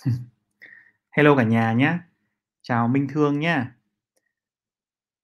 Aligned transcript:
Hello 1.10 1.36
cả 1.36 1.42
nhà 1.42 1.72
nhé. 1.72 1.98
Chào 2.62 2.88
Minh 2.88 3.08
Thương 3.08 3.40
nhé. 3.40 3.64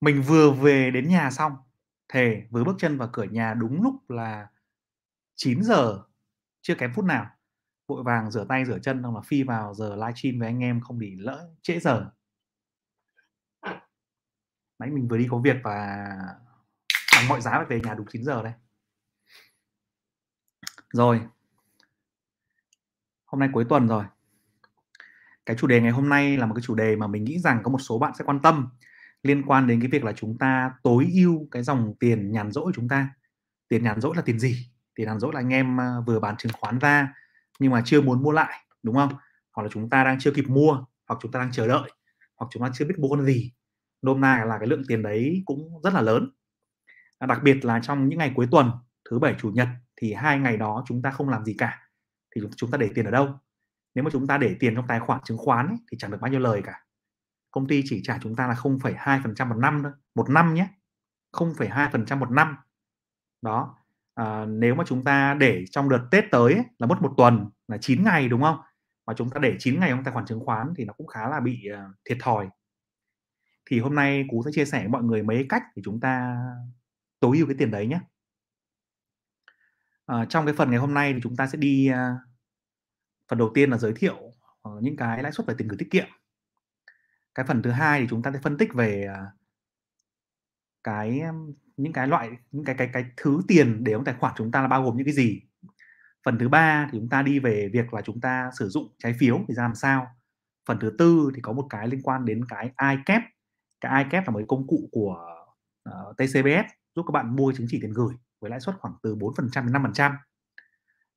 Mình 0.01 0.21
vừa 0.21 0.51
về 0.51 0.91
đến 0.91 1.09
nhà 1.09 1.31
xong, 1.31 1.55
thề 2.09 2.47
vừa 2.49 2.63
bước 2.63 2.75
chân 2.79 2.97
vào 2.97 3.09
cửa 3.13 3.23
nhà 3.23 3.53
đúng 3.53 3.81
lúc 3.81 4.09
là 4.09 4.47
9 5.35 5.63
giờ 5.63 6.03
chưa 6.61 6.75
kém 6.75 6.93
phút 6.93 7.05
nào. 7.05 7.29
Vội 7.87 8.03
vàng 8.03 8.31
rửa 8.31 8.45
tay 8.49 8.65
rửa 8.65 8.79
chân 8.79 9.03
xong 9.03 9.15
là 9.15 9.21
phi 9.21 9.43
vào 9.43 9.73
giờ 9.73 9.95
livestream 9.95 10.39
với 10.39 10.47
anh 10.47 10.59
em 10.59 10.81
không 10.81 10.97
bị 10.97 11.15
lỡ 11.15 11.49
trễ 11.61 11.79
giờ. 11.79 12.11
Nãy 14.79 14.89
mình 14.89 15.07
vừa 15.07 15.17
đi 15.17 15.27
có 15.31 15.37
việc 15.37 15.55
và 15.63 16.07
bằng 17.15 17.27
mọi 17.27 17.41
giá 17.41 17.51
phải 17.51 17.65
về 17.65 17.81
nhà 17.83 17.93
đúng 17.93 18.07
9 18.09 18.23
giờ 18.23 18.43
đây. 18.43 18.53
Rồi. 20.93 21.21
Hôm 23.25 23.39
nay 23.39 23.49
cuối 23.53 23.65
tuần 23.69 23.87
rồi. 23.87 24.05
Cái 25.47 25.55
chủ 25.59 25.67
đề 25.67 25.81
ngày 25.81 25.91
hôm 25.91 26.09
nay 26.09 26.37
là 26.37 26.45
một 26.45 26.53
cái 26.55 26.61
chủ 26.61 26.75
đề 26.75 26.95
mà 26.95 27.07
mình 27.07 27.23
nghĩ 27.23 27.39
rằng 27.39 27.59
có 27.63 27.71
một 27.71 27.77
số 27.77 27.99
bạn 27.99 28.11
sẽ 28.19 28.25
quan 28.25 28.39
tâm 28.39 28.67
liên 29.23 29.43
quan 29.43 29.67
đến 29.67 29.79
cái 29.81 29.89
việc 29.89 30.03
là 30.03 30.13
chúng 30.13 30.37
ta 30.37 30.71
tối 30.83 31.07
ưu 31.13 31.47
cái 31.51 31.63
dòng 31.63 31.93
tiền 31.99 32.31
nhàn 32.31 32.51
rỗi 32.51 32.63
của 32.63 32.71
chúng 32.75 32.87
ta. 32.87 33.09
Tiền 33.67 33.83
nhàn 33.83 34.01
rỗi 34.01 34.15
là 34.15 34.21
tiền 34.21 34.39
gì? 34.39 34.67
Tiền 34.95 35.07
nhàn 35.07 35.19
rỗi 35.19 35.33
là 35.33 35.39
anh 35.39 35.53
em 35.53 35.81
à, 35.81 35.95
vừa 36.07 36.19
bán 36.19 36.37
chứng 36.37 36.51
khoán 36.59 36.79
ra 36.79 37.13
nhưng 37.59 37.71
mà 37.71 37.81
chưa 37.85 38.01
muốn 38.01 38.23
mua 38.23 38.31
lại, 38.31 38.59
đúng 38.83 38.95
không? 38.95 39.09
Hoặc 39.53 39.63
là 39.63 39.69
chúng 39.71 39.89
ta 39.89 40.03
đang 40.03 40.19
chưa 40.19 40.31
kịp 40.31 40.45
mua, 40.47 40.85
hoặc 41.07 41.19
chúng 41.21 41.31
ta 41.31 41.39
đang 41.39 41.51
chờ 41.51 41.67
đợi, 41.67 41.91
hoặc 42.35 42.47
chúng 42.51 42.63
ta 42.63 42.69
chưa 42.73 42.85
biết 42.85 42.95
mua 42.99 43.09
con 43.09 43.25
gì. 43.25 43.51
Nôm 44.01 44.21
na 44.21 44.45
là 44.45 44.57
cái 44.57 44.67
lượng 44.67 44.83
tiền 44.87 45.03
đấy 45.03 45.43
cũng 45.45 45.81
rất 45.83 45.93
là 45.93 46.01
lớn. 46.01 46.31
Đặc 47.27 47.43
biệt 47.43 47.65
là 47.65 47.79
trong 47.83 48.09
những 48.09 48.19
ngày 48.19 48.31
cuối 48.35 48.47
tuần, 48.51 48.71
thứ 49.09 49.19
bảy 49.19 49.35
chủ 49.39 49.49
nhật 49.49 49.67
thì 49.95 50.13
hai 50.13 50.39
ngày 50.39 50.57
đó 50.57 50.83
chúng 50.87 51.01
ta 51.01 51.11
không 51.11 51.29
làm 51.29 51.45
gì 51.45 51.55
cả 51.57 51.79
thì 52.35 52.41
chúng 52.55 52.71
ta 52.71 52.77
để 52.77 52.89
tiền 52.95 53.05
ở 53.05 53.11
đâu 53.11 53.39
nếu 53.97 54.03
mà 54.03 54.09
chúng 54.13 54.27
ta 54.27 54.37
để 54.37 54.55
tiền 54.59 54.75
trong 54.75 54.87
tài 54.87 54.99
khoản 54.99 55.19
chứng 55.23 55.37
khoán 55.37 55.67
ấy, 55.67 55.77
thì 55.91 55.97
chẳng 55.97 56.11
được 56.11 56.17
bao 56.21 56.31
nhiêu 56.31 56.39
lời 56.39 56.61
cả. 56.65 56.83
Công 57.51 57.67
ty 57.67 57.83
chỉ 57.85 58.01
trả 58.03 58.19
chúng 58.21 58.35
ta 58.35 58.47
là 58.47 58.53
0,2% 58.53 59.47
một 59.47 59.55
năm 59.57 59.79
thôi 59.83 59.91
một 60.15 60.29
năm 60.29 60.53
nhé 60.53 60.67
0,2% 61.33 62.17
một 62.17 62.31
năm. 62.31 62.55
Đó 63.41 63.77
à, 64.15 64.45
nếu 64.45 64.75
mà 64.75 64.83
chúng 64.87 65.03
ta 65.03 65.33
để 65.33 65.65
trong 65.71 65.89
đợt 65.89 66.07
Tết 66.11 66.25
tới 66.31 66.53
ấy, 66.53 66.63
là 66.79 66.87
mất 66.87 67.01
một 67.01 67.13
tuần 67.17 67.49
là 67.67 67.77
9 67.77 68.03
ngày 68.03 68.29
đúng 68.29 68.41
không? 68.41 68.57
Mà 69.07 69.13
chúng 69.13 69.29
ta 69.29 69.39
để 69.39 69.55
9 69.59 69.79
ngày 69.79 69.89
trong 69.89 70.03
tài 70.03 70.13
khoản 70.13 70.25
chứng 70.25 70.45
khoán 70.45 70.73
thì 70.77 70.85
nó 70.85 70.93
cũng 70.93 71.07
khá 71.07 71.29
là 71.29 71.39
bị 71.39 71.63
uh, 71.73 71.95
thiệt 72.09 72.17
thòi. 72.21 72.49
Thì 73.69 73.79
hôm 73.79 73.95
nay 73.95 74.25
cú 74.29 74.43
sẽ 74.45 74.51
chia 74.53 74.65
sẻ 74.65 74.79
với 74.79 74.89
mọi 74.89 75.03
người 75.03 75.23
mấy 75.23 75.45
cách 75.49 75.63
để 75.75 75.81
chúng 75.85 75.99
ta 75.99 76.37
tối 77.19 77.37
ưu 77.37 77.47
cái 77.47 77.55
tiền 77.59 77.71
đấy 77.71 77.87
nhé. 77.87 77.99
À, 80.05 80.25
trong 80.29 80.45
cái 80.45 80.55
phần 80.55 80.69
ngày 80.69 80.79
hôm 80.79 80.93
nay 80.93 81.13
thì 81.13 81.19
chúng 81.23 81.35
ta 81.35 81.47
sẽ 81.47 81.57
đi 81.57 81.91
uh, 81.91 82.27
phần 83.29 83.39
đầu 83.39 83.51
tiên 83.53 83.69
là 83.69 83.77
giới 83.77 83.93
thiệu 83.93 84.33
ờ, 84.61 84.71
những 84.81 84.95
cái 84.95 85.23
lãi 85.23 85.31
suất 85.31 85.47
về 85.47 85.53
tiền 85.57 85.67
gửi 85.67 85.77
tiết 85.77 85.91
kiệm. 85.91 86.05
Cái 87.35 87.45
phần 87.45 87.61
thứ 87.61 87.71
hai 87.71 88.01
thì 88.01 88.07
chúng 88.09 88.21
ta 88.21 88.31
sẽ 88.31 88.39
phân 88.43 88.57
tích 88.57 88.73
về 88.73 89.07
à, 89.13 89.25
cái 90.83 91.21
những 91.77 91.93
cái 91.93 92.07
loại 92.07 92.29
những 92.51 92.65
cái 92.65 92.75
cái 92.77 92.89
cái 92.93 93.05
thứ 93.17 93.41
tiền 93.47 93.83
để 93.83 93.91
trong 93.91 94.05
tài 94.05 94.15
khoản 94.19 94.33
chúng 94.37 94.51
ta 94.51 94.61
là 94.61 94.67
bao 94.67 94.83
gồm 94.83 94.97
những 94.97 95.05
cái 95.05 95.13
gì. 95.13 95.41
Phần 96.25 96.39
thứ 96.39 96.49
ba 96.49 96.89
thì 96.91 96.99
chúng 96.99 97.09
ta 97.09 97.21
đi 97.21 97.39
về 97.39 97.69
việc 97.73 97.93
là 97.93 98.01
chúng 98.01 98.21
ta 98.21 98.51
sử 98.59 98.69
dụng 98.69 98.95
trái 98.97 99.13
phiếu 99.19 99.39
thì 99.47 99.53
ra 99.53 99.63
làm 99.63 99.75
sao. 99.75 100.07
Phần 100.67 100.79
thứ 100.79 100.95
tư 100.97 101.31
thì 101.35 101.41
có 101.41 101.53
một 101.53 101.67
cái 101.69 101.87
liên 101.87 102.01
quan 102.01 102.25
đến 102.25 102.45
cái 102.49 102.65
iCap. 102.65 103.21
Cái 103.81 104.03
iCap 104.03 104.27
là 104.27 104.31
một 104.31 104.39
cái 104.39 104.45
công 104.47 104.67
cụ 104.67 104.89
của 104.91 105.15
ờ, 105.83 106.09
uh, 106.09 106.17
TCBS 106.17 106.71
giúp 106.95 107.03
các 107.07 107.11
bạn 107.11 107.35
mua 107.35 107.53
chứng 107.57 107.67
chỉ 107.69 107.79
tiền 107.81 107.93
gửi 107.93 108.13
với 108.39 108.51
lãi 108.51 108.59
suất 108.59 108.75
khoảng 108.79 108.93
từ 109.03 109.15
4% 109.15 109.65
đến 109.65 109.73
5% 109.73 110.11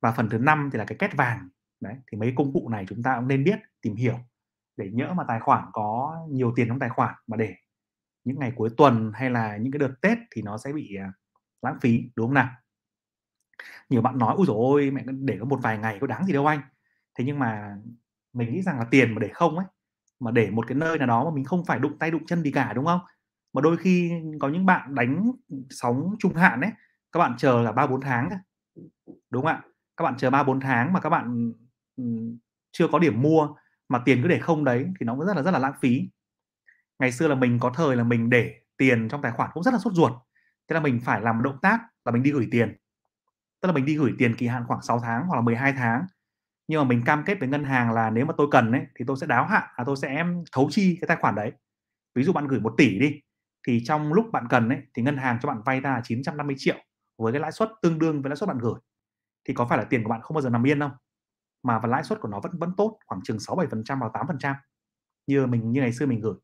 và 0.01 0.11
phần 0.11 0.29
thứ 0.29 0.37
năm 0.37 0.69
thì 0.73 0.79
là 0.79 0.85
cái 0.85 0.97
kết 0.99 1.15
vàng 1.15 1.49
đấy, 1.81 1.95
thì 2.11 2.17
mấy 2.17 2.33
công 2.35 2.53
cụ 2.53 2.69
này 2.69 2.85
chúng 2.89 3.03
ta 3.03 3.15
cũng 3.15 3.27
nên 3.27 3.43
biết, 3.43 3.59
tìm 3.81 3.95
hiểu 3.95 4.19
để 4.77 4.89
nhỡ 4.93 5.13
mà 5.13 5.23
tài 5.27 5.39
khoản 5.39 5.65
có 5.73 6.17
nhiều 6.29 6.53
tiền 6.55 6.67
trong 6.67 6.79
tài 6.79 6.89
khoản 6.89 7.15
mà 7.27 7.37
để 7.37 7.55
những 8.23 8.39
ngày 8.39 8.51
cuối 8.55 8.69
tuần 8.77 9.11
hay 9.15 9.29
là 9.29 9.57
những 9.57 9.71
cái 9.71 9.79
đợt 9.79 9.93
Tết 10.01 10.17
thì 10.35 10.41
nó 10.41 10.57
sẽ 10.57 10.73
bị 10.73 10.95
à, 10.95 11.13
lãng 11.61 11.77
phí, 11.81 12.11
đúng 12.15 12.27
không 12.27 12.33
nào? 12.33 12.49
Nhiều 13.89 14.01
bạn 14.01 14.17
nói 14.17 14.35
ui 14.37 14.45
dồi 14.45 14.55
ôi, 14.57 14.91
mẹ 14.91 15.03
để 15.21 15.37
có 15.39 15.45
một 15.45 15.59
vài 15.63 15.77
ngày 15.77 15.97
có 16.01 16.07
đáng 16.07 16.25
gì 16.25 16.33
đâu 16.33 16.45
anh. 16.45 16.61
Thế 17.19 17.25
nhưng 17.25 17.39
mà 17.39 17.77
mình 18.33 18.53
nghĩ 18.53 18.61
rằng 18.61 18.79
là 18.79 18.85
tiền 18.91 19.15
mà 19.15 19.19
để 19.19 19.29
không 19.33 19.57
ấy, 19.57 19.65
mà 20.19 20.31
để 20.31 20.49
một 20.49 20.67
cái 20.67 20.75
nơi 20.75 20.97
nào 20.97 21.07
đó 21.07 21.25
mà 21.25 21.31
mình 21.35 21.45
không 21.45 21.65
phải 21.65 21.79
đụng 21.79 21.97
tay 21.99 22.11
đụng 22.11 22.25
chân 22.25 22.43
gì 22.43 22.51
cả, 22.51 22.73
đúng 22.73 22.85
không? 22.85 22.99
Mà 23.53 23.61
đôi 23.61 23.77
khi 23.77 24.11
có 24.39 24.49
những 24.49 24.65
bạn 24.65 24.95
đánh 24.95 25.31
sóng 25.69 26.15
trung 26.19 26.33
hạn 26.33 26.61
ấy, 26.61 26.71
các 27.11 27.19
bạn 27.19 27.35
chờ 27.37 27.61
là 27.61 27.71
ba 27.71 27.87
bốn 27.87 28.01
tháng 28.01 28.29
đúng 29.29 29.43
không 29.43 29.45
ạ? 29.45 29.61
Các 29.97 30.03
bạn 30.03 30.17
chờ 30.17 30.29
ba 30.29 30.43
bốn 30.43 30.59
tháng 30.59 30.93
mà 30.93 30.99
các 30.99 31.09
bạn 31.09 31.53
chưa 32.71 32.87
có 32.87 32.99
điểm 32.99 33.21
mua 33.21 33.49
mà 33.89 34.01
tiền 34.05 34.21
cứ 34.21 34.27
để 34.27 34.39
không 34.39 34.63
đấy 34.63 34.85
thì 34.99 35.05
nó 35.05 35.15
cũng 35.15 35.25
rất 35.25 35.35
là 35.37 35.43
rất 35.43 35.51
là 35.51 35.59
lãng 35.59 35.73
phí. 35.81 36.09
Ngày 36.99 37.11
xưa 37.11 37.27
là 37.27 37.35
mình 37.35 37.59
có 37.59 37.71
thời 37.75 37.95
là 37.95 38.03
mình 38.03 38.29
để 38.29 38.53
tiền 38.77 39.09
trong 39.09 39.21
tài 39.21 39.31
khoản 39.31 39.49
cũng 39.53 39.63
rất 39.63 39.73
là 39.73 39.79
sốt 39.79 39.93
ruột. 39.93 40.11
Thế 40.69 40.73
là 40.73 40.79
mình 40.79 40.99
phải 41.05 41.21
làm 41.21 41.37
một 41.37 41.43
động 41.43 41.57
tác 41.61 41.79
là 42.05 42.11
mình 42.11 42.23
đi 42.23 42.31
gửi 42.31 42.47
tiền. 42.51 42.75
Tức 43.61 43.67
là 43.67 43.73
mình 43.73 43.85
đi 43.85 43.97
gửi 43.97 44.13
tiền 44.17 44.35
kỳ 44.35 44.47
hạn 44.47 44.63
khoảng 44.67 44.81
6 44.81 44.99
tháng 44.99 45.25
hoặc 45.27 45.35
là 45.35 45.41
12 45.41 45.73
tháng. 45.73 46.05
Nhưng 46.67 46.81
mà 46.81 46.85
mình 46.89 47.03
cam 47.05 47.23
kết 47.25 47.39
với 47.39 47.49
ngân 47.49 47.63
hàng 47.63 47.91
là 47.93 48.09
nếu 48.09 48.25
mà 48.25 48.33
tôi 48.37 48.47
cần 48.51 48.71
ấy, 48.71 48.81
thì 48.95 49.05
tôi 49.07 49.17
sẽ 49.21 49.27
đáo 49.27 49.45
hạn 49.47 49.63
à 49.75 49.83
tôi 49.87 49.97
sẽ 49.97 50.25
thấu 50.51 50.69
chi 50.71 50.97
cái 51.01 51.07
tài 51.07 51.17
khoản 51.21 51.35
đấy. 51.35 51.51
Ví 52.15 52.23
dụ 52.23 52.33
bạn 52.33 52.47
gửi 52.47 52.59
một 52.59 52.73
tỷ 52.77 52.99
đi, 52.99 53.21
thì 53.67 53.83
trong 53.85 54.13
lúc 54.13 54.25
bạn 54.33 54.45
cần 54.49 54.69
ấy, 54.69 54.79
thì 54.95 55.03
ngân 55.03 55.17
hàng 55.17 55.39
cho 55.41 55.47
bạn 55.49 55.61
vay 55.65 55.81
ra 55.81 56.01
950 56.03 56.55
triệu 56.59 56.75
với 57.17 57.33
cái 57.33 57.41
lãi 57.41 57.51
suất 57.51 57.69
tương 57.81 57.99
đương 57.99 58.21
với 58.21 58.29
lãi 58.29 58.35
suất 58.37 58.47
bạn 58.49 58.57
gửi. 58.59 58.75
Thì 59.47 59.53
có 59.53 59.67
phải 59.67 59.77
là 59.77 59.83
tiền 59.83 60.03
của 60.03 60.09
bạn 60.09 60.21
không 60.21 60.35
bao 60.35 60.41
giờ 60.41 60.49
nằm 60.49 60.67
yên 60.67 60.79
không? 60.79 60.91
Mà 61.63 61.79
và 61.79 61.87
lãi 61.87 62.03
suất 62.03 62.19
của 62.21 62.27
nó 62.27 62.39
vẫn 62.39 62.51
vẫn 62.59 62.73
tốt 62.77 62.99
khoảng 63.07 63.21
chừng 63.23 63.39
6 63.39 63.55
7% 63.55 63.99
vào 63.99 64.11
8% 64.11 64.55
như 65.27 65.47
mình 65.47 65.71
như 65.71 65.81
ngày 65.81 65.93
xưa 65.93 66.05
mình 66.05 66.21
gửi. 66.21 66.35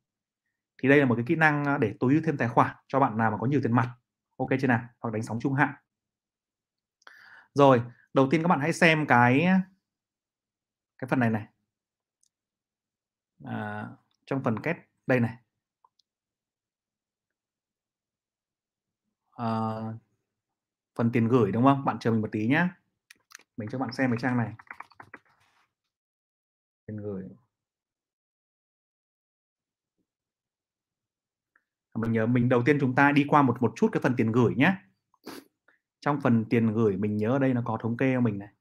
Thì 0.84 0.90
đây 0.90 1.00
là 1.00 1.06
một 1.06 1.16
cái 1.16 1.26
kỹ 1.28 1.36
năng 1.36 1.66
ờ, 1.66 1.78
để 1.78 1.94
tối 2.00 2.14
ưu 2.14 2.22
thêm 2.26 2.38
tài 2.38 2.48
khoản 2.48 2.76
cho 2.88 3.00
bạn 3.00 3.18
nào 3.18 3.32
mà 3.32 3.38
có 3.38 3.48
nhiều 3.48 3.60
tiền 3.64 3.76
mặt. 3.76 3.96
Ok 4.38 4.50
chưa 4.62 4.68
nào? 4.68 4.82
Hoặc 5.00 5.14
đánh 5.14 5.24
sóng 5.24 5.40
trung 5.40 5.54
hạn. 5.54 5.74
Rồi 7.54 7.82
đầu 8.14 8.28
tiên 8.32 8.42
các 8.42 8.48
bạn 8.48 8.60
hãy 8.60 8.74
xem 8.74 9.08
cái 9.08 9.48
cái 10.98 11.08
phần 11.10 11.20
này 11.20 11.30
này. 11.30 11.48
À, 13.46 13.88
trong 14.26 14.44
phần 14.44 14.60
kết 14.60 14.78
đây 15.08 15.20
này. 15.20 15.38
À, 19.32 19.48
phần 20.96 21.12
tiền 21.12 21.28
gửi 21.28 21.52
đúng 21.52 21.64
không? 21.64 21.86
Bạn 21.86 22.00
chờ 22.00 22.12
mình 22.12 22.22
một 22.22 22.30
tí 22.32 22.48
nhé 22.48 22.68
mình 23.58 23.70
cho 23.72 23.80
bạn 23.80 23.92
xem 23.94 24.12
cái 24.12 24.18
trang 24.22 24.38
này 24.38 24.54
tiền 26.88 26.98
gửi 26.98 27.24
à, 31.94 31.98
mình 32.00 32.12
nhớ 32.12 32.26
mình 32.26 32.50
đầu 32.50 32.64
tiên 32.66 32.78
chúng 32.82 32.96
ta 32.96 33.12
đi 33.12 33.26
qua 33.28 33.42
một 33.42 33.62
một 33.62 33.74
chút 33.76 33.90
cái 33.92 34.02
phần 34.02 34.14
tiền 34.18 34.32
gửi 34.32 34.56
nhé. 34.56 34.76
Trong 36.00 36.22
phần 36.22 36.46
tiền 36.50 36.74
gửi, 36.74 36.98
mình 36.98 37.18
nhớ 37.18 37.30
ở 37.30 37.40
đây 37.40 37.54
nó 37.54 37.62
có 37.66 37.78
thống 37.82 37.98
kê 37.98 38.14
cho 38.14 38.22
mình 38.22 38.40
này. 38.40 38.54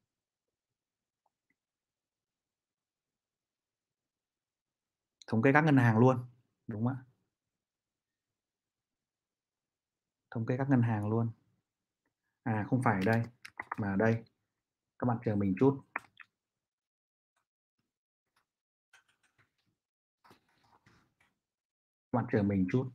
Thống 5.26 5.42
kê 5.42 5.52
các 5.52 5.64
ngân 5.64 5.76
hàng 5.76 5.98
luôn, 5.98 6.16
đúng 6.66 6.84
không 6.84 6.92
ạ? 6.92 6.96
Thống 10.30 10.46
kê 10.46 10.56
các 10.56 10.70
ngân 10.70 10.82
hàng 10.82 11.08
luôn. 11.08 11.30
À 12.42 12.66
không 12.70 12.82
phải 12.82 13.00
đây, 13.06 13.22
mà 13.78 13.96
đây. 13.98 14.24
Các 14.98 15.04
bạn 15.06 15.18
chờ 15.24 15.34
mình 15.34 15.54
chút. 15.60 15.82
Mặt 22.16 22.24
bạn 22.32 22.42
mình 22.42 22.66
chút. 22.72 22.90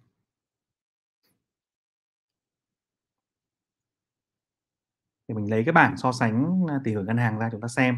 Thì 5.27 5.35
mình 5.35 5.49
lấy 5.51 5.63
cái 5.65 5.73
bảng 5.73 5.97
so 5.97 6.11
sánh 6.11 6.65
à, 6.69 6.79
tỷ 6.83 6.93
hưởng 6.93 7.05
ngân 7.05 7.17
hàng 7.17 7.39
ra 7.39 7.49
chúng 7.51 7.61
ta 7.61 7.67
xem. 7.67 7.95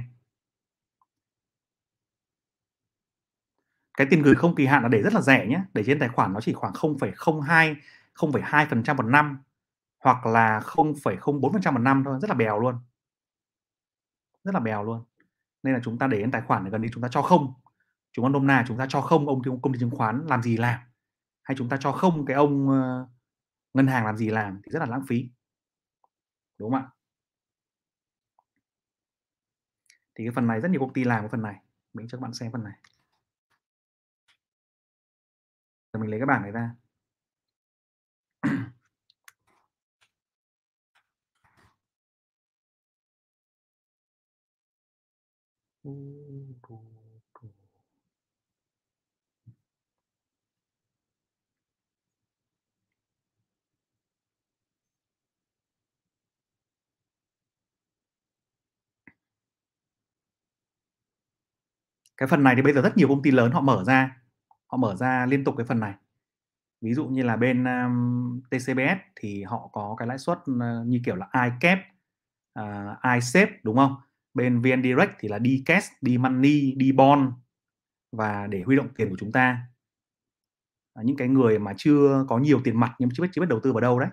Cái 3.98 4.08
tiền 4.10 4.22
gửi 4.22 4.36
không 4.36 4.56
kỳ 4.56 4.66
hạn 4.66 4.84
là 4.84 4.90
để 4.90 5.02
rất 5.02 5.14
là 5.14 5.22
rẻ 5.22 5.48
nhé 5.48 5.62
để 5.74 5.84
trên 5.86 6.00
tài 6.00 6.10
khoản 6.10 6.34
nó 6.34 6.42
chỉ 6.42 6.54
khoảng 6.54 6.74
0,02 6.74 7.76
0,2% 8.16 8.96
một 8.96 9.04
năm 9.04 9.44
hoặc 10.00 10.26
là 10.26 10.60
0,04% 10.60 11.74
một 11.74 11.80
năm 11.80 12.04
thôi 12.06 12.20
rất 12.22 12.30
là 12.30 12.36
bèo 12.36 12.60
luôn. 12.60 12.76
Rất 14.44 14.54
là 14.54 14.60
bèo 14.60 14.84
luôn. 14.84 15.04
Nên 15.64 15.74
là 15.74 15.80
chúng 15.84 15.98
ta 15.98 16.08
để 16.08 16.20
trên 16.22 16.32
tài 16.32 16.42
khoản 16.42 16.64
để 16.66 16.72
gần 16.72 16.82
đi 16.82 16.90
chúng 16.94 17.04
ta 17.04 17.10
cho 17.12 17.22
không. 17.22 17.54
Chúng 18.12 18.26
ta 18.26 18.30
nôm 18.30 18.48
na 18.48 18.66
chúng 18.68 18.78
ta 18.78 18.86
cho 18.90 19.02
không 19.02 19.28
ông 19.28 19.42
công 19.62 19.74
ty 19.74 19.80
chứng 19.80 19.92
khoán 19.92 20.26
làm 20.28 20.42
gì 20.42 20.58
làm? 20.58 20.80
Hay 21.44 21.58
chúng 21.58 21.70
ta 21.70 21.78
cho 21.80 21.92
không 21.92 22.26
cái 22.26 22.36
ông 22.36 22.70
uh, 22.70 23.10
ngân 23.74 23.88
hàng 23.88 24.06
làm 24.06 24.18
gì 24.18 24.30
làm 24.30 24.62
thì 24.64 24.72
rất 24.72 24.80
là 24.80 24.86
lãng 24.86 25.04
phí. 25.08 25.30
Đúng 26.58 26.72
không 26.72 26.82
ạ? 26.82 26.90
Thì 30.16 30.24
cái 30.26 30.32
phần 30.36 30.48
này 30.48 30.62
rất 30.62 30.72
nhiều 30.72 30.80
công 30.80 30.94
ty 30.94 31.04
làm 31.04 31.22
cái 31.22 31.30
phần 31.30 31.42
này. 31.42 31.56
Mình 31.94 32.08
cho 32.08 32.18
các 32.18 32.22
bạn 32.22 32.34
xem 32.34 32.52
phần 32.52 32.64
này. 32.64 32.80
Rồi 35.94 36.02
mình 36.02 36.10
lấy 36.10 36.20
cái 36.20 36.26
bảng 36.26 36.42
này 36.42 36.52
ra. 36.52 36.76
cái 62.18 62.28
phần 62.28 62.44
này 62.44 62.56
thì 62.56 62.62
bây 62.62 62.74
giờ 62.74 62.82
rất 62.82 62.98
nhiều 62.98 63.08
công 63.08 63.22
ty 63.22 63.32
lớn 63.32 63.52
họ 63.52 63.62
mở 63.62 63.84
ra 63.84 64.18
họ 64.68 64.78
mở 64.78 64.96
ra 64.96 65.26
liên 65.26 65.44
tục 65.44 65.56
cái 65.58 65.66
phần 65.66 65.80
này 65.80 65.94
ví 66.84 66.94
dụ 66.94 67.06
như 67.06 67.24
là 67.24 67.36
bên 67.36 67.64
um, 67.64 68.42
TCBS 68.50 69.00
thì 69.16 69.44
họ 69.44 69.70
có 69.72 69.96
cái 69.98 70.08
lãi 70.08 70.18
suất 70.18 70.38
uh, 70.38 70.88
như 70.88 71.02
kiểu 71.06 71.16
là 71.16 71.28
iCap, 71.34 71.80
uh, 71.80 71.84
ờ, 72.54 72.96
iSafe 73.04 73.48
đúng 73.64 73.76
không? 73.76 73.96
Bên 74.34 74.62
VN 74.62 74.84
Direct 74.84 75.12
thì 75.20 75.28
là 75.28 75.40
đi 75.40 75.64
cash, 75.66 75.92
đi 76.02 76.18
money, 76.18 76.74
đi 76.78 76.92
bond 76.92 77.30
và 78.12 78.48
để 78.48 78.62
huy 78.66 78.76
động 78.76 78.88
tiền 78.96 79.10
của 79.10 79.16
chúng 79.20 79.32
ta. 79.32 79.58
À, 80.94 81.04
những 81.06 81.18
cái 81.18 81.28
người 81.28 81.60
mà 81.60 81.74
chưa 81.78 82.26
có 82.30 82.38
nhiều 82.38 82.62
tiền 82.64 82.80
mặt 82.80 82.96
nhưng 83.00 83.10
chưa 83.14 83.24
biết 83.24 83.30
chưa 83.32 83.42
biết 83.42 83.50
đầu 83.50 83.60
tư 83.64 83.74
vào 83.74 83.82
đâu 83.82 84.00
đấy. 84.00 84.10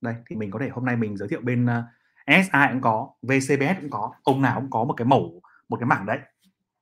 Đây 0.00 0.14
thì 0.30 0.36
mình 0.36 0.50
có 0.50 0.58
thể 0.58 0.68
hôm 0.68 0.84
nay 0.84 0.96
mình 0.96 1.16
giới 1.16 1.28
thiệu 1.28 1.40
bên 1.42 1.64
uh, 1.64 1.84
SI 2.26 2.68
cũng 2.72 2.80
có, 2.80 3.10
VCBS 3.22 3.80
cũng 3.80 3.90
có, 3.90 4.12
ông 4.22 4.42
nào 4.42 4.60
cũng 4.60 4.70
có 4.70 4.84
một 4.84 4.94
cái 4.96 5.06
mẫu 5.06 5.42
một 5.68 5.76
cái 5.80 5.86
mảng 5.86 6.06
đấy 6.06 6.18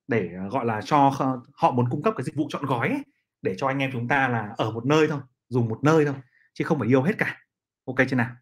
để 0.08 0.30
à, 0.38 0.48
gọi 0.48 0.64
là 0.66 0.80
cho 0.84 1.10
họ 1.54 1.70
muốn 1.70 1.90
cung 1.90 2.02
cấp 2.02 2.14
cái 2.16 2.24
dịch 2.24 2.36
vụ 2.36 2.46
chọn 2.50 2.66
gói 2.66 2.88
ấy 2.88 3.02
để 3.42 3.54
cho 3.58 3.66
anh 3.66 3.78
em 3.78 3.90
chúng 3.92 4.08
ta 4.08 4.28
là 4.28 4.54
ở 4.56 4.70
một 4.70 4.86
nơi 4.86 5.06
thôi 5.08 5.20
dùng 5.48 5.68
một 5.68 5.80
nơi 5.82 6.04
thôi 6.04 6.14
chứ 6.54 6.64
không 6.64 6.78
phải 6.78 6.88
yêu 6.88 7.02
hết 7.02 7.12
cả. 7.18 7.46
Ok 7.84 7.96
chưa 8.08 8.16
nào? 8.16 8.36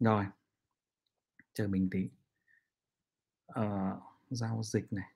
Rồi. 0.00 0.24
Chờ 1.54 1.68
mình 1.68 1.88
tí. 1.90 2.10
Uh, 3.60 4.02
giao 4.30 4.62
dịch 4.62 4.92
này. 4.92 5.10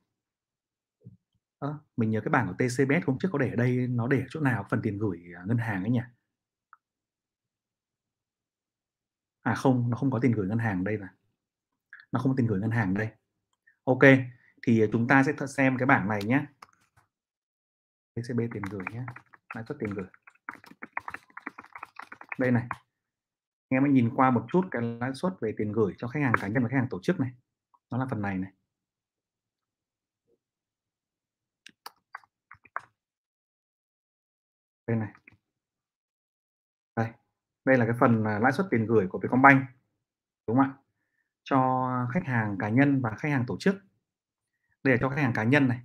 À, 1.59 1.69
mình 1.97 2.11
nhớ 2.11 2.20
cái 2.20 2.31
bảng 2.31 2.47
của 2.47 2.55
TCBS 2.55 3.06
hôm 3.06 3.19
trước 3.19 3.29
có 3.32 3.38
để 3.38 3.50
ở 3.50 3.56
đây 3.56 3.87
nó 3.87 4.09
để 4.09 4.19
ở 4.19 4.26
chỗ 4.31 4.41
nào? 4.41 4.67
Phần 4.70 4.81
tiền 4.82 4.99
gửi 4.99 5.19
à, 5.37 5.43
ngân 5.47 5.59
hàng 5.59 5.82
ấy 5.82 5.91
nhỉ? 5.91 6.00
À 9.43 9.55
không 9.55 9.91
nó 9.91 9.97
không 9.97 10.11
có 10.11 10.19
tiền 10.23 10.32
gửi 10.32 10.47
ngân 10.47 10.59
hàng 10.59 10.85
đây 10.85 10.99
là 10.99 11.09
nó 12.12 12.20
không 12.20 12.32
có 12.32 12.35
tiền 12.37 12.47
gửi 12.47 12.61
ngân 12.61 12.70
hàng 12.70 12.94
đây. 12.94 13.09
Ok 13.85 14.03
thì 14.62 14.82
à, 14.82 14.87
chúng 14.93 15.08
ta 15.08 15.22
sẽ 15.22 15.32
xem 15.46 15.78
cái 15.78 15.87
bảng 15.87 16.08
này 16.08 16.20
nhé 16.25 16.46
ECB 18.14 18.40
tiền 18.52 18.62
gửi 18.70 18.82
nhé 18.93 19.05
lãi 19.55 19.64
suất 19.69 19.78
tiền 19.81 19.90
gửi. 19.90 20.06
Đây 22.38 22.50
này. 22.50 22.66
Em 23.69 23.82
hãy 23.82 23.93
nhìn 23.93 24.10
qua 24.16 24.31
một 24.31 24.46
chút 24.49 24.62
cái 24.70 24.82
lãi 24.82 25.14
suất 25.14 25.32
về 25.40 25.55
tiền 25.56 25.72
gửi 25.72 25.94
cho 25.99 26.08
khách 26.08 26.20
hàng 26.22 26.32
cá 26.40 26.49
nhân 26.49 26.62
và 26.62 26.69
khách 26.69 26.76
hàng 26.76 26.88
tổ 26.90 27.00
chức 27.02 27.20
này. 27.20 27.31
Nó 27.90 27.99
là 27.99 28.06
phần 28.10 28.22
này 28.22 28.38
này. 28.38 28.52
Đây 34.87 34.96
này. 34.96 35.12
Đây. 36.96 37.12
Đây 37.64 37.78
là 37.78 37.84
cái 37.84 37.94
phần 38.00 38.25
à, 38.25 38.38
lãi 38.38 38.52
suất 38.52 38.66
tiền 38.70 38.87
gửi 38.87 39.06
của 39.08 39.19
Vietcombank. 39.19 39.62
Đúng 40.46 40.56
không 40.56 40.66
ạ? 40.66 40.75
Cho 41.44 41.88
khách 42.12 42.25
hàng 42.25 42.56
cá 42.58 42.69
nhân 42.69 43.00
và 43.02 43.10
khách 43.19 43.28
hàng 43.28 43.44
tổ 43.46 43.56
chức 43.60 43.75
đây 44.84 44.94
là 44.94 44.98
cho 45.00 45.08
khách 45.08 45.22
hàng 45.22 45.32
cá 45.32 45.44
nhân 45.44 45.69
này. 45.69 45.80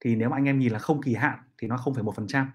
Thì 0.00 0.16
nếu 0.16 0.28
mà 0.28 0.36
anh 0.36 0.44
em 0.44 0.58
nhìn 0.58 0.72
là 0.72 0.78
không 0.78 1.02
kỳ 1.02 1.14
hạn 1.14 1.38
thì 1.58 1.68
nó 1.68 1.76
0,1% 1.76 2.46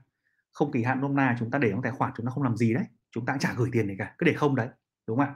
không 0.51 0.71
kỳ 0.71 0.83
hạn 0.83 1.01
hôm 1.01 1.15
nay 1.15 1.35
chúng 1.39 1.51
ta 1.51 1.59
để 1.59 1.71
trong 1.71 1.81
tài 1.81 1.91
khoản 1.91 2.11
chúng 2.17 2.25
ta 2.25 2.31
không 2.31 2.43
làm 2.43 2.57
gì 2.57 2.73
đấy 2.73 2.83
chúng 3.11 3.25
ta 3.25 3.33
cũng 3.33 3.39
chả 3.39 3.53
gửi 3.53 3.69
tiền 3.73 3.87
gì 3.87 3.95
cả 3.97 4.15
cứ 4.17 4.25
để 4.25 4.33
không 4.33 4.55
đấy 4.55 4.69
đúng 5.07 5.17
không 5.17 5.27
ạ? 5.27 5.35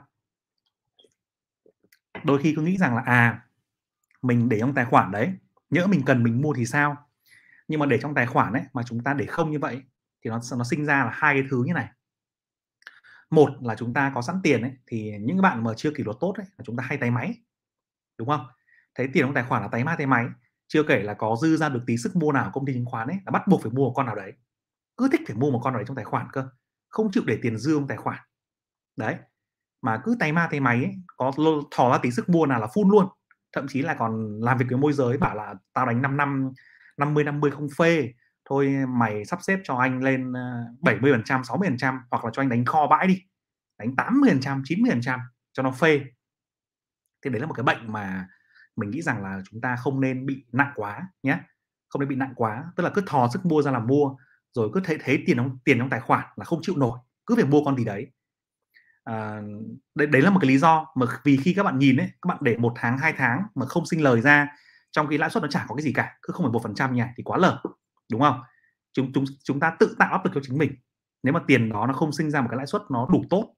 Đôi 2.24 2.42
khi 2.42 2.52
cứ 2.56 2.62
nghĩ 2.62 2.76
rằng 2.76 2.96
là 2.96 3.02
à 3.06 3.46
mình 4.22 4.48
để 4.48 4.60
trong 4.60 4.74
tài 4.74 4.84
khoản 4.84 5.10
đấy 5.10 5.32
nhỡ 5.70 5.86
mình 5.86 6.02
cần 6.06 6.22
mình 6.22 6.42
mua 6.42 6.54
thì 6.54 6.66
sao? 6.66 7.08
Nhưng 7.68 7.80
mà 7.80 7.86
để 7.86 7.98
trong 8.02 8.14
tài 8.14 8.26
khoản 8.26 8.52
đấy 8.52 8.62
mà 8.72 8.82
chúng 8.82 9.02
ta 9.04 9.14
để 9.14 9.26
không 9.26 9.50
như 9.50 9.58
vậy 9.58 9.82
thì 10.24 10.30
nó 10.30 10.40
nó 10.58 10.64
sinh 10.64 10.84
ra 10.84 11.04
là 11.04 11.10
hai 11.14 11.34
cái 11.34 11.42
thứ 11.50 11.64
như 11.66 11.72
này. 11.72 11.88
Một 13.30 13.50
là 13.62 13.74
chúng 13.74 13.94
ta 13.94 14.12
có 14.14 14.22
sẵn 14.22 14.40
tiền 14.42 14.62
ấy 14.62 14.72
thì 14.86 15.12
những 15.20 15.42
bạn 15.42 15.64
mà 15.64 15.70
chưa 15.76 15.90
kỷ 15.90 16.04
luật 16.04 16.16
tốt 16.20 16.34
ấy 16.36 16.46
là 16.56 16.64
chúng 16.64 16.76
ta 16.76 16.84
hay 16.84 16.98
tay 16.98 17.10
máy 17.10 17.34
đúng 18.18 18.28
không? 18.28 18.46
Thấy 18.94 19.08
tiền 19.12 19.24
trong 19.24 19.34
tài 19.34 19.44
khoản 19.44 19.62
là 19.62 19.68
tay 19.68 19.84
ma 19.84 19.94
tay 19.98 20.06
máy. 20.06 20.26
Chưa 20.68 20.82
kể 20.82 21.02
là 21.02 21.14
có 21.14 21.36
dư 21.42 21.56
ra 21.56 21.68
được 21.68 21.82
tí 21.86 21.96
sức 21.96 22.16
mua 22.16 22.32
nào 22.32 22.50
công 22.52 22.66
ty 22.66 22.72
chứng 22.72 22.84
khoán 22.84 23.08
ấy 23.08 23.16
là 23.26 23.30
bắt 23.30 23.42
buộc 23.48 23.62
phải 23.62 23.72
mua 23.72 23.84
một 23.84 23.92
con 23.96 24.06
nào 24.06 24.14
đấy. 24.14 24.32
Cứ 24.96 25.08
thích 25.12 25.20
phải 25.26 25.36
mua 25.36 25.50
một 25.50 25.60
con 25.64 25.72
nào 25.72 25.78
đấy 25.78 25.84
trong 25.88 25.96
tài 25.96 26.04
khoản 26.04 26.26
cơ. 26.32 26.48
Không 26.88 27.10
chịu 27.12 27.22
để 27.26 27.38
tiền 27.42 27.58
dư 27.58 27.74
trong 27.74 27.88
tài 27.88 27.96
khoản. 27.96 28.18
Đấy. 28.96 29.16
Mà 29.82 30.00
cứ 30.04 30.16
tay 30.20 30.32
ma 30.32 30.48
tay 30.50 30.60
máy 30.60 30.76
ấy, 30.76 30.94
có 31.16 31.32
thò 31.70 31.90
ra 31.90 31.98
tí 31.98 32.10
sức 32.10 32.28
mua 32.28 32.46
nào 32.46 32.60
là 32.60 32.66
phun 32.74 32.88
luôn. 32.88 33.08
Thậm 33.52 33.68
chí 33.68 33.82
là 33.82 33.94
còn 33.94 34.40
làm 34.40 34.58
việc 34.58 34.66
với 34.68 34.78
môi 34.78 34.92
giới 34.92 35.18
bảo 35.18 35.34
là 35.34 35.54
tao 35.72 35.86
đánh 35.86 36.02
5 36.02 36.16
năm 36.16 36.52
50 36.96 37.24
50 37.24 37.50
không 37.50 37.68
phê. 37.78 38.12
Thôi 38.44 38.74
mày 38.88 39.24
sắp 39.24 39.38
xếp 39.42 39.60
cho 39.64 39.76
anh 39.76 40.02
lên 40.02 40.32
ờ, 40.32 40.64
70 40.80 41.12
phần 41.12 41.22
trăm 41.24 41.44
60 41.44 41.68
phần 41.68 41.78
trăm 41.78 42.00
hoặc 42.10 42.24
là 42.24 42.30
cho 42.34 42.42
anh 42.42 42.48
đánh 42.48 42.64
kho 42.64 42.86
bãi 42.86 43.06
đi. 43.06 43.22
Đánh 43.78 43.96
80 43.96 44.30
phần 44.30 44.40
trăm 44.40 44.62
90 44.64 44.90
phần 44.90 45.00
trăm 45.00 45.20
cho 45.52 45.62
nó 45.62 45.70
phê. 45.70 46.00
Thì 47.24 47.30
đấy 47.30 47.40
là 47.40 47.46
một 47.46 47.54
cái 47.54 47.64
bệnh 47.64 47.92
mà 47.92 48.28
mình 48.76 48.90
nghĩ 48.90 49.02
rằng 49.02 49.22
là 49.22 49.42
chúng 49.50 49.60
ta 49.60 49.76
không 49.76 50.00
nên 50.00 50.26
bị 50.26 50.44
nặng 50.52 50.72
quá 50.74 51.08
nhé. 51.22 51.38
Không 51.88 52.00
nên 52.00 52.08
bị 52.08 52.16
nặng 52.16 52.32
quá 52.36 52.64
tức 52.76 52.84
là 52.84 52.90
cứ 52.90 53.02
thò 53.06 53.28
sức 53.32 53.46
mua 53.46 53.62
ra 53.62 53.70
làm 53.70 53.86
mua 53.86 54.16
rồi 54.52 54.70
cứ 54.72 54.80
thấy 54.84 54.98
thấy 55.04 55.22
tiền 55.26 55.36
trong 55.36 55.58
tiền 55.64 55.78
trong 55.78 55.90
tài 55.90 56.00
khoản 56.00 56.24
là 56.36 56.44
không 56.44 56.58
chịu 56.62 56.76
nổi 56.76 56.98
cứ 57.26 57.34
phải 57.34 57.44
mua 57.44 57.64
con 57.64 57.76
gì 57.76 57.84
đấy. 57.84 58.12
À, 59.04 59.40
đấy, 59.94 60.06
đấy 60.06 60.22
là 60.22 60.30
một 60.30 60.38
cái 60.40 60.48
lý 60.48 60.58
do 60.58 60.86
mà 60.94 61.06
vì 61.24 61.36
khi 61.36 61.54
các 61.54 61.62
bạn 61.62 61.78
nhìn 61.78 61.96
ấy 61.96 62.10
các 62.22 62.28
bạn 62.28 62.38
để 62.40 62.56
một 62.56 62.72
tháng 62.76 62.98
hai 62.98 63.12
tháng 63.16 63.42
mà 63.54 63.66
không 63.66 63.86
sinh 63.86 64.02
lời 64.02 64.20
ra 64.20 64.48
trong 64.92 65.06
khi 65.06 65.18
lãi 65.18 65.30
suất 65.30 65.42
nó 65.42 65.48
chả 65.48 65.64
có 65.68 65.74
cái 65.74 65.82
gì 65.82 65.92
cả 65.92 66.18
cứ 66.22 66.32
không 66.32 66.46
phải 66.46 66.52
một 66.52 66.62
phần 66.62 66.74
trăm 66.74 66.94
nhỉ 66.94 67.02
thì 67.16 67.22
quá 67.22 67.38
lở 67.38 67.62
đúng 68.10 68.20
không? 68.20 68.40
Chúng 68.92 69.12
chúng 69.14 69.24
chúng 69.44 69.60
ta 69.60 69.76
tự 69.78 69.96
tạo 69.98 70.12
áp 70.12 70.24
lực 70.24 70.30
cho 70.34 70.40
chính 70.44 70.58
mình. 70.58 70.74
Nếu 71.22 71.34
mà 71.34 71.40
tiền 71.46 71.72
đó 71.72 71.86
nó 71.86 71.92
không 71.92 72.12
sinh 72.12 72.30
ra 72.30 72.40
một 72.40 72.48
cái 72.50 72.56
lãi 72.56 72.66
suất 72.66 72.82
nó 72.90 73.08
đủ 73.12 73.24
tốt 73.30 73.54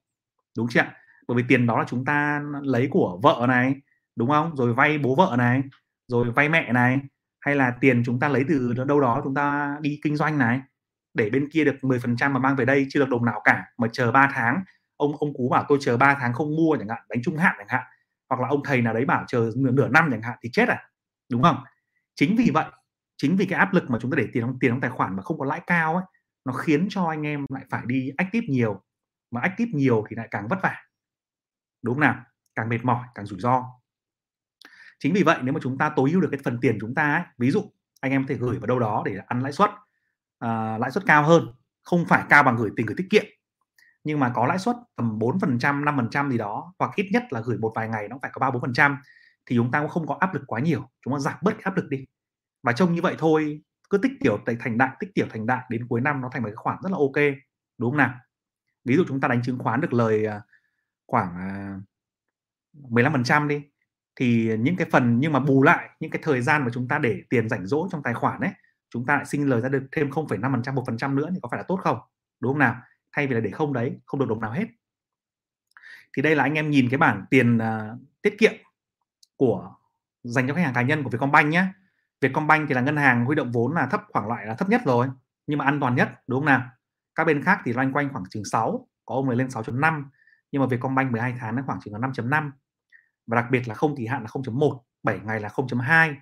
đúng 0.56 0.66
chưa 0.70 0.80
ạ? 0.80 0.94
Bởi 1.28 1.36
vì 1.36 1.44
tiền 1.48 1.66
đó 1.66 1.78
là 1.78 1.84
chúng 1.88 2.04
ta 2.04 2.42
lấy 2.62 2.88
của 2.90 3.20
vợ 3.22 3.46
này 3.48 3.74
đúng 4.16 4.30
không? 4.30 4.56
Rồi 4.56 4.74
vay 4.74 4.98
bố 4.98 5.14
vợ 5.14 5.34
này 5.38 5.62
rồi 6.08 6.30
vay 6.30 6.48
mẹ 6.48 6.72
này 6.72 7.00
hay 7.40 7.54
là 7.56 7.74
tiền 7.80 8.02
chúng 8.06 8.20
ta 8.20 8.28
lấy 8.28 8.44
từ 8.48 8.72
đâu 8.72 9.00
đó 9.00 9.20
chúng 9.24 9.34
ta 9.34 9.76
đi 9.80 10.00
kinh 10.04 10.16
doanh 10.16 10.38
này. 10.38 10.60
Để 11.14 11.30
bên 11.30 11.48
kia 11.52 11.64
được 11.64 11.76
10% 11.82 12.32
mà 12.32 12.38
mang 12.38 12.56
về 12.56 12.64
đây 12.64 12.86
chưa 12.90 13.00
được 13.00 13.08
đồng 13.08 13.24
nào 13.24 13.40
cả 13.44 13.64
mà 13.78 13.88
chờ 13.92 14.12
3 14.12 14.30
tháng. 14.34 14.64
Ông 14.96 15.16
ông 15.16 15.34
cú 15.34 15.48
bảo 15.48 15.64
tôi 15.68 15.78
chờ 15.80 15.96
3 15.96 16.16
tháng 16.20 16.32
không 16.32 16.56
mua 16.56 16.76
chẳng 16.78 16.88
hạn 16.88 17.02
đánh 17.08 17.22
trung 17.22 17.36
hạn 17.36 17.54
chẳng 17.58 17.68
hạn. 17.68 17.82
Hoặc 18.30 18.40
là 18.40 18.48
ông 18.48 18.62
thầy 18.64 18.82
nào 18.82 18.94
đấy 18.94 19.04
bảo 19.04 19.24
chờ 19.28 19.50
nửa, 19.56 19.70
nửa 19.70 19.88
năm 19.88 20.08
chẳng 20.10 20.22
hạn 20.22 20.38
thì 20.42 20.50
chết 20.52 20.68
à 20.68 20.90
đúng 21.30 21.42
không? 21.42 21.56
Chính 22.14 22.36
vì 22.36 22.50
vậy 22.54 22.64
chính 23.16 23.36
vì 23.36 23.46
cái 23.46 23.58
áp 23.58 23.74
lực 23.74 23.90
mà 23.90 23.98
chúng 24.00 24.10
ta 24.10 24.14
để 24.16 24.26
tiền 24.32 24.42
trong 24.42 24.58
tiền 24.58 24.70
trong 24.70 24.80
tài 24.80 24.90
khoản 24.90 25.16
mà 25.16 25.22
không 25.22 25.38
có 25.38 25.44
lãi 25.44 25.60
cao 25.66 25.94
ấy 25.94 26.04
nó 26.44 26.52
khiến 26.52 26.86
cho 26.90 27.04
anh 27.04 27.26
em 27.26 27.44
lại 27.48 27.64
phải 27.70 27.82
đi 27.86 28.10
active 28.16 28.46
nhiều. 28.48 28.82
Mà 29.30 29.40
active 29.40 29.70
nhiều 29.74 30.04
thì 30.08 30.16
lại 30.16 30.28
càng 30.30 30.48
vất 30.48 30.58
vả. 30.62 30.76
Đúng 31.82 31.94
không 31.94 32.00
nào? 32.00 32.24
Càng 32.54 32.68
mệt 32.68 32.84
mỏi 32.84 33.06
càng 33.14 33.26
rủi 33.26 33.40
ro 33.40 33.64
chính 34.98 35.14
vì 35.14 35.22
vậy 35.22 35.38
nếu 35.42 35.54
mà 35.54 35.60
chúng 35.62 35.78
ta 35.78 35.92
tối 35.96 36.10
ưu 36.12 36.20
được 36.20 36.28
cái 36.30 36.40
phần 36.44 36.58
tiền 36.60 36.78
chúng 36.80 36.94
ta 36.94 37.12
ấy, 37.12 37.22
ví 37.38 37.50
dụ 37.50 37.72
anh 38.00 38.12
em 38.12 38.22
có 38.22 38.26
thể 38.28 38.34
gửi 38.34 38.58
vào 38.58 38.66
đâu 38.66 38.78
đó 38.78 39.02
để 39.06 39.16
ăn 39.26 39.40
lãi 39.40 39.52
suất 39.52 39.70
à, 40.38 40.78
lãi 40.78 40.90
suất 40.90 41.06
cao 41.06 41.22
hơn 41.22 41.46
không 41.82 42.04
phải 42.08 42.24
cao 42.28 42.42
bằng 42.42 42.56
gửi 42.56 42.70
tiền 42.76 42.86
gửi 42.86 42.94
tiết 42.96 43.06
kiệm 43.10 43.24
nhưng 44.04 44.20
mà 44.20 44.32
có 44.34 44.46
lãi 44.46 44.58
suất 44.58 44.76
tầm 44.96 45.18
4 45.18 45.40
phần 45.40 45.58
trăm 45.58 45.84
5 45.84 45.96
phần 45.96 46.08
trăm 46.10 46.30
gì 46.30 46.38
đó 46.38 46.74
hoặc 46.78 46.90
ít 46.96 47.08
nhất 47.12 47.22
là 47.30 47.40
gửi 47.40 47.58
một 47.58 47.72
vài 47.74 47.88
ngày 47.88 48.08
nó 48.08 48.18
phải 48.22 48.30
có 48.34 48.38
ba 48.38 48.50
bốn 48.50 48.62
phần 48.62 48.72
trăm 48.72 48.98
thì 49.46 49.56
chúng 49.56 49.70
ta 49.70 49.80
cũng 49.80 49.90
không 49.90 50.06
có 50.06 50.16
áp 50.20 50.34
lực 50.34 50.42
quá 50.46 50.60
nhiều 50.60 50.90
chúng 51.04 51.14
ta 51.14 51.18
giảm 51.18 51.34
bớt 51.42 51.50
cái 51.50 51.60
áp 51.64 51.76
lực 51.76 51.88
đi. 51.88 52.04
Và 52.62 52.72
trông 52.72 52.94
như 52.94 53.02
vậy 53.02 53.14
thôi 53.18 53.60
cứ 53.90 53.98
tích 53.98 54.12
tiểu 54.20 54.38
thành 54.58 54.78
đại 54.78 54.90
tích 55.00 55.10
tiểu 55.14 55.26
thành 55.30 55.46
đại 55.46 55.64
đến 55.70 55.86
cuối 55.88 56.00
năm 56.00 56.20
nó 56.20 56.28
thành 56.32 56.42
một 56.42 56.48
cái 56.48 56.56
khoản 56.56 56.78
rất 56.82 56.92
là 56.92 56.98
ok 56.98 57.36
đúng 57.78 57.90
không 57.90 57.98
nào? 57.98 58.14
Ví 58.84 58.96
dụ 58.96 59.04
chúng 59.08 59.20
ta 59.20 59.28
đánh 59.28 59.42
chứng 59.42 59.58
khoán 59.58 59.80
được 59.80 59.92
lời 59.92 60.26
à, 60.26 60.40
khoảng 61.06 61.36
à, 61.36 61.80
15% 62.90 63.24
trăm 63.24 63.48
đi 63.48 63.62
thì 64.16 64.56
những 64.58 64.76
cái 64.76 64.86
phần 64.90 65.20
nhưng 65.20 65.32
mà 65.32 65.40
bù 65.40 65.62
lại 65.62 65.88
những 66.00 66.10
cái 66.10 66.22
thời 66.24 66.42
gian 66.42 66.64
mà 66.64 66.70
chúng 66.74 66.88
ta 66.88 66.98
để 66.98 67.22
tiền 67.30 67.48
rảnh 67.48 67.66
rỗi 67.66 67.88
trong 67.92 68.02
tài 68.02 68.14
khoản 68.14 68.40
ấy 68.40 68.50
chúng 68.90 69.06
ta 69.06 69.16
lại 69.16 69.24
sinh 69.24 69.48
lời 69.48 69.60
ra 69.60 69.68
được 69.68 69.86
thêm 69.92 70.10
0,5% 70.10 70.74
một 70.74 70.84
phần 70.86 70.96
trăm 70.96 71.16
nữa 71.16 71.28
thì 71.32 71.38
có 71.42 71.48
phải 71.48 71.58
là 71.58 71.64
tốt 71.68 71.80
không? 71.82 71.98
Đúng 72.40 72.52
không 72.52 72.58
nào? 72.58 72.76
Thay 73.12 73.26
vì 73.26 73.34
là 73.34 73.40
để 73.40 73.50
không 73.50 73.72
đấy 73.72 73.98
không 74.06 74.20
được 74.20 74.28
đồng 74.28 74.40
nào 74.40 74.52
hết. 74.52 74.66
Thì 76.16 76.22
đây 76.22 76.36
là 76.36 76.42
anh 76.42 76.54
em 76.54 76.70
nhìn 76.70 76.88
cái 76.90 76.98
bảng 76.98 77.24
tiền 77.30 77.58
uh, 77.58 77.98
tiết 78.22 78.38
kiệm 78.38 78.52
của 79.36 79.74
dành 80.22 80.48
cho 80.48 80.54
khách 80.54 80.62
hàng 80.62 80.74
cá 80.74 80.82
nhân 80.82 81.02
của 81.02 81.10
Vietcombank 81.10 81.48
nhé 81.48 81.66
Vietcombank 82.20 82.68
thì 82.68 82.74
là 82.74 82.80
ngân 82.80 82.96
hàng 82.96 83.24
huy 83.24 83.34
động 83.34 83.52
vốn 83.52 83.74
là 83.74 83.86
thấp 83.86 84.02
khoảng 84.08 84.28
loại 84.28 84.46
là 84.46 84.54
thấp 84.54 84.68
nhất 84.68 84.82
rồi 84.84 85.08
nhưng 85.46 85.58
mà 85.58 85.64
an 85.64 85.80
toàn 85.80 85.94
nhất 85.94 86.08
đúng 86.26 86.40
không 86.40 86.46
nào? 86.46 86.62
Các 87.14 87.24
bên 87.24 87.42
khác 87.42 87.60
thì 87.64 87.72
loanh 87.72 87.92
quanh 87.92 88.08
khoảng 88.12 88.24
chừng 88.30 88.44
6 88.44 88.88
có 89.04 89.14
ông 89.14 89.28
này 89.28 89.36
lên 89.36 89.46
6.5 89.46 90.04
nhưng 90.52 90.62
mà 90.62 90.66
Vietcombank 90.66 91.12
12 91.12 91.34
tháng 91.38 91.56
nó 91.56 91.62
khoảng 91.66 91.80
chừng 91.80 91.94
là 91.94 92.08
5.5 92.08 92.50
và 93.26 93.36
đặc 93.36 93.50
biệt 93.50 93.68
là 93.68 93.74
không 93.74 93.96
kỳ 93.96 94.06
hạn 94.06 94.22
là 94.22 94.28
0.1 94.28 94.78
7 95.02 95.20
ngày 95.24 95.40
là 95.40 95.48
0.2 95.48 96.14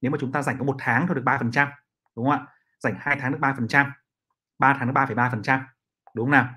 nếu 0.00 0.10
mà 0.10 0.18
chúng 0.20 0.32
ta 0.32 0.42
dành 0.42 0.58
có 0.58 0.64
một 0.64 0.76
tháng 0.78 1.06
thôi 1.06 1.16
được 1.16 1.22
3% 1.24 1.68
đúng 2.16 2.26
không 2.26 2.30
ạ? 2.30 2.46
Dành 2.78 2.94
hai 2.98 3.16
tháng 3.20 3.32
được 3.32 3.38
3% 3.40 3.90
3 4.58 4.76
tháng 4.78 4.86
được 4.88 4.94
3,3% 4.94 5.60
đúng 6.14 6.26
không 6.26 6.30
nào? 6.30 6.48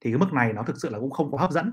Thì 0.00 0.10
cái 0.10 0.18
mức 0.18 0.32
này 0.32 0.52
nó 0.52 0.62
thực 0.62 0.76
sự 0.76 0.90
là 0.90 0.98
cũng 0.98 1.10
không 1.10 1.32
có 1.32 1.38
hấp 1.38 1.50
dẫn. 1.50 1.72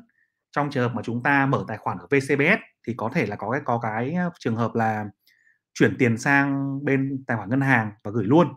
Trong 0.51 0.69
trường 0.69 0.89
hợp 0.89 0.95
mà 0.95 1.01
chúng 1.01 1.23
ta 1.23 1.45
mở 1.45 1.65
tài 1.67 1.77
khoản 1.77 1.97
ở 1.97 2.07
VCBS 2.07 2.59
thì 2.87 2.93
có 2.97 3.09
thể 3.13 3.25
là 3.25 3.35
có 3.35 3.51
cái 3.51 3.61
có 3.65 3.79
cái 3.79 4.13
ờ, 4.13 4.29
trường 4.39 4.55
hợp 4.55 4.75
là 4.75 5.05
chuyển 5.73 5.95
tiền 5.99 6.17
sang 6.17 6.79
bên 6.85 7.23
tài 7.27 7.37
khoản 7.37 7.49
ngân 7.49 7.61
hàng 7.61 7.91
và 8.03 8.11
gửi 8.11 8.25
luôn. 8.25 8.47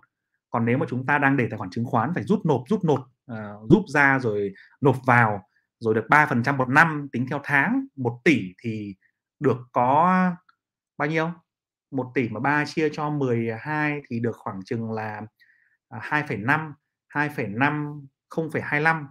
Còn 0.51 0.65
nếu 0.65 0.79
mà 0.79 0.87
chúng 0.89 1.07
ta 1.07 1.19
đang 1.19 1.37
để 1.37 1.47
tài 1.51 1.59
khoản 1.59 1.71
chứng 1.71 1.85
khoán 1.85 2.15
phải 2.15 2.25
rút 2.25 2.47
nộp 2.47 2.63
rút 2.69 2.85
nộp 2.85 3.01
uh, 3.33 3.71
rút 3.71 3.83
ra 3.89 4.19
rồi 4.19 4.53
nộp 4.81 4.97
vào 5.07 5.43
rồi 5.79 5.95
được 5.95 6.05
3% 6.09 6.57
một 6.57 6.69
năm 6.69 7.09
tính 7.13 7.27
theo 7.31 7.41
tháng 7.45 7.87
1 7.97 8.21
tỷ 8.25 8.55
thì 8.63 8.95
được 9.43 9.59
có 9.73 10.31
bao 10.97 11.09
nhiêu? 11.09 11.31
1 11.91 12.13
tỷ 12.15 12.29
mà 12.29 12.41
3 12.41 12.65
chia 12.65 12.89
cho 12.93 13.11
12 13.11 14.01
thì 14.09 14.21
được 14.21 14.37
khoảng 14.37 14.65
chừng 14.65 14.93
là 14.93 15.23
2,5 15.91 16.73
2,5 17.09 18.07
0,25 18.31 19.07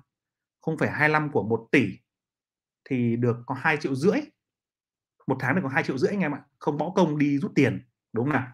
0,25 0.61 1.31
của 1.31 1.43
1 1.43 1.67
tỷ 1.71 1.99
thì 2.89 3.15
được 3.15 3.37
có 3.45 3.55
2 3.55 3.77
triệu 3.77 3.95
rưỡi. 3.95 4.21
Một 5.27 5.37
tháng 5.39 5.55
được 5.55 5.61
có 5.63 5.69
2 5.69 5.83
triệu 5.83 5.97
rưỡi 5.97 6.09
anh 6.09 6.19
em 6.19 6.35
ạ 6.35 6.41
không 6.59 6.77
bỏ 6.77 6.91
công 6.95 7.17
đi 7.17 7.37
rút 7.37 7.51
tiền 7.55 7.85
đúng 8.13 8.25
không 8.25 8.33
nào? 8.33 8.47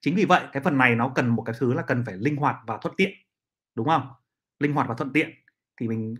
Chính 0.00 0.16
vì 0.16 0.24
vậy 0.24 0.46
cái 0.52 0.62
phần 0.62 0.78
này 0.78 0.96
nó 0.96 1.12
cần 1.14 1.28
một 1.28 1.42
cái 1.42 1.54
thứ 1.58 1.74
là 1.74 1.82
cần 1.82 2.02
phải 2.06 2.14
linh 2.14 2.36
hoạt 2.36 2.56
và 2.66 2.78
thuận 2.82 2.94
tiện 2.96 3.10
đúng 3.74 3.86
không? 3.86 4.12
Linh 4.60 4.72
hoạt 4.72 4.88
và 4.88 4.94
thuận 4.94 5.12
tiện 5.12 5.30
thì 5.80 5.88
mình 5.88 6.14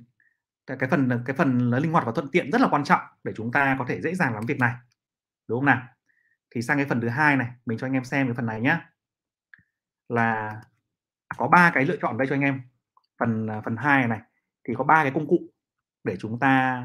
cái, 0.67 0.77
cái 0.81 0.89
phần 0.89 1.23
cái 1.27 1.37
phần 1.37 1.71
là 1.71 1.79
linh 1.79 1.93
hoạt 1.93 2.07
và 2.07 2.13
thuận 2.13 2.29
tiện 2.33 2.51
rất 2.53 2.61
là 2.61 2.69
quan 2.71 2.85
trọng 2.85 3.01
để 3.25 3.33
chúng 3.37 3.53
ta 3.53 3.77
có 3.79 3.85
thể 3.89 4.01
dễ 4.01 4.15
dàng 4.15 4.35
làm 4.35 4.47
việc 4.47 4.59
này. 4.59 4.75
Đúng 5.49 5.59
không 5.61 5.67
nào? 5.67 5.83
Thì 6.55 6.63
sang 6.63 6.77
cái 6.77 6.87
phần 6.87 7.01
thứ 7.01 7.09
hai 7.09 7.37
này 7.37 7.49
mình 7.67 7.79
cho 7.79 7.87
anh 7.87 7.93
em 7.93 8.05
xem 8.05 8.27
cái 8.27 8.35
phần 8.35 8.47
này 8.47 8.61
nhé 8.61 8.81
là 10.09 10.61
có 11.37 11.49
ba 11.49 11.71
cái 11.75 11.85
lựa 11.85 11.97
chọn 12.03 12.19
đây 12.19 12.27
cho 12.29 12.35
anh 12.35 12.41
em. 12.41 12.63
Phần 13.19 13.47
à, 13.47 13.61
phần 13.65 13.77
hai 13.77 14.09
này 14.09 14.21
thì 14.69 14.75
có 14.79 14.85
ba 14.85 15.03
cái 15.03 15.13
công 15.15 15.29
cụ 15.29 15.39
để 16.05 16.17
chúng 16.21 16.39
ta 16.39 16.85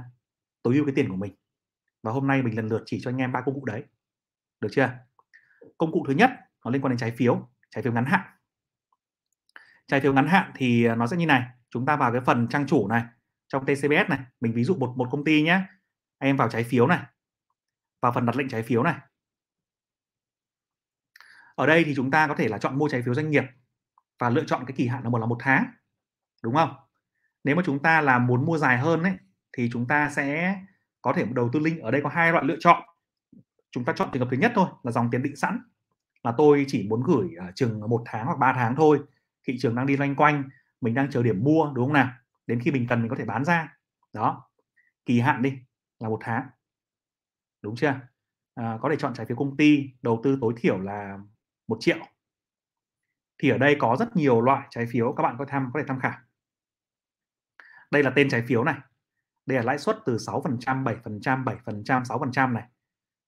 tối 0.63 0.75
ưu 0.75 0.85
cái 0.85 0.95
tiền 0.95 1.09
của 1.09 1.15
mình. 1.15 1.35
Và 2.03 2.11
hôm 2.11 2.27
nay 2.27 2.41
mình 2.41 2.55
lần 2.55 2.67
lượt 2.67 2.83
chỉ 2.85 2.99
cho 3.01 3.11
anh 3.11 3.17
em 3.17 3.31
ba 3.31 3.41
công 3.41 3.55
cụ 3.55 3.65
đấy. 3.65 3.83
Được 4.61 4.69
chưa? 4.71 4.89
Công 5.77 5.91
cụ 5.91 6.05
thứ 6.07 6.13
nhất 6.13 6.31
nó 6.65 6.71
liên 6.71 6.81
quan 6.81 6.89
đến 6.89 6.97
trái 6.97 7.11
phiếu 7.11 7.49
trái 7.69 7.83
phiếu 7.83 7.93
ngắn 7.93 8.05
hạn. 8.05 8.21
Trái 9.87 10.01
phiếu 10.01 10.13
ngắn 10.13 10.27
hạn 10.27 10.51
thì 10.55 10.85
à, 10.85 10.95
nó 10.95 11.07
sẽ 11.07 11.17
như 11.17 11.25
này. 11.25 11.43
Chúng 11.69 11.85
ta 11.85 11.95
vào 11.95 12.11
cái 12.11 12.21
phần 12.25 12.47
trang 12.47 12.67
chủ 12.67 12.87
này 12.87 13.03
trong 13.47 13.65
TCBS 13.65 14.09
này, 14.09 14.19
mình 14.41 14.53
ví 14.53 14.63
dụ 14.63 14.75
một 14.75 14.93
một 14.97 15.07
công 15.11 15.23
ty 15.23 15.41
nhé 15.41 15.61
anh 16.19 16.29
em 16.29 16.37
vào 16.37 16.49
trái 16.49 16.63
phiếu 16.63 16.87
này, 16.87 16.99
vào 18.01 18.11
phần 18.11 18.25
đặt 18.25 18.35
lệnh 18.35 18.49
trái 18.49 18.63
phiếu 18.63 18.83
này. 18.83 18.95
Ở 21.55 21.65
đây 21.65 21.83
thì 21.83 21.95
chúng 21.95 22.11
ta 22.11 22.27
có 22.27 22.35
thể 22.35 22.47
là 22.47 22.57
chọn 22.57 22.77
mua 22.77 22.89
trái 22.89 23.01
phiếu 23.01 23.13
doanh 23.13 23.29
nghiệp 23.29 23.43
và 24.19 24.29
lựa 24.29 24.43
chọn 24.47 24.65
cái 24.67 24.75
kỳ 24.77 24.87
hạn 24.87 25.03
là 25.03 25.09
một 25.09 25.17
là 25.17 25.25
một 25.25 25.37
tháng, 25.39 25.65
đúng 26.43 26.55
không? 26.55 26.75
Nếu 27.43 27.55
mà 27.55 27.63
chúng 27.65 27.81
ta 27.81 28.01
là 28.01 28.19
muốn 28.19 28.45
mua 28.45 28.57
dài 28.57 28.77
hơn 28.77 29.03
ấy, 29.03 29.13
thì 29.57 29.69
chúng 29.73 29.87
ta 29.87 30.09
sẽ 30.09 30.55
có 31.01 31.13
thể 31.13 31.25
đầu 31.25 31.49
tư 31.53 31.59
linh 31.59 31.79
ở 31.81 31.91
đây 31.91 32.01
có 32.03 32.09
hai 32.09 32.31
loại 32.31 32.45
lựa 32.45 32.57
chọn. 32.59 32.83
Chúng 33.71 33.85
ta 33.85 33.93
chọn 33.95 34.09
trường 34.13 34.19
hợp 34.21 34.27
thứ 34.31 34.37
nhất 34.37 34.51
thôi, 34.55 34.67
là 34.83 34.91
dòng 34.91 35.09
tiền 35.11 35.23
định 35.23 35.35
sẵn 35.35 35.59
là 36.23 36.33
tôi 36.37 36.65
chỉ 36.67 36.87
muốn 36.89 37.03
gửi 37.03 37.29
chừng 37.55 37.79
một 37.89 38.03
tháng 38.05 38.25
hoặc 38.25 38.37
3 38.39 38.53
tháng 38.53 38.75
thôi. 38.75 38.99
Thị 39.47 39.57
trường 39.59 39.75
đang 39.75 39.85
đi 39.85 39.97
loanh 39.97 40.15
quanh, 40.15 40.43
mình 40.81 40.93
đang 40.93 41.11
chờ 41.11 41.23
điểm 41.23 41.43
mua, 41.43 41.71
đúng 41.75 41.85
không 41.85 41.93
nào? 41.93 42.09
Đến 42.47 42.59
khi 42.63 42.71
mình 42.71 42.85
cần 42.89 43.01
mình 43.01 43.09
có 43.09 43.15
thể 43.15 43.25
bán 43.25 43.45
ra. 43.45 43.77
Đó 44.13 44.49
kỳ 45.05 45.19
hạn 45.19 45.41
đi 45.41 45.59
là 45.99 46.09
một 46.09 46.19
tháng. 46.21 46.49
Đúng 47.61 47.75
chưa? 47.75 47.99
À, 48.55 48.77
có 48.81 48.89
thể 48.89 48.95
chọn 48.99 49.13
trái 49.13 49.25
phiếu 49.25 49.37
công 49.37 49.57
ty 49.57 49.89
đầu 50.01 50.21
tư 50.23 50.37
tối 50.41 50.53
thiểu 50.57 50.79
là 50.79 51.19
một 51.67 51.77
triệu. 51.79 51.97
Thì 53.37 53.49
ở 53.49 53.57
đây 53.57 53.75
có 53.79 53.95
rất 53.99 54.15
nhiều 54.15 54.41
loại 54.41 54.67
trái 54.69 54.85
phiếu 54.91 55.13
các 55.13 55.23
bạn 55.23 55.35
có 55.39 55.45
tham 55.47 55.69
có 55.73 55.79
thể 55.79 55.85
tham 55.87 55.99
khảo. 55.99 56.19
Đây 57.91 58.03
là 58.03 58.11
tên 58.15 58.29
trái 58.29 58.43
phiếu 58.47 58.63
này. 58.63 58.75
Đây 59.45 59.57
là 59.57 59.63
lãi 59.63 59.77
suất 59.77 59.97
từ 60.05 60.17
6% 60.17 60.83
7% 60.83 61.43
7% 61.43 62.03
6% 62.03 62.53
này. 62.53 62.63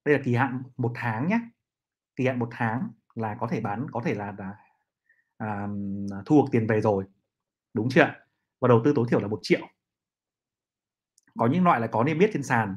Đây 0.05 0.17
là 0.17 0.21
kỳ 0.25 0.35
hạn 0.35 0.63
một 0.77 0.91
tháng 0.95 1.27
nhé. 1.27 1.39
Kỳ 2.15 2.27
hạn 2.27 2.39
một 2.39 2.47
tháng 2.51 2.89
là 3.15 3.35
có 3.39 3.47
thể 3.47 3.61
bán 3.61 3.87
có 3.91 4.01
thể 4.05 4.13
là, 4.13 4.33
là 4.37 4.55
à, 5.37 5.67
à 6.11 6.21
thu 6.25 6.41
được 6.41 6.47
tiền 6.51 6.67
về 6.67 6.81
rồi. 6.81 7.05
Đúng 7.73 7.89
chưa 7.89 8.13
và 8.61 8.67
đầu 8.67 8.81
tư 8.85 8.93
tối 8.95 9.05
thiểu 9.09 9.19
là 9.19 9.27
một 9.27 9.39
triệu. 9.41 9.67
Có 11.39 11.47
những 11.47 11.63
loại 11.63 11.79
là 11.79 11.87
có 11.87 12.03
niêm 12.03 12.19
yết 12.19 12.29
trên 12.33 12.43
sàn 12.43 12.75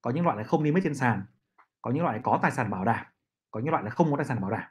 có 0.00 0.10
những 0.10 0.24
loại 0.24 0.36
là 0.36 0.42
không 0.42 0.64
niêm 0.64 0.74
yết 0.74 0.84
trên 0.84 0.94
sàn 0.94 1.22
có 1.82 1.90
những 1.90 2.02
loại 2.02 2.16
là 2.16 2.22
có 2.24 2.38
tài 2.42 2.50
sản 2.50 2.70
bảo 2.70 2.84
đảm 2.84 3.06
có 3.50 3.60
những 3.60 3.70
loại 3.70 3.84
là 3.84 3.90
không 3.90 4.10
có 4.10 4.16
tài 4.16 4.26
sản 4.26 4.40
bảo 4.40 4.50
đảm. 4.50 4.64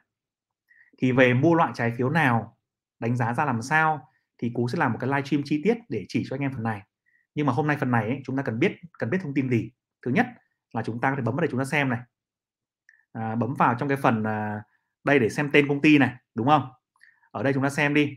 Thì 0.98 1.12
về 1.12 1.34
mua 1.34 1.54
loại 1.54 1.72
trái 1.74 1.92
phiếu 1.98 2.10
nào 2.10 2.58
đánh 2.98 3.16
giá 3.16 3.34
ra 3.34 3.44
làm 3.44 3.62
sao 3.62 4.08
thì 4.38 4.50
cú 4.54 4.68
sẽ 4.68 4.78
làm 4.78 4.92
một 4.92 4.98
cái 5.00 5.08
live 5.08 5.22
stream 5.22 5.42
chi 5.44 5.60
tiết 5.64 5.76
để 5.88 6.04
chỉ 6.08 6.24
cho 6.28 6.36
anh 6.36 6.40
em 6.40 6.52
phần 6.52 6.62
này. 6.62 6.82
Nhưng 7.34 7.46
mà 7.46 7.52
hôm 7.52 7.66
nay 7.66 7.76
phần 7.80 7.90
này 7.90 8.04
ấy, 8.04 8.20
chúng 8.24 8.36
ta 8.36 8.42
cần 8.42 8.58
biết 8.58 8.72
cần 8.98 9.10
biết 9.10 9.18
thông 9.22 9.34
tin 9.34 9.50
gì? 9.50 9.70
Thứ 10.06 10.10
nhất 10.10 10.26
là 10.72 10.82
chúng 10.82 11.00
ta 11.00 11.10
có 11.10 11.16
thể 11.16 11.22
bấm 11.22 11.34
vào 11.34 11.40
đây 11.40 11.48
chúng 11.50 11.60
ta 11.60 11.64
xem 11.64 11.88
này. 11.88 12.00
À, 13.12 13.34
bấm 13.34 13.54
vào 13.54 13.74
trong 13.78 13.88
cái 13.88 13.98
phần 14.02 14.24
à, 14.24 14.62
đây 15.04 15.18
để 15.18 15.28
xem 15.28 15.50
tên 15.52 15.68
công 15.68 15.80
ty 15.80 15.98
này 15.98 16.14
đúng 16.34 16.46
không? 16.46 16.68
Ở 17.30 17.42
đây 17.42 17.52
chúng 17.52 17.62
ta 17.62 17.70
xem 17.70 17.94
đi 17.94 18.16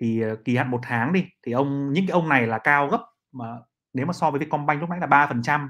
thì 0.00 0.20
ờ, 0.20 0.36
kỳ 0.44 0.56
hạn 0.56 0.70
một 0.70 0.80
tháng 0.82 1.12
đi, 1.12 1.26
thì 1.46 1.52
ông, 1.52 1.92
những 1.92 2.06
cái 2.06 2.12
ông 2.12 2.28
này 2.28 2.46
là 2.46 2.58
cao 2.58 2.88
gấp 2.88 3.00
mà 3.32 3.44
nếu 3.92 4.06
mà 4.06 4.12
so 4.12 4.30
với 4.30 4.40
Vietcombank 4.40 4.80
lúc 4.80 4.90
nãy 4.90 5.00
là 5.00 5.06
ba 5.06 5.26
phần 5.26 5.42
trăm, 5.42 5.68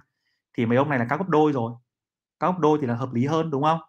thì 0.56 0.66
mấy 0.66 0.78
ông 0.78 0.88
này 0.88 0.98
là 0.98 1.06
cao 1.08 1.18
gấp 1.18 1.28
đôi 1.28 1.52
rồi. 1.52 1.72
Cao 2.40 2.52
gấp 2.52 2.58
đôi 2.58 2.78
thì 2.80 2.86
là 2.86 2.94
hợp 2.94 3.12
lý 3.12 3.26
hơn, 3.26 3.50
đúng 3.50 3.62
không? 3.62 3.80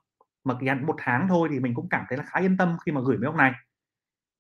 Mà 0.44 0.56
kỳ 0.60 0.68
hạn 0.68 0.86
một 0.86 0.96
tháng 0.98 1.28
thôi 1.28 1.48
thì 1.52 1.60
mình 1.60 1.74
cũng 1.76 1.90
cảm 1.90 2.06
thấy 2.10 2.18
là 2.18 2.24
khá 2.24 2.40
yên 2.40 2.58
tâm 2.58 2.78
khi 2.86 2.92
mà 2.92 3.02
gửi 3.02 3.18
mấy 3.18 3.26
ông 3.26 3.38
này. 3.38 3.52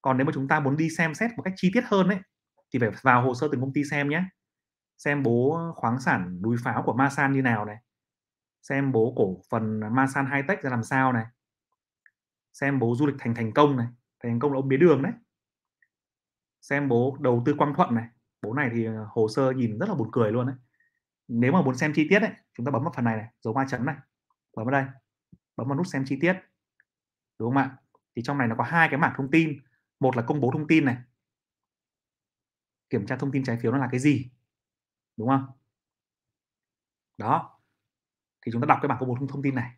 Còn 0.01 0.17
nếu 0.17 0.25
mà 0.25 0.31
chúng 0.35 0.47
ta 0.47 0.59
muốn 0.59 0.77
đi 0.77 0.89
xem 0.89 1.13
xét 1.13 1.31
một 1.37 1.43
cách 1.43 1.53
chi 1.57 1.71
tiết 1.73 1.83
hơn 1.87 2.07
ấy, 2.07 2.19
thì 2.73 2.79
phải 2.79 2.89
vào 3.01 3.21
hồ 3.21 3.33
sơ 3.33 3.47
từng 3.51 3.61
công 3.61 3.73
ty 3.73 3.83
xem 3.83 4.09
nhé. 4.09 4.23
Xem 4.97 5.23
bố 5.23 5.59
khoáng 5.75 5.99
sản 5.99 6.41
núi 6.41 6.57
pháo 6.63 6.83
của 6.85 6.93
Masan 6.93 7.31
như 7.33 7.41
nào 7.41 7.65
này. 7.65 7.77
Xem 8.61 8.91
bố 8.91 9.13
cổ 9.17 9.41
phần 9.49 9.79
Masan 9.95 10.31
Hightech 10.31 10.63
ra 10.63 10.69
làm 10.69 10.83
sao 10.83 11.13
này. 11.13 11.25
Xem 12.53 12.79
bố 12.79 12.95
du 12.95 13.07
lịch 13.07 13.15
thành 13.19 13.35
thành 13.35 13.53
công 13.53 13.77
này. 13.77 13.87
Thành 14.23 14.39
công 14.39 14.51
là 14.51 14.57
ông 14.57 14.67
bế 14.67 14.77
đường 14.77 15.01
đấy 15.01 15.11
xem 16.61 16.87
bố 16.87 17.17
đầu 17.19 17.43
tư 17.45 17.55
quang 17.57 17.73
thuận 17.75 17.95
này. 17.95 18.07
Bố 18.41 18.53
này 18.53 18.69
thì 18.73 18.85
ờ, 18.85 19.07
hồ 19.09 19.27
sơ 19.27 19.51
nhìn 19.51 19.79
rất 19.79 19.89
là 19.89 19.95
buồn 19.95 20.09
cười 20.11 20.31
luôn 20.31 20.47
đấy 20.47 20.55
nếu 21.33 21.51
mà 21.51 21.61
muốn 21.61 21.75
xem 21.75 21.93
chi 21.95 22.07
tiết 22.09 22.19
ấy 22.21 22.31
chúng 22.57 22.65
ta 22.65 22.71
bấm 22.71 22.83
vào 22.83 22.93
phần 22.95 23.05
này 23.05 23.17
này 23.17 23.27
dấu 23.41 23.53
ba 23.53 23.65
chấm 23.69 23.85
này. 23.85 23.95
Bấm 24.55 24.65
vào 24.65 24.71
đây 24.71 24.85
bấm 25.57 25.67
vào 25.67 25.77
nút 25.77 25.87
xem 25.87 26.03
chi 26.05 26.17
tiết. 26.21 26.33
Đúng 27.39 27.49
không 27.49 27.57
ạ? 27.57 27.77
Thì 28.15 28.21
trong 28.21 28.37
này 28.37 28.47
nó 28.47 28.55
có 28.55 28.63
hai 28.63 28.87
cái 28.89 28.99
mảng 28.99 29.13
thông 29.17 29.31
tin. 29.31 29.59
Một 29.99 30.17
là 30.17 30.21
công 30.21 30.41
bố 30.41 30.51
thông 30.51 30.67
tin 30.67 30.85
này. 30.85 30.97
Kiểm 32.89 33.05
tra 33.05 33.15
thông 33.15 33.31
tin 33.31 33.43
trái 33.43 33.57
phiếu 33.61 33.71
nó 33.71 33.77
là 33.77 33.87
cái 33.91 33.99
gì 33.99 34.29
đúng 35.17 35.27
không? 35.27 35.45
Đó. 37.17 37.59
Thì 38.45 38.51
chúng 38.51 38.61
ta 38.61 38.65
đọc 38.65 38.79
cái 38.81 38.87
bảng 38.87 38.99
công 38.99 39.09
bố 39.09 39.15
thông, 39.19 39.27
thông 39.27 39.41
tin 39.41 39.55
này. 39.55 39.71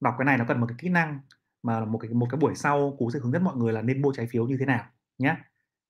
Đọc 0.00 0.14
cái 0.18 0.24
này 0.24 0.38
nó 0.38 0.44
cần 0.48 0.60
một 0.60 0.66
cái 0.68 0.76
kỹ 0.80 0.88
năng 0.88 1.20
mà 1.62 1.84
một 1.84 1.98
cái 1.98 2.10
một 2.10 2.26
cái 2.30 2.38
buổi 2.38 2.54
sau 2.54 2.96
cú 2.98 3.10
sẽ 3.10 3.18
hướng 3.18 3.32
dẫn 3.32 3.44
mọi 3.44 3.56
người 3.56 3.72
là 3.72 3.82
nên 3.82 4.02
mua 4.02 4.12
trái 4.12 4.26
phiếu 4.26 4.46
như 4.46 4.56
thế 4.60 4.66
nào 4.66 4.86
nhé 5.18 5.36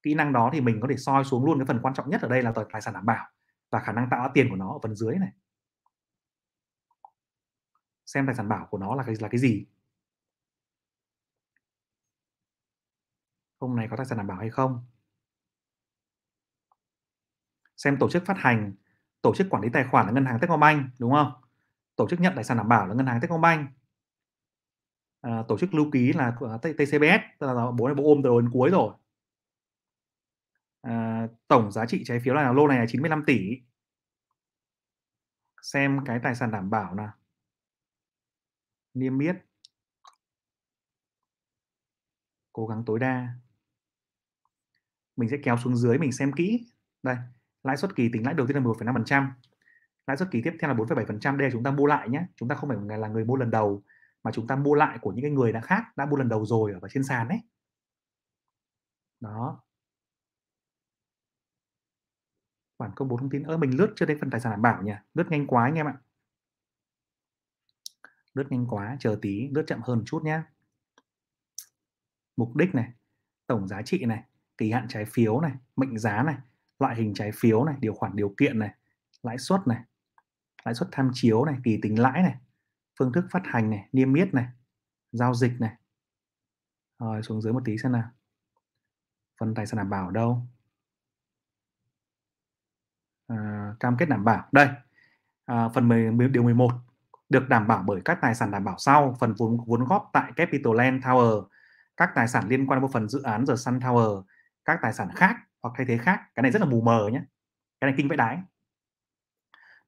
kỹ 0.08 0.14
năng 0.14 0.32
đó 0.32 0.50
thì 0.52 0.60
mình 0.60 0.78
có 0.80 0.88
thể 0.90 0.96
soi 0.96 1.24
xuống 1.24 1.44
luôn 1.44 1.58
cái 1.58 1.66
phần 1.66 1.80
quan 1.82 1.94
trọng 1.94 2.10
nhất 2.10 2.22
ở 2.22 2.28
đây 2.28 2.42
là 2.42 2.52
tài 2.72 2.80
sản 2.80 2.94
đảm 2.94 3.06
bảo 3.06 3.26
và 3.70 3.80
khả 3.80 3.92
năng 3.92 4.10
tạo 4.10 4.22
ra 4.22 4.28
tiền 4.34 4.46
của 4.50 4.56
nó 4.56 4.72
ở 4.72 4.78
phần 4.82 4.94
dưới 4.94 5.14
này. 5.18 5.32
Xem 8.06 8.26
tài 8.26 8.34
sản 8.34 8.48
bảo 8.48 8.66
của 8.70 8.78
nó 8.78 8.94
là 8.94 9.02
cái 9.06 9.14
là 9.20 9.28
cái 9.28 9.38
gì. 9.38 9.66
Hôm 13.60 13.76
này 13.76 13.88
có 13.90 13.96
tài 13.96 14.06
sản 14.06 14.18
đảm 14.18 14.26
bảo 14.26 14.38
hay 14.38 14.50
không? 14.50 14.84
Xem 17.76 17.96
tổ 18.00 18.10
chức 18.10 18.24
phát 18.26 18.36
hành 18.38 18.74
tổ 19.22 19.34
chức 19.34 19.46
quản 19.50 19.62
lý 19.62 19.68
tài 19.72 19.84
khoản 19.90 20.06
là 20.06 20.12
ngân 20.12 20.24
hàng 20.24 20.38
Techcombank 20.40 20.86
đúng 20.98 21.12
không? 21.12 21.32
Tổ 21.96 22.08
chức 22.08 22.20
nhận 22.20 22.32
tài 22.34 22.44
sản 22.44 22.56
đảm 22.56 22.68
bảo 22.68 22.86
là 22.86 22.94
ngân 22.94 23.06
hàng 23.06 23.20
Techcombank. 23.20 23.70
À, 25.20 25.42
tổ 25.48 25.58
chức 25.58 25.74
lưu 25.74 25.90
ký 25.92 26.12
là 26.12 26.32
TCBS 26.62 27.38
tức 27.38 27.46
là 27.46 27.70
bố 27.70 27.86
này 27.86 27.94
bố 27.94 28.04
ôm 28.04 28.18
từ 28.22 28.28
đầu 28.28 28.40
đến 28.40 28.50
cuối 28.52 28.70
rồi 28.70 28.94
à, 30.80 31.28
tổng 31.48 31.72
giá 31.72 31.86
trị 31.86 32.02
trái 32.04 32.20
phiếu 32.20 32.34
là 32.34 32.52
lô 32.52 32.68
này 32.68 32.78
là 32.78 32.84
95 32.88 33.24
tỷ. 33.26 33.62
Xem 35.62 36.00
cái 36.04 36.20
tài 36.22 36.34
sản 36.34 36.50
đảm 36.50 36.70
bảo 36.70 36.94
nào. 36.94 37.12
Niêm 38.94 39.18
yết. 39.18 39.36
Cố 42.52 42.66
gắng 42.66 42.82
tối 42.86 42.98
đa. 42.98 43.28
Mình 45.16 45.28
sẽ 45.28 45.36
kéo 45.42 45.56
xuống 45.56 45.76
dưới 45.76 45.98
mình 45.98 46.12
xem 46.12 46.32
kỹ. 46.32 46.66
Đây 47.02 47.16
lãi 47.62 47.76
suất 47.76 47.96
kỳ 47.96 48.10
tính 48.12 48.24
lãi 48.24 48.34
đầu 48.34 48.46
tiên 48.46 48.56
là 48.56 48.62
1,5% 48.62 49.30
lãi 50.06 50.16
suất 50.16 50.28
kỳ 50.30 50.42
tiếp 50.42 50.56
theo 50.60 50.70
là 50.70 50.76
4,7% 50.76 51.36
đây 51.36 51.48
là 51.48 51.52
chúng 51.52 51.62
ta 51.62 51.70
mua 51.70 51.86
lại 51.86 52.08
nhé. 52.08 52.26
Chúng 52.36 52.48
ta 52.48 52.54
không 52.54 52.70
phải 52.88 52.98
là 52.98 53.08
người 53.08 53.24
mua 53.24 53.36
lần 53.36 53.50
đầu 53.50 53.82
mà 54.22 54.30
chúng 54.32 54.46
ta 54.46 54.56
mua 54.56 54.74
lại 54.74 54.98
của 55.00 55.12
những 55.12 55.22
cái 55.22 55.30
người 55.30 55.52
đã 55.52 55.60
khác 55.60 55.96
đã 55.96 56.06
mua 56.06 56.16
lần 56.16 56.28
đầu 56.28 56.46
rồi 56.46 56.72
ở 56.82 56.88
trên 56.88 57.04
sàn 57.04 57.28
đấy 57.28 57.38
đó. 59.20 59.62
Bản 62.78 62.90
công 62.96 63.08
bố 63.08 63.16
thông 63.16 63.30
tin, 63.30 63.42
ơ, 63.42 63.56
mình 63.56 63.78
lướt 63.78 63.92
chưa 63.96 64.06
đến 64.06 64.18
phần 64.20 64.30
tài 64.30 64.40
sản 64.40 64.50
đảm 64.50 64.62
bảo 64.62 64.82
nhỉ? 64.82 64.92
Lướt 65.14 65.30
nhanh 65.30 65.46
quá 65.46 65.64
anh 65.64 65.74
em 65.74 65.86
ạ. 65.86 65.94
Lướt 68.34 68.44
nhanh 68.50 68.66
quá, 68.68 68.96
chờ 69.00 69.18
tí, 69.22 69.48
lướt 69.48 69.64
chậm 69.66 69.80
hơn 69.82 69.98
một 69.98 70.04
chút 70.06 70.24
nhé 70.24 70.42
mục 72.38 72.56
đích 72.56 72.74
này, 72.74 72.92
tổng 73.46 73.68
giá 73.68 73.82
trị 73.82 74.04
này, 74.04 74.22
kỳ 74.58 74.70
hạn 74.70 74.86
trái 74.88 75.04
phiếu 75.04 75.40
này, 75.40 75.52
mệnh 75.76 75.98
giá 75.98 76.22
này, 76.22 76.36
loại 76.78 76.96
hình 76.96 77.14
trái 77.14 77.30
phiếu 77.34 77.64
này, 77.64 77.76
điều 77.80 77.94
khoản 77.94 78.16
điều 78.16 78.34
kiện 78.36 78.58
này, 78.58 78.74
lãi 79.22 79.38
suất 79.38 79.60
này, 79.66 79.84
lãi 80.64 80.74
suất 80.74 80.88
tham 80.92 81.10
chiếu 81.14 81.44
này, 81.44 81.56
kỳ 81.64 81.78
tính 81.82 82.00
lãi 82.00 82.22
này, 82.22 82.34
phương 82.98 83.12
thức 83.12 83.24
phát 83.30 83.42
hành 83.44 83.70
này, 83.70 83.88
niêm 83.92 84.14
yết 84.14 84.34
này, 84.34 84.46
giao 85.12 85.34
dịch 85.34 85.52
này. 85.60 85.74
Rồi, 86.98 87.22
xuống 87.22 87.42
dưới 87.42 87.52
một 87.52 87.62
tí 87.64 87.78
xem 87.78 87.92
nào. 87.92 88.10
Phần 89.40 89.54
tài 89.54 89.66
sản 89.66 89.78
đảm 89.78 89.90
bảo 89.90 90.10
đâu? 90.10 90.46
À, 93.28 93.36
cam 93.80 93.96
kết 93.96 94.08
đảm 94.08 94.24
bảo. 94.24 94.48
Đây 94.52 94.68
à, 95.46 95.68
phần 95.68 95.88
10, 95.88 96.28
điều 96.28 96.42
11 96.42 96.70
được 97.28 97.48
đảm 97.48 97.68
bảo 97.68 97.82
bởi 97.86 98.00
các 98.04 98.18
tài 98.20 98.34
sản 98.34 98.50
đảm 98.50 98.64
bảo 98.64 98.74
sau. 98.78 99.16
Phần 99.20 99.34
vốn 99.38 99.58
vốn 99.66 99.84
góp 99.84 100.10
tại 100.12 100.32
Capital 100.36 100.76
Land 100.76 101.04
Tower 101.04 101.46
các 101.96 102.10
tài 102.14 102.28
sản 102.28 102.48
liên 102.48 102.66
quan 102.66 102.76
đến 102.76 102.82
một 102.82 102.92
phần 102.92 103.08
dự 103.08 103.22
án 103.22 103.46
The 103.46 103.56
Sun 103.56 103.78
Tower 103.78 104.22
các 104.64 104.78
tài 104.82 104.92
sản 104.92 105.08
khác 105.16 105.36
hoặc 105.62 105.70
thay 105.76 105.86
thế 105.86 105.98
khác. 105.98 106.20
Cái 106.34 106.42
này 106.42 106.52
rất 106.52 106.62
là 106.62 106.68
mù 106.68 106.80
mờ 106.80 107.08
nhé 107.12 107.20
cái 107.80 107.90
này 107.90 107.94
kinh 107.96 108.08
vãi 108.08 108.16
đái. 108.16 108.38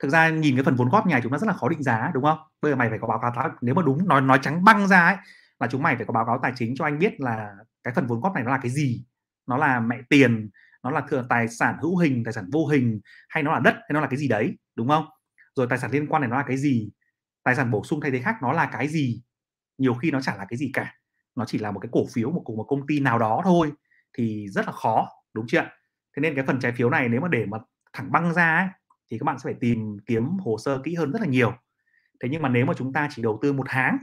Thực 0.02 0.09
ra 0.09 0.28
nhìn 0.28 0.56
cái 0.56 0.64
phần 0.64 0.76
vốn 0.76 0.88
góp 0.88 1.06
nhà 1.06 1.20
chúng 1.23 1.32
ta 1.32 1.38
rất 1.38 1.47
là 1.47 1.52
khó 1.52 1.68
định 1.68 1.82
giá 1.82 2.11
đúng 2.14 2.25
không? 2.25 2.38
Bây 2.62 2.73
giờ 2.73 2.76
mày 2.76 2.90
phải 2.90 2.99
có 2.99 3.09
báo 3.09 3.18
cáo 3.35 3.50
nếu 3.61 3.75
mà 3.75 3.82
đúng 3.82 4.09
nói 4.09 4.20
nói 4.20 4.38
trắng 4.42 4.64
băng 4.64 4.88
ra 4.88 5.06
ấy 5.06 5.16
là 5.61 5.66
chúng 5.66 5.82
mày 5.82 5.97
phải 5.97 6.06
có 6.06 6.12
báo 6.12 6.26
cáo 6.26 6.38
tài 6.42 6.52
chính 6.56 6.75
cho 6.76 6.85
anh 6.85 6.99
biết 6.99 7.20
là 7.20 7.54
cái 7.85 7.94
phần 7.94 8.06
vốn 8.06 8.20
góp 8.20 8.35
này 8.35 8.44
nó 8.44 8.50
là 8.50 8.59
cái 8.62 8.70
gì. 8.70 9.04
Nó 9.47 9.56
là 9.56 9.80
mẹ 9.80 9.97
tiền 10.09 10.50
nó 10.83 10.91
là 10.91 11.01
thừa 11.09 11.27
tài 11.29 11.49
sản 11.49 11.77
hữu 11.83 11.97
hình 11.97 12.25
tài 12.25 12.33
sản 12.33 12.45
vô 12.53 12.67
hình 12.67 13.01
hay 13.29 13.43
nó 13.43 13.53
là 13.53 13.61
đất 13.61 13.75
hay 13.75 13.91
nó 13.91 14.01
là 14.01 14.07
cái 14.07 14.19
gì 14.19 14.29
đấy 14.29 14.59
đúng 14.77 14.89
không? 14.89 15.05
Rồi 15.55 15.67
tài 15.71 15.79
sản 15.79 15.91
liên 15.91 16.07
quan 16.07 16.23
này 16.23 16.31
nó 16.31 16.37
là 16.37 16.45
cái 16.47 16.57
gì? 16.57 16.91
Tài 17.43 17.55
sản 17.55 17.71
bổ 17.71 17.85
sung 17.85 18.01
thay 18.01 18.11
thế 18.11 18.19
khác 18.19 18.37
nó 18.43 18.53
là 18.53 18.67
cái 18.73 18.89
gì? 18.89 19.23
Nhiều 19.79 19.95
khi 19.95 20.11
nó 20.11 20.21
chẳng 20.21 20.39
là 20.39 20.47
cái 20.49 20.57
gì 20.57 20.71
cả. 20.75 20.95
Nó 21.35 21.45
chỉ 21.45 21.59
là 21.59 21.71
một 21.71 21.81
cái 21.81 21.89
cổ 21.93 22.07
phiếu 22.13 22.31
một 22.31 22.43
cùng 22.45 22.57
một 22.57 22.65
công 22.69 22.87
ty 22.87 23.01
nào 23.01 23.19
đó 23.19 23.41
thôi 23.45 23.73
thì 24.19 24.49
rất 24.49 24.67
là 24.67 24.73
khó 24.73 25.09
đúng 25.35 25.47
chưa 25.49 25.63
thế 26.17 26.21
nên 26.21 26.35
cái 26.35 26.45
phần 26.47 26.61
trái 26.61 26.73
phiếu 26.73 26.91
này 26.91 27.09
nếu 27.09 27.21
mà 27.21 27.29
để 27.29 27.47
mà 27.47 27.59
thẳng 27.93 28.13
băng 28.13 28.35
ra 28.35 28.57
ấy, 28.57 28.69
thì 29.11 29.19
các 29.19 29.25
bạn 29.25 29.39
sẽ 29.39 29.43
phải 29.45 29.55
tìm 29.61 29.97
kiếm 30.07 30.29
hồ 30.45 30.59
sơ 30.59 30.81
kỹ 30.85 30.95
hơn 30.95 31.13
rất 31.13 31.21
là 31.21 31.27
nhiều. 31.27 31.53
Thế 32.23 32.29
nhưng 32.29 32.43
mà 32.43 32.49
nếu 32.49 32.67
mà 32.67 32.75
chúng 32.77 32.93
ta 32.93 33.09
chỉ 33.11 33.23
đầu 33.23 33.39
tư 33.43 33.53
một 33.53 33.65
tháng 33.69 33.99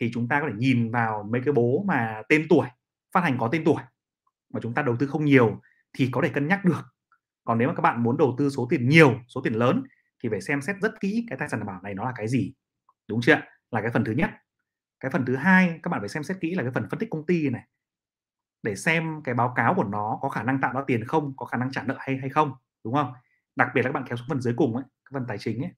thì 0.00 0.10
chúng 0.14 0.28
ta 0.28 0.40
có 0.40 0.46
thể 0.48 0.54
nhìn 0.56 0.90
vào 0.90 1.28
mấy 1.30 1.40
cái 1.44 1.52
bố 1.52 1.84
mà 1.86 2.22
tên 2.28 2.46
tuổi 2.48 2.66
phát 3.12 3.20
hành 3.20 3.36
có 3.38 3.48
tên 3.52 3.64
tuổi 3.64 3.82
mà 4.54 4.60
chúng 4.62 4.74
ta 4.74 4.82
đầu 4.82 4.96
tư 4.98 5.06
không 5.06 5.24
nhiều 5.24 5.60
thì 5.98 6.08
có 6.12 6.20
thể 6.24 6.28
cân 6.28 6.48
nhắc 6.48 6.64
được. 6.64 6.82
Còn 7.44 7.58
nếu 7.58 7.68
mà 7.68 7.74
các 7.74 7.82
bạn 7.82 8.02
muốn 8.02 8.16
đầu 8.16 8.34
tư 8.38 8.50
số 8.50 8.66
tiền 8.70 8.88
nhiều 8.88 9.20
số 9.28 9.40
tiền 9.44 9.52
lớn 9.52 9.82
thì 10.22 10.28
phải 10.28 10.40
xem 10.40 10.62
xét 10.62 10.76
rất 10.82 11.00
kỹ 11.00 11.26
cái 11.28 11.38
tài 11.38 11.48
sản 11.48 11.60
đảm 11.60 11.66
bảo 11.66 11.82
này 11.82 11.94
nó 11.94 12.04
là 12.04 12.12
cái 12.16 12.28
gì. 12.28 12.52
Đúng 13.08 13.20
chưa 13.20 13.40
là 13.70 13.82
cái 13.82 13.90
phần 13.90 14.04
thứ 14.04 14.12
nhất. 14.12 14.30
Cái 15.00 15.10
phần 15.10 15.24
thứ 15.26 15.36
hai 15.36 15.80
các 15.82 15.88
bạn 15.88 16.00
phải 16.00 16.08
xem 16.08 16.22
xét 16.22 16.36
kỹ 16.40 16.54
là 16.54 16.62
cái 16.62 16.72
phần 16.72 16.86
phân 16.90 16.98
tích 16.98 17.10
công 17.10 17.26
ty 17.26 17.50
này. 17.50 17.66
Để 18.62 18.76
xem 18.76 19.22
cái 19.24 19.34
báo 19.34 19.52
cáo 19.56 19.74
của 19.74 19.84
nó 19.84 20.18
có 20.22 20.28
khả 20.28 20.42
năng 20.42 20.60
tạo 20.60 20.72
ra 20.74 20.80
tiền 20.86 21.04
không 21.04 21.36
có 21.36 21.46
khả 21.46 21.58
năng 21.58 21.72
trả 21.72 21.82
nợ 21.82 21.96
hay 21.98 22.16
hay 22.16 22.30
không 22.30 22.52
đúng 22.84 22.94
không? 22.94 23.12
Đặc 23.56 23.68
biệt 23.74 23.82
là 23.82 23.88
các 23.88 23.92
bạn 23.92 24.04
kéo 24.08 24.16
xuống 24.16 24.28
phần 24.28 24.40
dưới 24.40 24.54
cùng 24.56 24.76
ấy 24.76 24.84
cái 25.04 25.10
phần 25.12 25.24
tài 25.28 25.38
chính 25.38 25.64
ấy. 25.64 25.72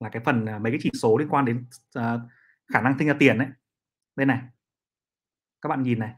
Là 0.00 0.08
cái 0.08 0.22
phần 0.24 0.46
à, 0.46 0.58
mấy 0.58 0.72
cái 0.72 0.78
chỉ 0.82 0.90
số 0.94 1.18
liên 1.18 1.28
quan 1.28 1.44
đến 1.44 1.66
uh, 1.98 2.02
khả 2.72 2.80
năng 2.80 2.98
sinh 2.98 3.08
ra 3.08 3.14
tiền 3.18 3.38
đấy 3.38 3.48
đây 4.16 4.26
này. 4.26 4.40
Các 5.62 5.68
bạn 5.68 5.82
nhìn 5.82 5.98
này 5.98 6.14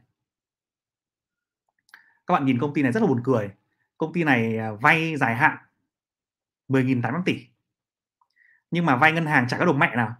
các 2.29 2.33
bạn 2.33 2.45
nhìn 2.45 2.59
công 2.59 2.73
ty 2.73 2.81
này 2.81 2.91
rất 2.91 2.99
là 2.99 3.07
buồn 3.07 3.21
cười. 3.23 3.49
Công 3.97 4.13
ty 4.13 4.23
này 4.23 4.57
à, 4.57 4.71
vay 4.71 5.17
dài 5.17 5.35
hạn 5.35 5.57
10.800 6.67 7.23
tỷ. 7.25 7.47
Nhưng 8.71 8.85
mà 8.85 8.95
vay 8.95 9.11
ngân 9.11 9.25
hàng 9.25 9.47
chả 9.47 9.57
có 9.57 9.65
đồng 9.65 9.79
mẹ 9.79 9.95
nào. 9.95 10.15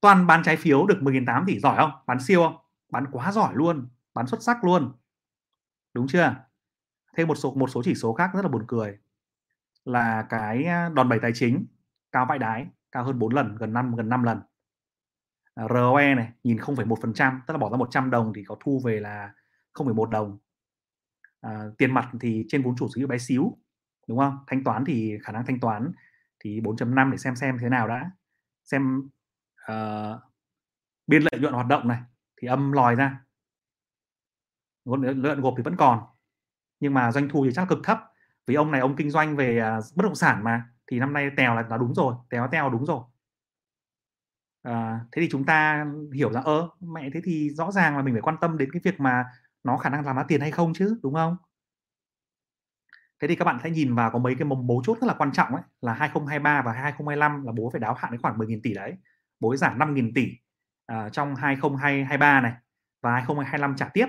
Toàn 0.00 0.26
bán 0.26 0.42
trái 0.42 0.56
phiếu 0.56 0.86
được 0.86 0.98
10.800 1.00 1.44
tỷ. 1.46 1.58
Giỏi 1.58 1.76
không? 1.76 1.90
Bán 2.06 2.20
siêu 2.20 2.42
không? 2.42 2.56
Bán 2.88 3.04
quá 3.12 3.32
giỏi 3.32 3.54
luôn. 3.54 3.88
Bán 4.14 4.26
xuất 4.26 4.42
sắc 4.42 4.64
luôn. 4.64 4.92
Đúng 5.94 6.06
chưa? 6.08 6.34
Thêm 7.16 7.28
một 7.28 7.34
số 7.34 7.54
một 7.54 7.70
số 7.70 7.82
chỉ 7.84 7.94
số 7.94 8.14
khác 8.14 8.30
rất 8.34 8.42
là 8.42 8.48
buồn 8.48 8.64
cười. 8.68 8.98
Là 9.84 10.26
cái 10.28 10.64
à, 10.64 10.88
đòn 10.88 11.08
bẩy 11.08 11.18
tài 11.22 11.32
chính 11.34 11.66
cao 12.12 12.26
vãi 12.26 12.38
đái 12.38 12.66
cao 12.92 13.04
hơn 13.04 13.18
4 13.18 13.34
lần 13.34 13.56
gần 13.56 13.72
5 13.72 13.96
gần 13.96 14.08
5 14.08 14.22
lần. 14.22 14.40
À, 15.54 15.64
ROE 15.68 16.14
này 16.14 16.32
nhìn 16.44 16.56
0,1% 16.56 17.40
tức 17.46 17.54
là 17.54 17.58
bỏ 17.58 17.70
ra 17.70 17.76
100 17.76 18.10
đồng 18.10 18.32
thì 18.34 18.44
có 18.44 18.56
thu 18.60 18.80
về 18.84 19.00
là 19.00 19.34
0,1 19.74 20.10
đồng 20.10 20.38
à, 21.44 21.64
tiền 21.78 21.94
mặt 21.94 22.10
thì 22.20 22.44
trên 22.48 22.62
vốn 22.62 22.76
chủ 22.76 22.88
sở 22.88 22.98
hữu 22.98 23.08
bé 23.08 23.18
xíu 23.18 23.58
đúng 24.08 24.18
không? 24.18 24.38
Thanh 24.46 24.64
toán 24.64 24.84
thì 24.84 25.18
khả 25.22 25.32
năng 25.32 25.46
thanh 25.46 25.60
toán 25.60 25.92
thì 26.40 26.60
4.5 26.60 27.10
để 27.10 27.16
xem 27.16 27.36
xem 27.36 27.58
thế 27.60 27.68
nào 27.68 27.88
đã. 27.88 28.10
Xem 28.64 29.10
uh, 29.72 30.20
biên 31.06 31.22
lợi 31.22 31.40
nhuận 31.40 31.54
hoạt 31.54 31.66
động 31.66 31.88
này 31.88 32.00
thì 32.36 32.48
âm 32.48 32.72
lòi 32.72 32.94
ra. 32.94 33.20
Lợi 34.84 35.14
nhuận 35.14 35.40
gộp 35.40 35.54
thì 35.56 35.62
vẫn 35.62 35.76
còn. 35.76 36.02
Nhưng 36.80 36.94
mà 36.94 37.12
doanh 37.12 37.28
thu 37.28 37.44
thì 37.44 37.52
chắc 37.54 37.68
cực 37.68 37.78
thấp. 37.84 38.00
Vì 38.46 38.54
ông 38.54 38.70
này 38.70 38.80
ông 38.80 38.96
kinh 38.96 39.10
doanh 39.10 39.36
về 39.36 39.76
uh, 39.78 39.84
bất 39.96 40.02
động 40.02 40.14
sản 40.14 40.44
mà 40.44 40.68
thì 40.86 40.98
năm 40.98 41.12
nay 41.12 41.30
tèo 41.36 41.54
là 41.54 41.62
nó 41.70 41.78
đúng 41.78 41.94
rồi 41.94 42.14
tèo 42.30 42.48
tèo 42.52 42.70
đúng 42.70 42.86
rồi. 42.86 43.00
À, 44.62 45.00
thế 45.12 45.22
thì 45.22 45.28
chúng 45.30 45.44
ta 45.44 45.86
hiểu 46.14 46.32
ra 46.32 46.40
ơ 46.40 46.68
mẹ 46.80 47.10
thế 47.14 47.20
thì 47.24 47.50
rõ 47.50 47.72
ràng 47.72 47.96
là 47.96 48.02
mình 48.02 48.14
phải 48.14 48.22
quan 48.22 48.36
tâm 48.40 48.58
đến 48.58 48.70
cái 48.72 48.80
việc 48.84 49.00
mà 49.00 49.24
nó 49.64 49.76
khả 49.76 49.90
năng 49.90 50.06
làm 50.06 50.16
ra 50.16 50.24
tiền 50.28 50.40
hay 50.40 50.50
không 50.50 50.74
chứ 50.74 50.98
đúng 51.02 51.14
không? 51.14 51.36
Thế 53.20 53.28
thì 53.28 53.36
các 53.36 53.44
bạn 53.44 53.58
sẽ 53.62 53.70
nhìn 53.70 53.94
vào 53.94 54.10
có 54.10 54.18
mấy 54.18 54.34
cái 54.34 54.44
mấu 54.44 54.82
chốt 54.84 54.98
rất 55.00 55.06
là 55.06 55.14
quan 55.14 55.32
trọng 55.32 55.54
ấy 55.54 55.62
là 55.80 55.92
2023 55.92 56.62
và 56.62 56.72
2025 56.72 57.44
là 57.44 57.52
bố 57.52 57.70
phải 57.70 57.80
đáo 57.80 57.94
hạn 57.94 58.10
cái 58.10 58.18
khoảng 58.18 58.38
10.000 58.38 58.60
tỷ 58.62 58.74
đấy. 58.74 58.94
Bố 59.40 59.50
ấy 59.50 59.56
giảm 59.56 59.78
5.000 59.78 60.12
tỷ 60.14 60.28
uh, 60.92 61.12
trong 61.12 61.36
2023 61.36 62.40
này 62.40 62.52
và 63.02 63.12
2025 63.12 63.76
trả 63.76 63.88
tiếp. 63.88 64.06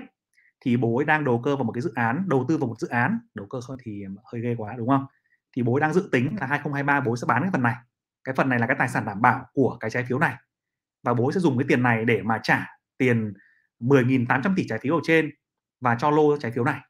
Thì 0.60 0.76
bố 0.76 0.96
ấy 0.96 1.04
đang 1.04 1.24
đầu 1.24 1.40
cơ 1.44 1.56
vào 1.56 1.64
một 1.64 1.72
cái 1.72 1.82
dự 1.82 1.92
án 1.94 2.24
đầu 2.28 2.44
tư 2.48 2.58
vào 2.58 2.68
một 2.68 2.80
dự 2.80 2.88
án. 2.88 3.18
Đầu 3.34 3.46
cơ 3.46 3.60
thì 3.82 4.04
à, 4.04 4.08
hơi 4.32 4.42
ghê 4.42 4.54
quá 4.58 4.74
đúng 4.78 4.88
không? 4.88 5.06
Thì 5.56 5.62
bố 5.62 5.74
ấy 5.74 5.80
đang 5.80 5.92
dự 5.92 6.08
tính 6.12 6.36
là 6.40 6.46
2023 6.46 7.00
bố 7.00 7.16
sẽ 7.16 7.24
bán 7.28 7.42
cái 7.42 7.50
phần 7.52 7.62
này. 7.62 7.74
Cái 8.24 8.34
phần 8.34 8.48
này 8.48 8.58
là 8.58 8.66
cái 8.66 8.76
tài 8.78 8.88
sản 8.88 9.04
đảm 9.04 9.22
bảo 9.22 9.46
của 9.52 9.76
cái 9.80 9.90
trái 9.90 10.04
phiếu 10.04 10.18
này. 10.18 10.34
Và 11.02 11.14
bố 11.14 11.32
sẽ 11.32 11.40
dùng 11.40 11.58
cái 11.58 11.64
tiền 11.68 11.82
này 11.82 12.04
để 12.04 12.22
mà 12.22 12.40
trả 12.42 12.66
tiền 12.98 13.32
10.800 13.80 14.54
tỷ 14.56 14.66
trái 14.68 14.78
phiếu 14.78 14.94
ở 14.94 15.00
trên 15.04 15.30
và 15.80 15.96
cho 15.98 16.10
lô 16.10 16.36
trái 16.36 16.52
phiếu 16.52 16.64
này. 16.64 16.80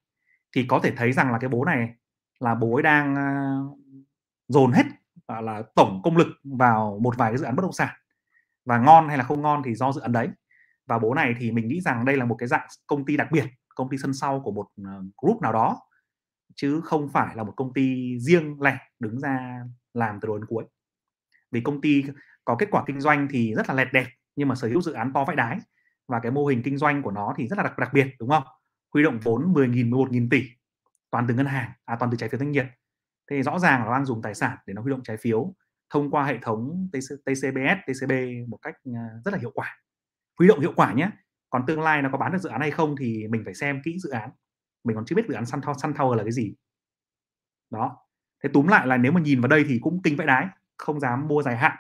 Thì 0.55 0.67
có 0.69 0.81
thể 0.83 0.93
thấy 0.97 1.13
rằng 1.13 1.33
là 1.33 1.39
cái 1.39 1.49
bố 1.49 1.65
này 1.65 1.95
là 2.41 2.55
bố 2.55 2.75
ấy 2.75 2.83
đang 2.83 3.15
ờ, 3.15 3.25
dồn 4.49 4.73
hết 4.73 4.85
uh, 5.39 5.45
là 5.45 5.63
tổng 5.75 6.01
công 6.05 6.17
lực 6.17 6.27
vào 6.45 6.99
một 7.03 7.17
vài 7.17 7.31
cái 7.31 7.39
dự 7.39 7.45
án 7.45 7.57
bất 7.57 7.63
động 7.63 7.73
sản. 7.73 7.95
Và 8.65 8.79
ngon 8.79 9.09
hay 9.09 9.19
là 9.19 9.25
không 9.25 9.43
ngon 9.43 9.63
thì 9.65 9.75
do 9.75 9.93
dự 9.93 10.01
án 10.01 10.13
đấy. 10.13 10.29
Và 10.87 10.99
bố 10.99 11.15
này 11.15 11.35
thì 11.39 11.51
mình 11.51 11.69
nghĩ 11.69 11.81
rằng 11.81 12.05
đây 12.05 12.17
là 12.17 12.25
một 12.25 12.37
cái 12.39 12.49
dạng 12.49 12.67
công 12.87 13.05
ty 13.05 13.17
đặc 13.17 13.29
biệt 13.33 13.45
công 13.75 13.89
ty 13.89 13.97
sân 13.99 14.15
sau 14.15 14.41
của 14.41 14.53
một 14.53 14.67
ờ, 14.85 15.03
group 15.23 15.43
nào 15.43 15.53
đó. 15.53 15.81
Chứ 16.55 16.81
không 16.85 17.09
phải 17.09 17.37
là 17.37 17.43
một 17.43 17.53
công 17.57 17.73
ty 17.75 18.19
riêng 18.19 18.63
lẻ 18.63 18.79
đứng 19.01 19.21
ra 19.21 19.65
làm 19.95 20.21
từ 20.21 20.27
đầu 20.27 20.39
đến 20.39 20.47
cuối. 20.47 20.65
Vì 21.51 21.61
công 21.61 21.81
ty 21.81 22.05
có 22.45 22.57
kết 22.59 22.69
quả 22.71 22.85
kinh 22.87 23.01
doanh 23.01 23.29
thì 23.31 23.55
rất 23.55 23.69
là 23.69 23.75
lẹt 23.75 23.89
đẹp 23.93 24.07
nhưng 24.37 24.49
mà 24.49 24.55
sở 24.55 24.69
hữu 24.69 24.81
dự 24.81 24.93
án 24.93 25.13
to 25.13 25.25
vãi 25.25 25.37
đái. 25.37 25.59
Và 26.09 26.21
cái 26.21 26.33
mô 26.33 26.47
hình 26.47 26.63
kinh 26.63 26.79
doanh 26.79 27.03
của 27.03 27.11
nó 27.11 27.35
thì 27.37 27.49
rất 27.49 27.59
là 27.59 27.63
đặc, 27.63 27.79
đặc 27.79 27.93
biệt 27.93 28.07
đúng 28.19 28.29
không? 28.29 28.43
Huy 28.97 29.03
động 29.03 29.19
vốn 29.23 29.53
10.000 29.53 29.91
11.000 29.91 30.29
tỷ 30.31 30.43
toàn 31.11 31.25
từ 31.29 31.35
ngân 31.35 31.47
hàng 31.47 31.71
à 31.85 31.97
toàn 32.01 32.11
từ 32.11 32.17
trái 32.17 32.29
phiếu 32.29 32.39
doanh 32.39 32.51
nghiệp. 32.51 32.65
Thì 33.31 33.43
rõ 33.43 33.59
ràng 33.59 33.85
là 33.85 33.91
đang 33.91 34.07
dùng 34.07 34.23
tài 34.23 34.35
sản 34.35 34.57
để 34.67 34.75
nó 34.75 34.83
huy 34.83 34.91
động 34.91 35.03
trái 35.03 35.17
phiếu 35.17 35.55
thông 35.91 36.11
qua 36.11 36.25
hệ 36.25 36.39
thống 36.43 36.89
TCBS, 36.93 37.79
TCB 37.87 38.13
một 38.49 38.59
cách 38.63 38.75
à, 38.95 39.09
rất 39.25 39.31
là 39.35 39.39
hiệu 39.39 39.51
quả. 39.55 39.81
Huy 40.39 40.49
động 40.49 40.61
hiệu 40.61 40.73
quả 40.77 40.93
nhé. 40.93 41.11
Còn 41.51 41.67
tương 41.67 41.81
lai 41.81 42.03
nó 42.03 42.09
có 42.13 42.19
bán 42.19 42.33
được 42.33 42.39
dự 42.39 42.49
án 42.49 42.61
hay 42.61 42.71
không 42.71 42.95
thì 42.99 43.27
mình 43.29 43.43
phải 43.45 43.55
xem 43.55 43.81
kỹ 43.85 43.99
dự 43.99 44.11
án. 44.11 44.31
Mình 44.85 44.97
còn 44.97 45.05
chưa 45.05 45.17
biết 45.17 45.27
dự 45.29 45.35
án 45.35 45.47
Sun, 45.47 45.61
Sun 45.83 45.93
Tower 45.93 46.15
là 46.15 46.23
cái 46.23 46.33
gì. 46.33 46.55
Đó. 47.71 47.97
Thế 48.43 48.51
túm 48.53 48.67
lại 48.67 48.87
là 48.87 48.97
nếu 48.97 49.13
mà 49.13 49.21
nhìn 49.21 49.41
vào 49.41 49.49
đây 49.49 49.65
thì 49.69 49.79
cũng 49.83 50.03
kinh 50.03 50.17
vãi 50.17 50.27
đái 50.27 50.47
không 50.77 51.01
dám 51.01 51.29
mua 51.29 51.43
dài 51.43 51.57
hạn. 51.57 51.77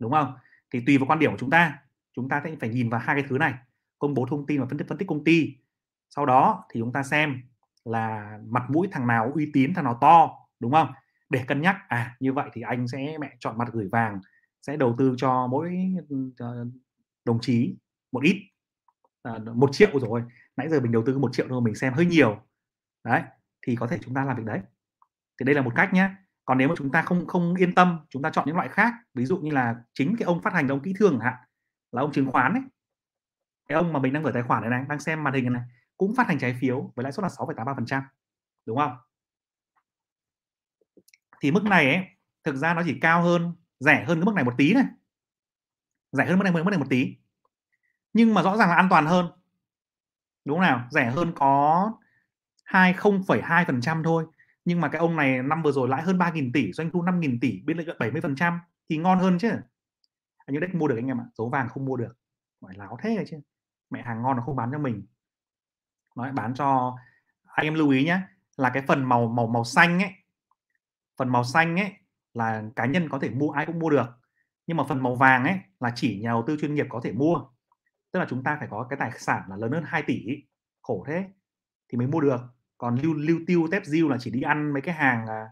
Đúng 0.00 0.12
không? 0.12 0.34
Thì 0.72 0.82
tùy 0.86 0.98
vào 0.98 1.06
quan 1.06 1.18
điểm 1.18 1.30
của 1.30 1.38
chúng 1.38 1.50
ta. 1.50 1.78
Chúng 2.12 2.28
ta 2.28 2.40
sẽ 2.44 2.56
phải 2.60 2.68
nhìn 2.68 2.90
vào 2.90 3.00
hai 3.00 3.16
cái 3.16 3.24
thứ 3.28 3.38
này. 3.38 3.54
Công 3.98 4.14
bố 4.14 4.26
thông 4.30 4.46
tin 4.46 4.60
và 4.60 4.66
phân 4.66 4.78
tích 4.78 4.88
phân 4.88 4.98
tích 4.98 5.08
công 5.08 5.24
ty 5.24 5.63
sau 6.16 6.26
đó 6.26 6.64
thì 6.70 6.80
chúng 6.80 6.92
ta 6.92 7.02
xem 7.02 7.42
là 7.84 8.38
mặt 8.46 8.62
mũi 8.68 8.88
thằng 8.92 9.06
nào 9.06 9.32
uy 9.34 9.50
tín 9.52 9.74
thằng 9.74 9.84
nào 9.84 9.98
to 10.00 10.30
đúng 10.60 10.72
không? 10.72 10.92
Để 11.30 11.44
cân 11.46 11.60
nhắc 11.60 11.76
à 11.88 12.16
như 12.20 12.32
vậy 12.32 12.50
thì 12.52 12.62
anh 12.62 12.88
sẽ 12.88 13.18
mẹ 13.20 13.36
chọn 13.38 13.58
mặt 13.58 13.68
gửi 13.72 13.88
vàng 13.92 14.20
sẽ 14.62 14.76
đầu 14.76 14.94
tư 14.98 15.14
cho 15.16 15.46
mỗi 15.46 15.94
ờ, 16.38 16.66
đồng 17.24 17.40
chí 17.40 17.76
một 18.12 18.22
ít 18.22 18.50
à, 19.22 19.32
một 19.54 19.70
triệu 19.72 20.00
rồi. 20.00 20.22
Nãy 20.56 20.68
giờ 20.68 20.80
mình 20.80 20.92
đầu 20.92 21.02
tư 21.06 21.18
một 21.18 21.32
triệu 21.32 21.46
thôi 21.48 21.60
mình 21.60 21.74
xem 21.74 21.92
hơi 21.92 22.06
nhiều. 22.06 22.42
Đấy 23.04 23.22
thì 23.66 23.76
có 23.76 23.86
thể 23.86 23.98
chúng 24.02 24.14
ta 24.14 24.24
làm 24.24 24.36
việc 24.36 24.44
đấy. 24.46 24.60
Thì 25.40 25.44
đây 25.44 25.54
là 25.54 25.62
một 25.62 25.72
cách 25.76 25.94
nhé 25.94 26.10
còn 26.44 26.58
nếu 26.58 26.68
mà 26.68 26.74
chúng 26.78 26.90
ta 26.90 27.02
không 27.02 27.26
không 27.26 27.54
yên 27.54 27.74
tâm 27.74 27.98
chúng 28.10 28.22
ta 28.22 28.30
chọn 28.30 28.46
những 28.46 28.56
loại 28.56 28.68
khác 28.68 28.94
ví 29.14 29.24
dụ 29.24 29.38
như 29.38 29.50
là 29.50 29.76
chính 29.94 30.16
cái 30.18 30.26
ông 30.26 30.42
phát 30.42 30.52
hành 30.52 30.68
ông 30.68 30.80
kỹ 30.80 30.94
thương 30.98 31.20
hạn 31.20 31.34
là 31.92 32.02
ông 32.02 32.12
chứng 32.12 32.30
khoán 32.32 32.52
ấy. 32.52 32.62
Cái 33.68 33.76
ông 33.76 33.92
mà 33.92 34.00
mình 34.00 34.12
đang 34.12 34.22
gửi 34.22 34.32
tài 34.32 34.42
khoản 34.42 34.60
này 34.62 34.70
này 34.70 34.84
đang 34.88 35.00
xem 35.00 35.24
màn 35.24 35.34
hình 35.34 35.52
này 35.52 35.62
cũng 35.96 36.14
phát 36.14 36.28
hành 36.28 36.38
trái 36.38 36.56
phiếu 36.60 36.92
với 36.94 37.02
lãi 37.02 37.12
suất 37.12 37.22
là 37.22 37.28
6,83% 37.28 38.02
đúng 38.66 38.78
không? 38.78 38.96
Thì 41.40 41.50
mức 41.50 41.64
này 41.64 41.94
ấy, 41.94 42.04
thực 42.44 42.56
ra 42.56 42.74
nó 42.74 42.82
chỉ 42.86 42.98
cao 43.00 43.22
hơn 43.22 43.52
rẻ 43.80 44.04
hơn 44.04 44.18
cái 44.18 44.24
mức 44.24 44.34
này 44.34 44.44
một 44.44 44.54
tí 44.58 44.74
này 44.74 44.84
rẻ 46.12 46.26
hơn 46.26 46.38
mức 46.38 46.44
này 46.44 46.52
mức 46.52 46.70
này 46.70 46.78
một 46.78 46.86
tí. 46.90 47.16
Nhưng 48.12 48.34
mà 48.34 48.42
rõ 48.42 48.56
ràng 48.56 48.68
là 48.68 48.74
an 48.74 48.86
toàn 48.90 49.06
hơn. 49.06 49.26
Đúng 50.44 50.58
không 50.58 50.62
nào? 50.62 50.88
Rẻ 50.90 51.10
hơn 51.10 51.32
có 51.36 51.92
20,2% 52.64 54.04
thôi. 54.04 54.26
Nhưng 54.64 54.80
mà 54.80 54.88
cái 54.88 54.98
ông 54.98 55.16
này 55.16 55.42
năm 55.42 55.62
vừa 55.62 55.72
rồi 55.72 55.88
lãi 55.88 56.02
hơn 56.02 56.18
3.000 56.18 56.50
tỷ 56.54 56.72
doanh 56.72 56.90
thu 56.90 57.02
5.000 57.02 57.38
tỷ 57.40 57.62
biên 57.64 57.76
lợi 57.76 57.86
nhuận 57.86 57.98
70% 57.98 58.58
thì 58.88 58.96
ngon 58.96 59.18
hơn 59.18 59.38
chứ. 59.38 59.50
Anh 60.46 60.54
như 60.54 60.60
mua 60.72 60.88
được 60.88 60.96
anh 60.96 61.06
em 61.06 61.20
ạ 61.20 61.24
dấu 61.38 61.48
vàng 61.48 61.68
không 61.68 61.84
mua 61.84 61.96
được. 61.96 62.18
Phải 62.60 62.74
láo 62.76 62.98
thế 63.02 63.16
này 63.16 63.24
chứ. 63.30 63.36
Mẹ 63.90 64.02
hàng 64.02 64.22
ngon 64.22 64.36
nó 64.36 64.42
không 64.42 64.56
bán 64.56 64.70
cho 64.72 64.78
mình 64.78 65.06
nói, 66.14 66.32
bán 66.32 66.54
cho 66.54 66.96
anh 67.44 67.66
em 67.66 67.74
lưu 67.74 67.90
ý 67.90 68.04
nhé 68.04 68.20
là 68.56 68.70
cái 68.70 68.82
phần 68.88 69.04
màu 69.04 69.28
màu 69.28 69.46
màu 69.46 69.64
xanh 69.64 70.02
ấy, 70.02 70.10
phần 71.16 71.28
màu 71.28 71.44
xanh 71.44 71.76
ấy 71.76 71.92
là 72.34 72.62
cá 72.76 72.86
nhân 72.86 73.08
có 73.08 73.18
thể 73.18 73.30
mua, 73.30 73.50
ai 73.50 73.66
cũng 73.66 73.78
mua 73.78 73.90
được. 73.90 74.06
Nhưng 74.66 74.76
mà 74.76 74.84
phần 74.84 75.02
màu 75.02 75.14
vàng 75.14 75.44
ấy 75.44 75.58
là 75.80 75.92
chỉ 75.94 76.20
nhà 76.20 76.30
đầu 76.30 76.44
tư 76.46 76.56
chuyên 76.60 76.74
nghiệp 76.74 76.86
có 76.88 77.00
thể 77.04 77.12
mua. 77.12 77.40
Tức 78.12 78.20
là 78.20 78.26
chúng 78.30 78.42
ta 78.44 78.56
phải 78.58 78.68
có 78.70 78.86
cái 78.90 78.96
tài 79.00 79.10
sản 79.18 79.42
là 79.48 79.56
lớn 79.56 79.72
hơn 79.72 79.84
2 79.86 80.02
tỷ, 80.02 80.26
khổ 80.82 81.04
thế, 81.08 81.24
thì 81.88 81.98
mới 81.98 82.06
mua 82.06 82.20
được. 82.20 82.40
Còn 82.78 82.96
lưu 82.96 83.14
lưu 83.14 83.38
tiêu, 83.46 83.68
tép 83.70 83.84
diêu 83.84 84.08
là 84.08 84.16
chỉ 84.20 84.30
đi 84.30 84.42
ăn 84.42 84.72
mấy 84.72 84.82
cái 84.82 84.94
hàng 84.94 85.26
à, 85.26 85.48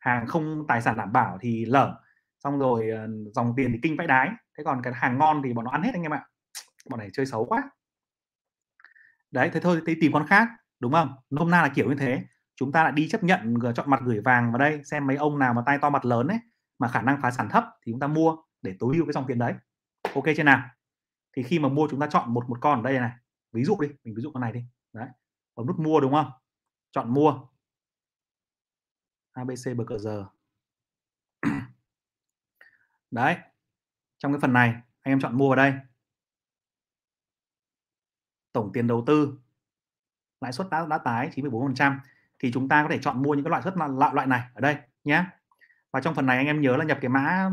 hàng 0.00 0.26
không 0.26 0.64
tài 0.68 0.82
sản 0.82 0.96
đảm 0.96 1.12
bảo 1.12 1.38
thì 1.40 1.64
lở 1.64 2.00
xong 2.44 2.58
rồi 2.58 2.90
ờ, 2.90 3.08
dòng 3.34 3.54
tiền 3.56 3.72
thì 3.72 3.78
kinh 3.82 3.96
vãi 3.96 4.06
đái. 4.06 4.30
Thế 4.58 4.64
còn 4.64 4.82
cái 4.82 4.92
hàng 4.96 5.18
ngon 5.18 5.42
thì 5.44 5.52
bọn 5.52 5.64
nó 5.64 5.70
ăn 5.70 5.82
hết 5.82 5.90
anh 5.94 6.02
em 6.02 6.14
ạ. 6.14 6.26
Bọn 6.90 6.98
này 6.98 7.08
chơi 7.12 7.26
xấu 7.26 7.44
quá 7.44 7.70
đấy, 9.30 9.50
thế 9.52 9.60
thôi 9.60 9.82
thì 9.86 9.94
tìm 10.00 10.12
con 10.12 10.26
khác, 10.26 10.48
đúng 10.80 10.92
không? 10.92 11.14
Nôm 11.30 11.50
na 11.50 11.62
là 11.62 11.68
kiểu 11.74 11.88
như 11.88 11.94
thế. 11.98 12.24
Chúng 12.56 12.72
ta 12.72 12.82
lại 12.82 12.92
đi 12.92 13.08
chấp 13.08 13.24
nhận 13.24 13.54
ờ, 13.62 13.72
chọn 13.72 13.90
mặt 13.90 14.00
gửi 14.04 14.20
vàng 14.20 14.52
vào 14.52 14.58
đây, 14.58 14.84
xem 14.84 15.06
mấy 15.06 15.16
ông 15.16 15.38
nào 15.38 15.54
mà 15.54 15.62
tay 15.66 15.78
to 15.78 15.90
mặt 15.90 16.04
lớn 16.04 16.28
ấy, 16.28 16.38
mà 16.78 16.88
khả 16.88 17.02
năng 17.02 17.20
phá 17.22 17.30
sản 17.30 17.48
thấp 17.48 17.64
thì 17.82 17.92
chúng 17.92 18.00
ta 18.00 18.06
mua 18.06 18.36
để 18.62 18.76
tối 18.78 18.96
ưu 18.96 19.06
cái 19.06 19.12
dòng 19.12 19.24
tiền 19.26 19.38
đấy. 19.38 19.54
Ok 20.14 20.24
chưa 20.36 20.42
nào? 20.42 20.70
Thì 21.36 21.42
khi 21.42 21.58
mà 21.58 21.68
mua 21.68 21.88
chúng 21.90 22.00
ta 22.00 22.06
chọn 22.06 22.34
một 22.34 22.48
một 22.48 22.58
con 22.60 22.78
ở 22.78 22.82
đây 22.82 23.00
này, 23.00 23.12
ví 23.52 23.64
dụ 23.64 23.76
đi, 23.80 23.88
mình 24.04 24.14
ví 24.14 24.22
dụ 24.22 24.30
con 24.34 24.40
này 24.40 24.52
đi. 24.52 24.64
Đấy, 24.92 25.08
bấm 25.56 25.66
nút 25.66 25.78
mua 25.78 26.00
đúng 26.00 26.12
không? 26.12 26.30
Chọn 26.92 27.14
mua. 27.14 27.40
Abc 29.32 29.76
bờ 29.76 29.84
cờ 29.84 29.98
giờ 29.98 30.26
đấy, 33.10 33.36
trong 34.18 34.32
cái 34.32 34.40
phần 34.40 34.52
này, 34.52 34.68
anh 35.00 35.12
em 35.12 35.20
chọn 35.20 35.38
mua 35.38 35.48
vào 35.48 35.56
đây 35.56 35.72
tổng 38.58 38.72
tiền 38.72 38.86
đầu 38.86 39.04
tư 39.06 39.38
lãi 40.40 40.52
suất 40.52 40.66
đã, 40.70 40.86
đã 40.86 40.98
tái 40.98 41.30
9,4% 41.34 41.98
thì 42.38 42.52
chúng 42.52 42.68
ta 42.68 42.82
có 42.82 42.88
thể 42.88 42.98
chọn 43.02 43.22
mua 43.22 43.34
những 43.34 43.44
cái 43.44 43.50
loại 43.50 43.62
suất 43.62 43.74
loại 43.76 44.14
loại 44.14 44.26
này 44.26 44.42
ở 44.54 44.60
đây 44.60 44.76
nhé 45.04 45.24
và 45.92 46.00
trong 46.00 46.14
phần 46.14 46.26
này 46.26 46.36
anh 46.36 46.46
em 46.46 46.60
nhớ 46.60 46.76
là 46.76 46.84
nhập 46.84 46.98
cái 47.00 47.08
mã 47.08 47.50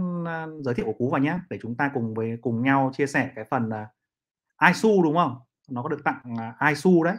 giới 0.62 0.74
thiệu 0.74 0.86
của 0.86 0.94
cú 0.94 1.10
vào 1.10 1.22
nhé 1.22 1.40
để 1.50 1.60
chúng 1.62 1.76
ta 1.78 1.92
cùng 1.94 2.14
với 2.14 2.38
cùng 2.42 2.62
nhau 2.62 2.92
chia 2.94 3.08
sẻ 3.08 3.32
cái 3.36 3.46
phần 3.46 3.70
à, 3.70 3.82
uh, 3.82 4.68
ISU 4.68 5.04
đúng 5.04 5.16
không? 5.16 5.40
Nó 5.70 5.84
có 5.84 5.90
được 5.90 6.02
tặng 6.04 6.22
à, 6.40 6.50
uh, 6.50 6.70
ISU 6.70 7.04
đấy. 7.04 7.16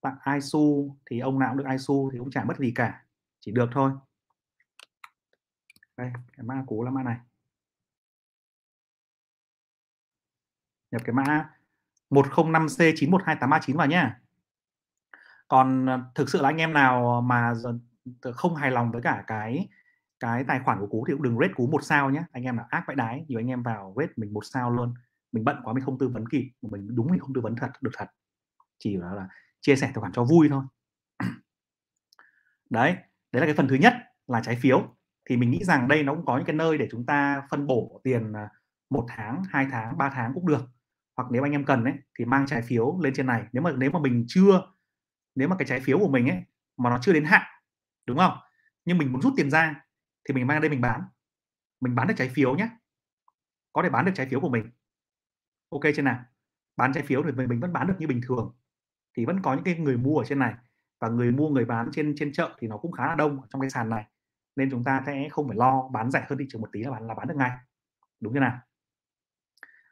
Tặng 0.00 0.16
ISU 0.34 0.96
thì 1.10 1.18
ông 1.20 1.38
nào 1.38 1.50
cũng 1.50 1.58
được 1.58 1.70
ISU 1.70 2.10
thì 2.12 2.18
cũng 2.18 2.30
chả 2.30 2.44
mất 2.44 2.58
gì 2.58 2.72
cả 2.74 3.04
chỉ 3.40 3.52
được 3.52 3.68
thôi. 3.72 3.92
Đây 5.96 6.12
cái 6.36 6.44
mã 6.44 6.64
cú 6.66 6.82
là 6.84 6.90
mã 6.90 7.02
này. 7.02 7.16
Nhập 10.90 11.02
cái 11.04 11.14
mã 11.14 11.50
105C912839 12.10 13.76
vào 13.76 13.86
nhé 13.86 14.10
còn 15.48 15.86
ờ, 15.86 16.00
thực 16.14 16.30
sự 16.30 16.42
là 16.42 16.48
anh 16.48 16.56
em 16.56 16.72
nào 16.72 17.20
mà 17.20 17.52
không 18.34 18.54
hài 18.54 18.70
lòng 18.70 18.92
với 18.92 19.02
cả 19.02 19.24
cái 19.26 19.68
cái 20.20 20.44
tài 20.44 20.60
khoản 20.64 20.80
của 20.80 20.86
cú 20.86 21.04
thì 21.08 21.12
cũng 21.12 21.22
đừng 21.22 21.38
rate 21.40 21.52
cú 21.56 21.66
một 21.66 21.84
sao 21.84 22.10
nhé 22.10 22.22
anh 22.32 22.42
em 22.42 22.56
nào 22.56 22.66
ác 22.70 22.84
vãi 22.86 22.96
đái 22.96 23.24
nhiều 23.28 23.40
anh 23.40 23.50
em 23.50 23.62
vào 23.62 23.94
rate 23.96 24.12
mình 24.16 24.32
một 24.32 24.44
sao 24.44 24.70
luôn. 24.70 24.94
Mình 25.32 25.44
bận 25.44 25.56
quá 25.64 25.72
mình 25.72 25.84
không 25.84 25.98
tư 25.98 26.08
vấn 26.08 26.28
kịp 26.28 26.50
mình 26.62 26.96
đúng 26.96 27.10
mình 27.10 27.20
không 27.20 27.34
tư 27.34 27.40
vấn 27.40 27.56
thật 27.56 27.70
được 27.80 27.90
thật. 27.94 28.06
Chỉ 28.78 28.96
là, 28.96 29.14
là 29.14 29.28
chia 29.60 29.76
sẻ 29.76 29.86
tài 29.86 30.00
khoản 30.00 30.12
cho 30.12 30.24
vui 30.24 30.48
thôi. 30.48 30.64
Đấy 32.70 32.96
đấy 33.32 33.40
là 33.40 33.46
cái 33.46 33.54
phần 33.54 33.68
thứ 33.68 33.74
nhất 33.74 33.94
là 34.26 34.40
trái 34.44 34.56
phiếu. 34.56 34.96
Thì 35.24 35.36
mình 35.36 35.50
nghĩ 35.50 35.64
rằng 35.64 35.88
đây 35.88 36.02
nó 36.02 36.14
cũng 36.14 36.24
có 36.26 36.36
những 36.36 36.46
cái 36.46 36.56
nơi 36.56 36.78
để 36.78 36.88
chúng 36.90 37.06
ta 37.06 37.42
phân 37.50 37.66
bổ 37.66 38.00
tiền 38.04 38.32
ờ, 38.32 38.48
một 38.90 39.06
tháng 39.08 39.42
hai 39.48 39.66
tháng 39.70 39.98
ba 39.98 40.10
tháng 40.14 40.34
cũng 40.34 40.46
được 40.46 40.68
hoặc 41.16 41.28
nếu 41.30 41.42
anh 41.42 41.52
em 41.52 41.64
cần 41.64 41.84
ấy 41.84 41.94
thì 42.18 42.24
mang 42.24 42.46
trái 42.46 42.62
phiếu 42.62 42.98
lên 43.02 43.14
trên 43.14 43.26
này. 43.26 43.46
Nếu 43.52 43.62
mà 43.62 43.72
nếu 43.72 43.90
mà 43.90 44.00
mình 44.00 44.24
chưa 44.28 44.62
nếu 45.34 45.48
mà 45.48 45.56
cái 45.58 45.68
trái 45.68 45.80
phiếu 45.80 45.98
của 45.98 46.08
mình 46.08 46.28
ấy 46.28 46.42
mà 46.76 46.90
nó 46.90 46.98
chưa 47.02 47.12
đến 47.12 47.24
hạn 47.24 47.42
đúng 48.06 48.18
không? 48.18 48.38
Nhưng 48.84 48.98
mình 48.98 49.12
muốn 49.12 49.22
rút 49.22 49.32
tiền 49.36 49.50
ra 49.50 49.84
thì 50.28 50.34
mình 50.34 50.46
mang 50.46 50.60
đây 50.60 50.70
mình 50.70 50.80
bán. 50.80 51.02
Mình 51.80 51.94
bán 51.94 52.08
được 52.08 52.14
trái 52.16 52.28
phiếu 52.28 52.54
nhé 52.54 52.68
có 53.72 53.82
thể 53.82 53.90
bán 53.90 54.04
được 54.04 54.12
trái 54.14 54.26
phiếu 54.26 54.40
của 54.40 54.48
mình. 54.48 54.70
Ok 55.70 55.82
trên 55.96 56.04
nào? 56.04 56.24
Bán 56.76 56.92
trái 56.92 57.04
phiếu 57.06 57.22
thì 57.22 57.32
mình, 57.32 57.48
mình 57.48 57.60
vẫn 57.60 57.72
bán 57.72 57.86
được 57.86 57.94
như 57.98 58.06
bình 58.06 58.20
thường. 58.26 58.54
Thì 59.16 59.24
vẫn 59.24 59.42
có 59.42 59.54
những 59.54 59.64
cái 59.64 59.74
người 59.74 59.96
mua 59.96 60.18
ở 60.18 60.24
trên 60.24 60.38
này. 60.38 60.54
Và 61.00 61.08
người 61.08 61.32
mua 61.32 61.48
người 61.48 61.64
bán 61.64 61.88
trên 61.92 62.14
trên 62.16 62.32
chợ 62.32 62.56
thì 62.58 62.68
nó 62.68 62.76
cũng 62.76 62.92
khá 62.92 63.06
là 63.06 63.14
đông 63.14 63.40
trong 63.50 63.60
cái 63.60 63.70
sàn 63.70 63.88
này. 63.88 64.04
Nên 64.56 64.70
chúng 64.70 64.84
ta 64.84 65.02
sẽ 65.06 65.28
không 65.30 65.48
phải 65.48 65.56
lo 65.56 65.88
bán 65.88 66.10
rẻ 66.10 66.26
hơn 66.28 66.38
thị 66.38 66.46
trường 66.48 66.60
một 66.60 66.68
tí 66.72 66.82
là 66.82 66.90
bán 66.90 67.06
là 67.06 67.14
bán 67.14 67.28
được 67.28 67.36
ngay. 67.36 67.50
Đúng 68.20 68.34
như 68.34 68.40
nào? 68.40 68.58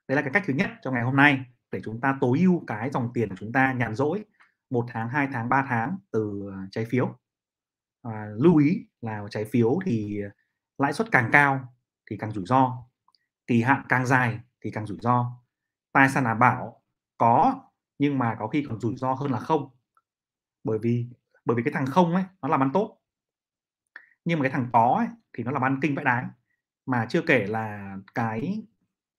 Đấy 0.08 0.16
là 0.16 0.22
cái 0.22 0.30
cách 0.32 0.42
thứ 0.46 0.54
nhất 0.54 0.70
trong 0.82 0.94
ngày 0.94 1.02
hôm 1.02 1.16
nay 1.16 1.44
để 1.72 1.80
chúng 1.84 2.00
ta 2.00 2.18
tối 2.20 2.38
ưu 2.38 2.64
cái 2.66 2.90
dòng 2.90 3.10
tiền 3.14 3.28
của 3.28 3.36
chúng 3.38 3.52
ta 3.52 3.72
nhàn 3.72 3.94
rỗi 3.94 4.24
một 4.70 4.84
tháng 4.88 5.08
2 5.08 5.28
tháng 5.32 5.48
3 5.48 5.64
tháng 5.68 5.98
từ 6.10 6.50
à, 6.52 6.66
trái 6.70 6.84
phiếu. 6.84 7.18
À, 8.02 8.26
lưu 8.36 8.56
ý 8.56 8.86
là 9.00 9.24
trái 9.30 9.44
phiếu 9.44 9.78
thì 9.84 10.20
lãi 10.78 10.92
suất 10.92 11.08
càng 11.12 11.28
cao 11.32 11.74
thì 12.10 12.16
càng 12.16 12.32
rủi 12.32 12.46
ro 12.46 12.88
kỳ 13.46 13.62
hạn 13.62 13.82
càng 13.88 14.06
dài 14.06 14.40
thì 14.60 14.70
càng 14.70 14.86
rủi 14.86 14.98
ro. 15.00 15.32
Tài 15.92 16.08
sản 16.08 16.24
đảm 16.24 16.38
bảo 16.38 16.82
có 17.18 17.60
nhưng 17.98 18.18
mà 18.18 18.36
có 18.38 18.48
khi 18.48 18.64
còn 18.68 18.80
rủi 18.80 18.96
ro 18.96 19.14
hơn 19.14 19.30
là 19.30 19.38
không 19.38 19.70
bởi 20.64 20.78
vì 20.78 21.06
bởi 21.44 21.56
vì 21.56 21.62
cái 21.62 21.72
thằng 21.72 21.86
không 21.86 22.14
ấy 22.14 22.24
nó 22.42 22.48
làm 22.48 22.62
ăn 22.62 22.70
tốt. 22.74 22.98
Nhưng 24.24 24.38
mà 24.38 24.42
cái 24.42 24.52
thằng 24.52 24.68
có 24.72 24.94
ấy, 24.98 25.08
thì 25.32 25.44
nó 25.44 25.50
làm 25.50 25.64
ăn 25.64 25.78
kinh 25.82 25.94
vãi 25.94 26.04
đái 26.04 26.24
mà 26.86 27.06
chưa 27.08 27.22
kể 27.26 27.46
là 27.46 27.96
cái 28.14 28.62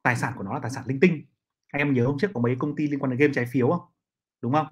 tài 0.03 0.15
sản 0.15 0.33
của 0.37 0.43
nó 0.43 0.53
là 0.53 0.59
tài 0.59 0.71
sản 0.71 0.83
linh 0.87 0.99
tinh. 0.99 1.25
Anh 1.71 1.79
em 1.79 1.93
nhớ 1.93 2.05
hôm 2.05 2.17
trước 2.19 2.31
có 2.33 2.41
mấy 2.41 2.55
công 2.59 2.75
ty 2.75 2.87
liên 2.87 2.99
quan 2.99 3.09
đến 3.09 3.19
game 3.19 3.33
trái 3.33 3.45
phiếu 3.45 3.69
không? 3.69 3.81
Đúng 4.41 4.53
không? 4.53 4.67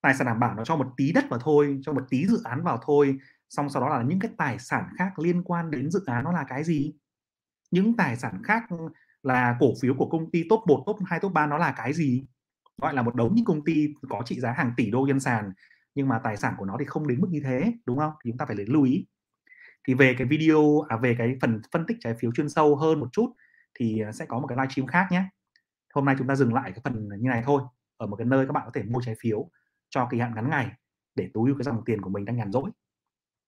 Tài 0.00 0.14
sản 0.14 0.26
đảm 0.26 0.40
bảo 0.40 0.54
nó 0.54 0.64
cho 0.64 0.76
một 0.76 0.86
tí 0.96 1.12
đất 1.12 1.24
vào 1.30 1.40
thôi 1.40 1.80
cho 1.82 1.92
một 1.92 2.02
tí 2.10 2.26
dự 2.26 2.42
án 2.44 2.62
vào 2.62 2.80
thôi 2.86 3.18
xong 3.48 3.70
sau 3.70 3.82
đó 3.82 3.88
là 3.88 4.02
những 4.02 4.18
cái 4.18 4.30
tài 4.38 4.58
sản 4.58 4.84
khác 4.98 5.18
liên 5.18 5.42
quan 5.42 5.70
đến 5.70 5.90
dự 5.90 6.04
án 6.06 6.24
nó 6.24 6.32
là 6.32 6.44
cái 6.48 6.64
gì? 6.64 6.92
Những 7.70 7.96
tài 7.96 8.16
sản 8.16 8.42
khác 8.44 8.62
là 9.22 9.56
cổ 9.60 9.72
phiếu 9.82 9.94
của 9.94 10.08
công 10.08 10.30
ty 10.30 10.44
top 10.48 10.60
1, 10.66 10.82
top 10.86 10.96
2, 11.06 11.20
top 11.20 11.32
3 11.32 11.46
nó 11.46 11.58
là 11.58 11.74
cái 11.76 11.92
gì? 11.92 12.24
Gọi 12.82 12.94
là 12.94 13.02
một 13.02 13.14
đống 13.14 13.34
những 13.34 13.44
công 13.44 13.64
ty 13.64 13.94
có 14.08 14.22
trị 14.24 14.40
giá 14.40 14.52
hàng 14.52 14.72
tỷ 14.76 14.90
đô 14.90 15.00
nhân 15.00 15.20
sàn 15.20 15.52
nhưng 15.94 16.08
mà 16.08 16.20
tài 16.24 16.36
sản 16.36 16.54
của 16.58 16.64
nó 16.64 16.76
thì 16.78 16.84
không 16.84 17.08
đến 17.08 17.20
mức 17.20 17.28
như 17.30 17.40
thế 17.44 17.72
đúng 17.86 17.98
không? 17.98 18.12
Thì 18.24 18.30
chúng 18.30 18.38
ta 18.38 18.46
phải 18.46 18.56
lấy 18.56 18.66
lưu 18.66 18.82
ý. 18.82 19.06
Thì 19.88 19.94
về 19.94 20.14
cái 20.18 20.26
video 20.26 20.80
à 20.88 20.96
về 20.96 21.14
cái 21.18 21.36
phần 21.40 21.60
phân 21.72 21.86
tích 21.86 21.96
trái 22.00 22.14
phiếu 22.20 22.32
chuyên 22.32 22.48
sâu 22.48 22.76
hơn 22.76 23.00
một 23.00 23.08
chút 23.12 23.32
thì 23.74 24.00
à, 24.00 24.12
sẽ 24.12 24.26
có 24.26 24.40
một 24.40 24.46
cái 24.46 24.56
livestream 24.56 24.86
khác 24.86 25.06
nhé. 25.10 25.24
Hôm 25.94 26.04
nay 26.04 26.14
chúng 26.18 26.26
ta 26.26 26.34
dừng 26.34 26.54
lại 26.54 26.72
cái 26.72 26.80
phần 26.84 27.08
như 27.08 27.28
này 27.28 27.42
thôi, 27.46 27.62
ở 27.96 28.06
một 28.06 28.16
cái 28.16 28.26
nơi 28.26 28.46
các 28.46 28.52
bạn 28.52 28.62
có 28.66 28.70
thể 28.74 28.82
mua 28.82 29.00
trái 29.02 29.14
phiếu 29.20 29.50
cho 29.88 30.08
kỳ 30.10 30.18
hạn 30.18 30.34
ngắn 30.34 30.50
ngày 30.50 30.72
để 31.14 31.30
tối 31.34 31.48
ưu 31.48 31.58
cái 31.58 31.64
dòng 31.64 31.84
tiền 31.84 32.00
của 32.02 32.10
mình 32.10 32.24
đang 32.24 32.36
nhàn 32.36 32.52
rỗi. 32.52 32.70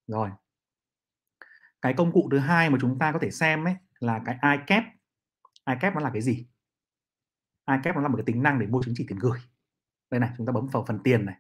Rồi. 0.07 0.31
Cái 1.83 1.95
công 1.97 2.13
cụ 2.13 2.29
thứ 2.31 2.39
hai 2.39 2.71
mà 2.71 2.79
chúng 2.81 2.99
ta 2.99 3.13
có 3.13 3.19
thể 3.19 3.31
xem 3.31 3.65
ấy 3.65 3.77
là 4.01 4.21
cái 4.25 4.39
iCap. 4.43 4.85
iCap 5.69 5.95
nó 5.95 6.01
là 6.01 6.11
cái 6.13 6.23
gì? 6.23 6.47
iCap 7.71 7.97
nó 7.97 8.03
là 8.03 8.09
một 8.09 8.17
cái 8.17 8.25
tính 8.27 8.43
năng 8.43 8.59
để 8.59 8.67
mua 8.67 8.83
chứng 8.83 8.95
chỉ 8.97 9.07
tiền 9.09 9.19
gửi. 9.19 9.39
Đây 10.11 10.21
này, 10.21 10.31
chúng 10.37 10.47
ta 10.47 10.53
bấm 10.53 10.67
vào 10.67 10.85
phần 10.89 11.01
tiền 11.05 11.27
này. 11.27 11.37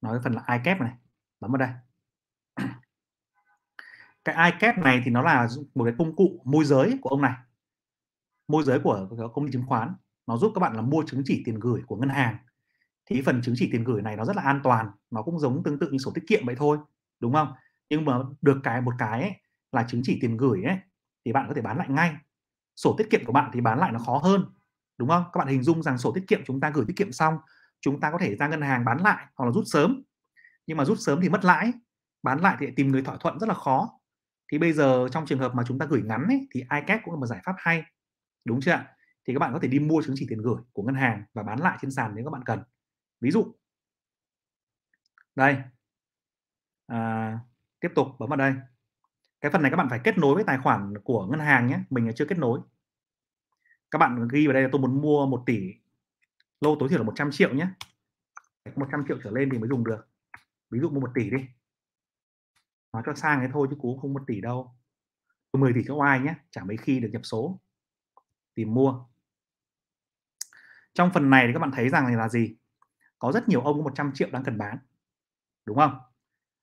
Nói 0.00 0.20
phần 0.24 0.32
là 0.32 0.44
iCap 0.48 0.80
này. 0.80 0.92
Bấm 1.40 1.52
vào 1.52 1.58
đây. 1.58 1.70
Cái 4.24 4.52
iCap 4.52 4.78
này 4.78 5.02
thì 5.04 5.10
nó 5.10 5.22
là 5.22 5.48
một 5.74 5.84
cái 5.84 5.94
công 5.98 6.16
cụ 6.16 6.42
môi 6.44 6.64
giới 6.64 6.98
của 7.02 7.10
ông 7.10 7.22
này 7.22 7.34
môi 8.52 8.64
giới 8.64 8.78
của 8.78 9.08
công 9.34 9.46
ty 9.46 9.52
chứng 9.52 9.66
khoán 9.66 9.94
nó 10.26 10.36
giúp 10.36 10.52
các 10.54 10.60
bạn 10.60 10.76
là 10.76 10.82
mua 10.82 11.02
chứng 11.06 11.22
chỉ 11.24 11.42
tiền 11.44 11.60
gửi 11.60 11.82
của 11.86 11.96
ngân 11.96 12.08
hàng. 12.08 12.36
Thì 13.06 13.22
phần 13.22 13.42
chứng 13.42 13.54
chỉ 13.58 13.68
tiền 13.72 13.84
gửi 13.84 14.02
này 14.02 14.16
nó 14.16 14.24
rất 14.24 14.36
là 14.36 14.42
an 14.42 14.60
toàn 14.64 14.90
nó 15.10 15.22
cũng 15.22 15.38
giống 15.38 15.62
tương 15.62 15.78
tự 15.78 15.90
như 15.90 15.98
sổ 15.98 16.10
tiết 16.14 16.24
kiệm 16.28 16.46
vậy 16.46 16.54
thôi 16.58 16.78
đúng 17.20 17.32
không? 17.32 17.52
Nhưng 17.90 18.04
mà 18.04 18.18
được 18.42 18.60
cái 18.62 18.80
một 18.80 18.94
cái 18.98 19.22
ấy, 19.22 19.32
là 19.72 19.84
chứng 19.88 20.00
chỉ 20.04 20.18
tiền 20.20 20.36
gửi 20.36 20.62
ấy 20.62 20.76
thì 21.24 21.32
bạn 21.32 21.44
có 21.48 21.54
thể 21.54 21.62
bán 21.62 21.78
lại 21.78 21.88
ngay. 21.90 22.16
Sổ 22.76 22.94
tiết 22.98 23.10
kiệm 23.10 23.24
của 23.24 23.32
bạn 23.32 23.50
thì 23.52 23.60
bán 23.60 23.78
lại 23.78 23.92
nó 23.92 23.98
khó 23.98 24.18
hơn 24.18 24.44
đúng 24.98 25.08
không? 25.08 25.24
Các 25.32 25.38
bạn 25.38 25.48
hình 25.48 25.62
dung 25.62 25.82
rằng 25.82 25.98
sổ 25.98 26.12
tiết 26.12 26.24
kiệm 26.28 26.40
chúng 26.46 26.60
ta 26.60 26.70
gửi 26.70 26.84
tiết 26.88 26.96
kiệm 26.96 27.12
xong 27.12 27.34
chúng 27.80 28.00
ta 28.00 28.10
có 28.10 28.18
thể 28.18 28.36
ra 28.36 28.48
ngân 28.48 28.62
hàng 28.62 28.84
bán 28.84 29.00
lại 29.00 29.26
hoặc 29.34 29.46
là 29.46 29.52
rút 29.52 29.64
sớm. 29.66 30.02
Nhưng 30.66 30.76
mà 30.76 30.84
rút 30.84 30.98
sớm 31.00 31.20
thì 31.22 31.28
mất 31.28 31.44
lãi 31.44 31.72
bán 32.22 32.40
lại 32.40 32.56
thì 32.60 32.66
tìm 32.76 32.88
người 32.88 33.02
thỏa 33.02 33.16
thuận 33.16 33.38
rất 33.38 33.48
là 33.48 33.54
khó. 33.54 33.90
Thì 34.52 34.58
bây 34.58 34.72
giờ 34.72 35.08
trong 35.12 35.26
trường 35.26 35.38
hợp 35.38 35.54
mà 35.54 35.62
chúng 35.66 35.78
ta 35.78 35.86
gửi 35.86 36.02
ngắn 36.02 36.26
ấy, 36.28 36.48
thì 36.54 36.60
iCash 36.60 37.04
cũng 37.04 37.14
là 37.14 37.20
một 37.20 37.26
giải 37.26 37.40
pháp 37.44 37.54
hay 37.58 37.82
đúng 38.44 38.60
chưa 38.60 38.72
ạ? 38.72 38.96
Thì 39.26 39.34
các 39.34 39.38
bạn 39.38 39.52
có 39.52 39.58
thể 39.62 39.68
đi 39.68 39.78
mua 39.78 40.02
chứng 40.02 40.14
chỉ 40.18 40.26
tiền 40.28 40.42
gửi 40.42 40.62
của 40.72 40.82
ngân 40.82 40.94
hàng 40.94 41.24
và 41.34 41.42
bán 41.42 41.60
lại 41.60 41.78
trên 41.82 41.90
sàn 41.90 42.12
nếu 42.14 42.24
các 42.24 42.30
bạn 42.30 42.42
cần. 42.44 42.62
Ví 43.20 43.30
dụ. 43.30 43.54
Đây. 45.34 45.56
À, 46.86 47.38
tiếp 47.80 47.88
tục 47.94 48.06
bấm 48.18 48.28
vào 48.28 48.36
đây. 48.36 48.54
Cái 49.40 49.50
phần 49.50 49.62
này 49.62 49.70
các 49.70 49.76
bạn 49.76 49.88
phải 49.90 50.00
kết 50.04 50.18
nối 50.18 50.34
với 50.34 50.44
tài 50.44 50.58
khoản 50.58 50.94
của 51.04 51.26
ngân 51.26 51.40
hàng 51.40 51.66
nhé 51.66 51.80
mình 51.90 52.12
chưa 52.16 52.24
kết 52.24 52.38
nối. 52.38 52.60
Các 53.90 53.98
bạn 53.98 54.28
ghi 54.32 54.46
vào 54.46 54.54
đây 54.54 54.62
là 54.62 54.68
tôi 54.72 54.80
muốn 54.80 55.02
mua 55.02 55.26
1 55.26 55.42
tỷ 55.46 55.74
lô 56.60 56.76
tối 56.80 56.88
thiểu 56.88 56.98
là 56.98 57.04
100 57.04 57.30
triệu 57.30 57.54
nhé. 57.54 57.66
100 58.76 59.04
triệu 59.08 59.18
trở 59.24 59.30
lên 59.30 59.48
thì 59.52 59.58
mới 59.58 59.68
dùng 59.68 59.84
được. 59.84 60.08
Ví 60.70 60.80
dụ 60.80 60.90
mua 60.90 61.00
1 61.00 61.10
tỷ 61.14 61.30
đi. 61.30 61.46
Nói 62.92 63.02
cho 63.06 63.14
sang 63.14 63.40
thế 63.40 63.48
thôi 63.52 63.66
chứ 63.70 63.76
cũng 63.80 64.00
không 64.00 64.14
1 64.14 64.22
tỷ 64.26 64.40
đâu. 64.40 64.74
10 65.52 65.72
tỷ 65.72 65.80
cho 65.86 66.02
ai 66.02 66.20
nhé 66.20 66.34
chẳng 66.50 66.66
mấy 66.66 66.76
khi 66.76 67.00
được 67.00 67.08
nhập 67.12 67.22
số 67.24 67.60
tìm 68.54 68.74
mua. 68.74 69.04
Trong 70.94 71.10
phần 71.12 71.30
này 71.30 71.46
thì 71.46 71.52
các 71.52 71.58
bạn 71.58 71.70
thấy 71.70 71.88
rằng 71.88 72.16
là 72.16 72.28
gì? 72.28 72.56
Có 73.18 73.32
rất 73.32 73.48
nhiều 73.48 73.60
ông 73.60 73.76
có 73.76 73.82
100 73.82 74.12
triệu 74.14 74.28
đang 74.32 74.44
cần 74.44 74.58
bán 74.58 74.78
đúng 75.66 75.76
không? 75.76 75.98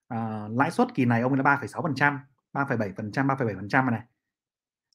À, 0.08 0.48
lãi 0.52 0.72
suất 0.72 0.88
kỳ 0.96 1.06
này 1.06 1.22
ông 1.22 1.34
là 1.34 1.44
3,6 1.44 1.82
phần 1.82 1.96
trăm 1.96 2.20
3,7% 2.54 3.12
3,7% 3.12 3.92
này. 3.92 4.02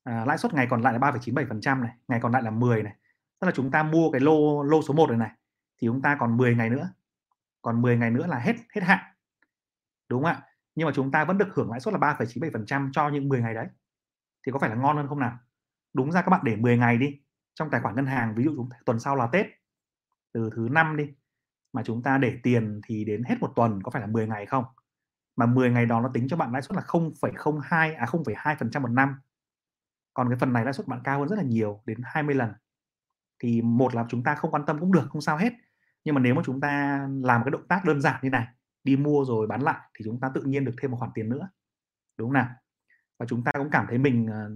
À, 0.04 0.24
lãi 0.24 0.38
suất 0.38 0.54
ngày 0.54 0.66
còn 0.70 0.82
lại 0.82 0.92
là 0.92 0.98
3,97% 0.98 1.80
này 1.80 1.92
ngày 2.08 2.20
còn 2.22 2.32
lại 2.32 2.42
là 2.42 2.50
10 2.50 2.82
này. 2.82 2.96
Tức 3.40 3.46
là 3.46 3.52
chúng 3.54 3.70
ta 3.70 3.82
mua 3.82 4.10
cái 4.10 4.20
lô 4.20 4.62
lô 4.62 4.82
số 4.82 4.94
1 4.94 5.10
này 5.10 5.18
này 5.18 5.30
thì 5.80 5.86
chúng 5.86 6.02
ta 6.02 6.16
còn 6.20 6.36
10 6.36 6.56
ngày 6.56 6.70
nữa 6.70 6.90
còn 7.62 7.82
10 7.82 7.96
ngày 7.96 8.10
nữa 8.10 8.26
là 8.26 8.38
hết 8.38 8.56
hết 8.74 8.80
hạn 8.82 9.14
đúng 10.08 10.22
không 10.22 10.32
ạ? 10.32 10.42
Nhưng 10.74 10.86
mà 10.86 10.92
chúng 10.94 11.10
ta 11.10 11.24
vẫn 11.24 11.38
được 11.38 11.48
hưởng 11.54 11.70
lãi 11.70 11.80
suất 11.80 11.94
là 11.94 12.00
3,97% 12.00 12.90
cho 12.92 13.08
những 13.08 13.28
10 13.28 13.40
ngày 13.40 13.54
đấy. 13.54 13.66
Thì 14.46 14.52
có 14.52 14.58
phải 14.58 14.70
là 14.70 14.76
ngon 14.76 14.96
hơn 14.96 15.08
không 15.08 15.18
nào? 15.18 15.38
Đúng 15.94 16.12
ra 16.12 16.22
các 16.22 16.30
bạn 16.30 16.40
để 16.44 16.56
10 16.56 16.78
ngày 16.78 16.98
đi 16.98 17.20
trong 17.54 17.70
tài 17.70 17.80
khoản 17.80 17.96
ngân 17.96 18.06
hàng 18.06 18.34
ví 18.34 18.44
dụ 18.44 18.52
chúng 18.56 18.68
tuần 18.86 19.00
sau 19.00 19.16
là 19.16 19.26
Tết 19.26 19.46
từ 20.32 20.50
thứ 20.56 20.68
năm 20.70 20.96
đi 20.96 21.14
mà 21.72 21.82
chúng 21.82 22.02
ta 22.02 22.18
để 22.18 22.36
tiền 22.42 22.80
thì 22.86 23.04
đến 23.04 23.22
hết 23.24 23.34
một 23.40 23.52
tuần 23.56 23.82
có 23.82 23.90
phải 23.90 24.02
là 24.02 24.06
10 24.06 24.26
ngày 24.26 24.46
không? 24.46 24.64
Mà 25.36 25.46
10 25.46 25.70
ngày 25.70 25.86
đó 25.86 26.00
nó 26.00 26.10
tính 26.14 26.28
cho 26.28 26.36
bạn 26.36 26.52
lãi 26.52 26.62
suất 26.62 26.76
là 26.76 26.82
0,02 26.82 27.96
à 27.96 28.06
0,2% 28.06 28.82
một 28.82 28.90
năm. 28.90 29.14
Còn 30.14 30.28
cái 30.28 30.38
phần 30.38 30.52
này 30.52 30.64
lãi 30.64 30.72
suất 30.72 30.86
bạn 30.86 31.00
cao 31.04 31.18
hơn 31.18 31.28
rất 31.28 31.36
là 31.36 31.42
nhiều 31.42 31.82
đến 31.86 31.98
20 32.04 32.34
lần. 32.34 32.52
Thì 33.38 33.62
một 33.62 33.94
là 33.94 34.06
chúng 34.08 34.24
ta 34.24 34.34
không 34.34 34.50
quan 34.50 34.66
tâm 34.66 34.80
cũng 34.80 34.92
được 34.92 35.06
không 35.08 35.22
sao 35.22 35.36
hết. 35.36 35.52
Nhưng 36.04 36.14
mà 36.14 36.20
nếu 36.20 36.34
mà 36.34 36.42
chúng 36.44 36.60
ta 36.60 37.00
làm 37.22 37.44
cái 37.44 37.50
động 37.50 37.68
tác 37.68 37.84
đơn 37.84 38.00
giản 38.00 38.20
như 38.22 38.30
này 38.30 38.46
đi 38.84 38.96
mua 38.96 39.24
rồi 39.24 39.46
bán 39.46 39.62
lại 39.62 39.80
thì 39.98 40.04
chúng 40.04 40.20
ta 40.20 40.30
tự 40.34 40.42
nhiên 40.42 40.64
được 40.64 40.74
thêm 40.82 40.90
một 40.90 40.96
khoản 41.00 41.10
tiền 41.14 41.28
nữa. 41.28 41.48
Đúng 42.18 42.28
không 42.28 42.34
nào? 42.34 42.48
Và 43.18 43.26
chúng 43.26 43.44
ta 43.44 43.52
cũng 43.54 43.70
cảm 43.70 43.86
thấy 43.88 43.98
mình 43.98 44.26
ờ, 44.26 44.50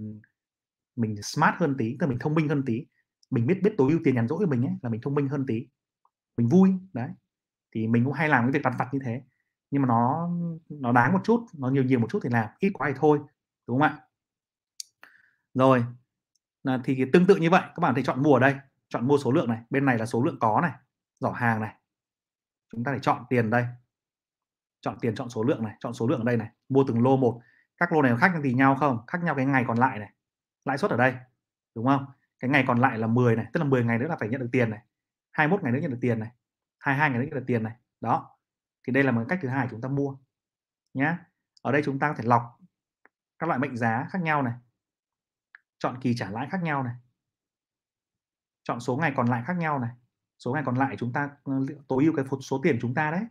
mình 0.95 1.21
smart 1.21 1.55
hơn 1.57 1.75
tí, 1.77 1.97
tức 1.99 2.05
là 2.05 2.09
mình 2.09 2.19
thông 2.19 2.35
minh 2.35 2.49
hơn 2.49 2.63
tí, 2.65 2.85
mình 3.29 3.47
biết 3.47 3.59
biết 3.63 3.73
tối 3.77 3.91
ưu 3.91 3.99
tiền 4.03 4.15
nhàn 4.15 4.27
rỗi 4.27 4.39
của 4.39 4.45
mình 4.45 4.65
ấy, 4.65 4.73
là 4.81 4.89
mình 4.89 5.01
thông 5.01 5.15
minh 5.15 5.27
hơn 5.27 5.45
tí, 5.47 5.67
mình 6.37 6.49
vui, 6.49 6.73
đấy. 6.93 7.09
Thì 7.75 7.87
mình 7.87 8.05
cũng 8.05 8.13
hay 8.13 8.29
làm 8.29 8.43
cái 8.43 8.51
việc 8.51 8.63
vặt 8.63 8.73
vặt 8.79 8.89
như 8.91 8.99
thế, 9.05 9.23
nhưng 9.71 9.81
mà 9.81 9.87
nó 9.87 10.29
nó 10.69 10.91
đáng 10.91 11.13
một 11.13 11.19
chút, 11.23 11.45
nó 11.53 11.69
nhiều 11.69 11.83
nhiều 11.83 11.99
một 11.99 12.07
chút 12.09 12.19
thì 12.23 12.29
làm, 12.29 12.49
ít 12.59 12.69
quá 12.73 12.87
thì 12.87 12.93
thôi, 12.99 13.19
đúng 13.67 13.79
không 13.79 13.87
ạ? 13.87 13.99
Rồi, 15.53 15.85
là 16.63 16.81
thì 16.83 17.05
tương 17.13 17.25
tự 17.25 17.35
như 17.35 17.49
vậy, 17.49 17.61
các 17.61 17.79
bạn 17.79 17.95
thể 17.95 18.03
chọn 18.03 18.23
mua 18.23 18.33
ở 18.33 18.39
đây, 18.39 18.55
chọn 18.89 19.07
mua 19.07 19.17
số 19.17 19.31
lượng 19.31 19.47
này, 19.47 19.61
bên 19.69 19.85
này 19.85 19.97
là 19.97 20.05
số 20.05 20.23
lượng 20.23 20.37
có 20.39 20.59
này, 20.61 20.71
giỏ 21.19 21.31
hàng 21.31 21.61
này. 21.61 21.75
Chúng 22.71 22.83
ta 22.83 22.91
phải 22.91 22.99
chọn 22.99 23.23
tiền 23.29 23.49
đây, 23.49 23.65
chọn 24.81 24.97
tiền, 25.01 25.15
chọn 25.15 25.29
số 25.29 25.43
lượng 25.43 25.63
này, 25.63 25.75
chọn 25.79 25.93
số 25.93 26.07
lượng 26.07 26.19
ở 26.19 26.25
đây 26.25 26.37
này, 26.37 26.49
mua 26.69 26.83
từng 26.87 27.03
lô 27.03 27.17
một. 27.17 27.41
Các 27.77 27.91
lô 27.91 28.01
này 28.01 28.17
khác 28.17 28.31
nhau 28.33 28.41
gì 28.41 28.53
nhau 28.53 28.75
không? 28.75 29.05
Khác 29.07 29.23
nhau 29.23 29.35
cái 29.35 29.45
ngày 29.45 29.63
còn 29.67 29.77
lại 29.77 29.99
này 29.99 30.13
lãi 30.65 30.77
suất 30.77 30.91
ở 30.91 30.97
đây, 30.97 31.13
đúng 31.75 31.85
không? 31.85 32.05
Cái 32.39 32.49
ngày 32.49 32.63
còn 32.67 32.79
lại 32.79 32.97
là 32.97 33.07
10 33.07 33.35
này, 33.35 33.45
tức 33.53 33.59
là 33.59 33.65
10 33.65 33.83
ngày 33.83 33.99
nữa 33.99 34.07
là 34.07 34.17
phải 34.19 34.29
nhận 34.29 34.41
được 34.41 34.49
tiền 34.51 34.69
này 34.69 34.79
21 35.31 35.63
ngày 35.63 35.71
nữa 35.71 35.79
nhận 35.79 35.91
được 35.91 35.97
tiền 36.01 36.19
này 36.19 36.31
22 36.79 37.09
ngày 37.09 37.19
nữa 37.19 37.25
nhận 37.25 37.39
được 37.39 37.45
tiền 37.47 37.63
này. 37.63 37.75
Đó, 38.01 38.37
thì 38.87 38.93
đây 38.93 39.03
là 39.03 39.11
một 39.11 39.25
cách 39.29 39.39
thứ 39.41 39.47
hai 39.47 39.67
chúng 39.71 39.81
ta 39.81 39.89
mua, 39.89 40.17
nhá. 40.93 41.25
Ở 41.61 41.71
đây 41.71 41.81
chúng 41.85 41.99
ta 41.99 42.07
có 42.07 42.13
thể 42.13 42.23
lọc 42.23 42.59
các 43.39 43.47
loại 43.47 43.59
mệnh 43.59 43.77
giá 43.77 44.07
khác 44.09 44.21
nhau 44.21 44.41
này, 44.41 44.53
chọn 45.77 45.97
kỳ 46.01 46.15
trả 46.15 46.31
lãi 46.31 46.47
khác 46.51 46.63
nhau 46.63 46.83
này, 46.83 46.95
chọn 48.63 48.79
số 48.79 48.97
ngày 48.97 49.13
còn 49.15 49.27
lại 49.27 49.43
khác 49.45 49.57
nhau 49.57 49.79
này. 49.79 49.89
Số 50.39 50.53
ngày 50.53 50.63
còn 50.65 50.75
lại 50.77 50.95
chúng 50.97 51.13
ta 51.13 51.29
ờ, 51.43 51.53
tối 51.87 52.03
ưu 52.03 52.13
cái 52.15 52.25
số 52.41 52.59
tiền 52.63 52.77
chúng 52.81 52.93
ta 52.93 53.11
đấy. 53.11 53.25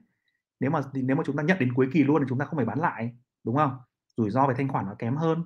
Nếu 0.60 0.70
mà 0.70 0.80
nếu 0.92 1.16
mà 1.16 1.22
chúng 1.26 1.36
ta 1.36 1.42
nhận 1.42 1.58
đến 1.58 1.74
cuối 1.74 1.88
kỳ 1.92 2.04
luôn 2.04 2.22
thì 2.22 2.26
chúng 2.28 2.38
ta 2.38 2.44
không 2.44 2.56
phải 2.56 2.66
bán 2.66 2.80
lại, 2.80 3.16
đúng 3.44 3.56
không? 3.56 3.78
Rủi 4.16 4.30
ro 4.30 4.46
về 4.46 4.54
thanh 4.58 4.68
khoản 4.68 4.86
nó 4.86 4.94
kém 4.98 5.16
hơn 5.16 5.44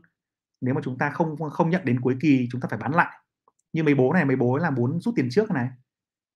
nếu 0.62 0.74
mà 0.74 0.80
chúng 0.84 0.98
ta 0.98 1.10
không 1.10 1.50
không 1.50 1.70
nhận 1.70 1.84
đến 1.84 2.00
cuối 2.00 2.16
kỳ, 2.20 2.48
chúng 2.52 2.60
ta 2.60 2.68
phải 2.68 2.78
bán 2.78 2.94
lại. 2.94 3.16
Như 3.72 3.84
mấy 3.84 3.94
bố 3.94 4.12
này, 4.12 4.24
mấy 4.24 4.36
bố 4.36 4.56
là 4.56 4.70
muốn 4.70 5.00
rút 5.00 5.14
tiền 5.16 5.28
trước 5.30 5.50
này. 5.50 5.68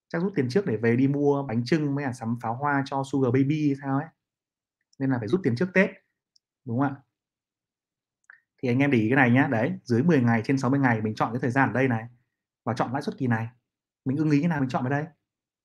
Chắc 0.08 0.22
rút 0.22 0.32
tiền 0.36 0.48
trước 0.48 0.66
để 0.66 0.76
về 0.76 0.96
đi 0.96 1.08
mua 1.08 1.42
bánh 1.42 1.64
trưng 1.64 1.94
mới 1.94 2.04
là 2.04 2.12
sắm 2.12 2.38
pháo 2.42 2.54
hoa 2.54 2.82
cho 2.86 3.02
sugar 3.12 3.32
baby 3.32 3.74
sao 3.82 3.98
ấy. 3.98 4.06
Nên 4.98 5.10
là 5.10 5.18
phải 5.18 5.28
rút 5.28 5.40
tiền 5.44 5.56
trước 5.56 5.68
tết, 5.74 5.90
đúng 6.64 6.80
không 6.80 6.88
ạ? 6.88 6.96
Thì 8.62 8.68
anh 8.68 8.78
em 8.78 8.90
để 8.90 8.98
ý 8.98 9.08
cái 9.08 9.16
này 9.16 9.30
nhá. 9.30 9.48
Đấy, 9.50 9.72
dưới 9.84 10.02
10 10.02 10.20
ngày, 10.20 10.42
trên 10.44 10.58
60 10.58 10.80
ngày 10.80 11.00
mình 11.00 11.14
chọn 11.14 11.32
cái 11.32 11.40
thời 11.40 11.50
gian 11.50 11.68
ở 11.68 11.72
đây 11.72 11.88
này 11.88 12.04
và 12.64 12.74
chọn 12.74 12.92
lãi 12.92 13.02
suất 13.02 13.18
kỳ 13.18 13.26
này. 13.26 13.48
Mình 14.04 14.16
ưng 14.16 14.30
ý 14.30 14.40
như 14.40 14.48
nào 14.48 14.60
mình 14.60 14.68
chọn 14.68 14.84
ở 14.84 14.90
đây, 14.90 15.04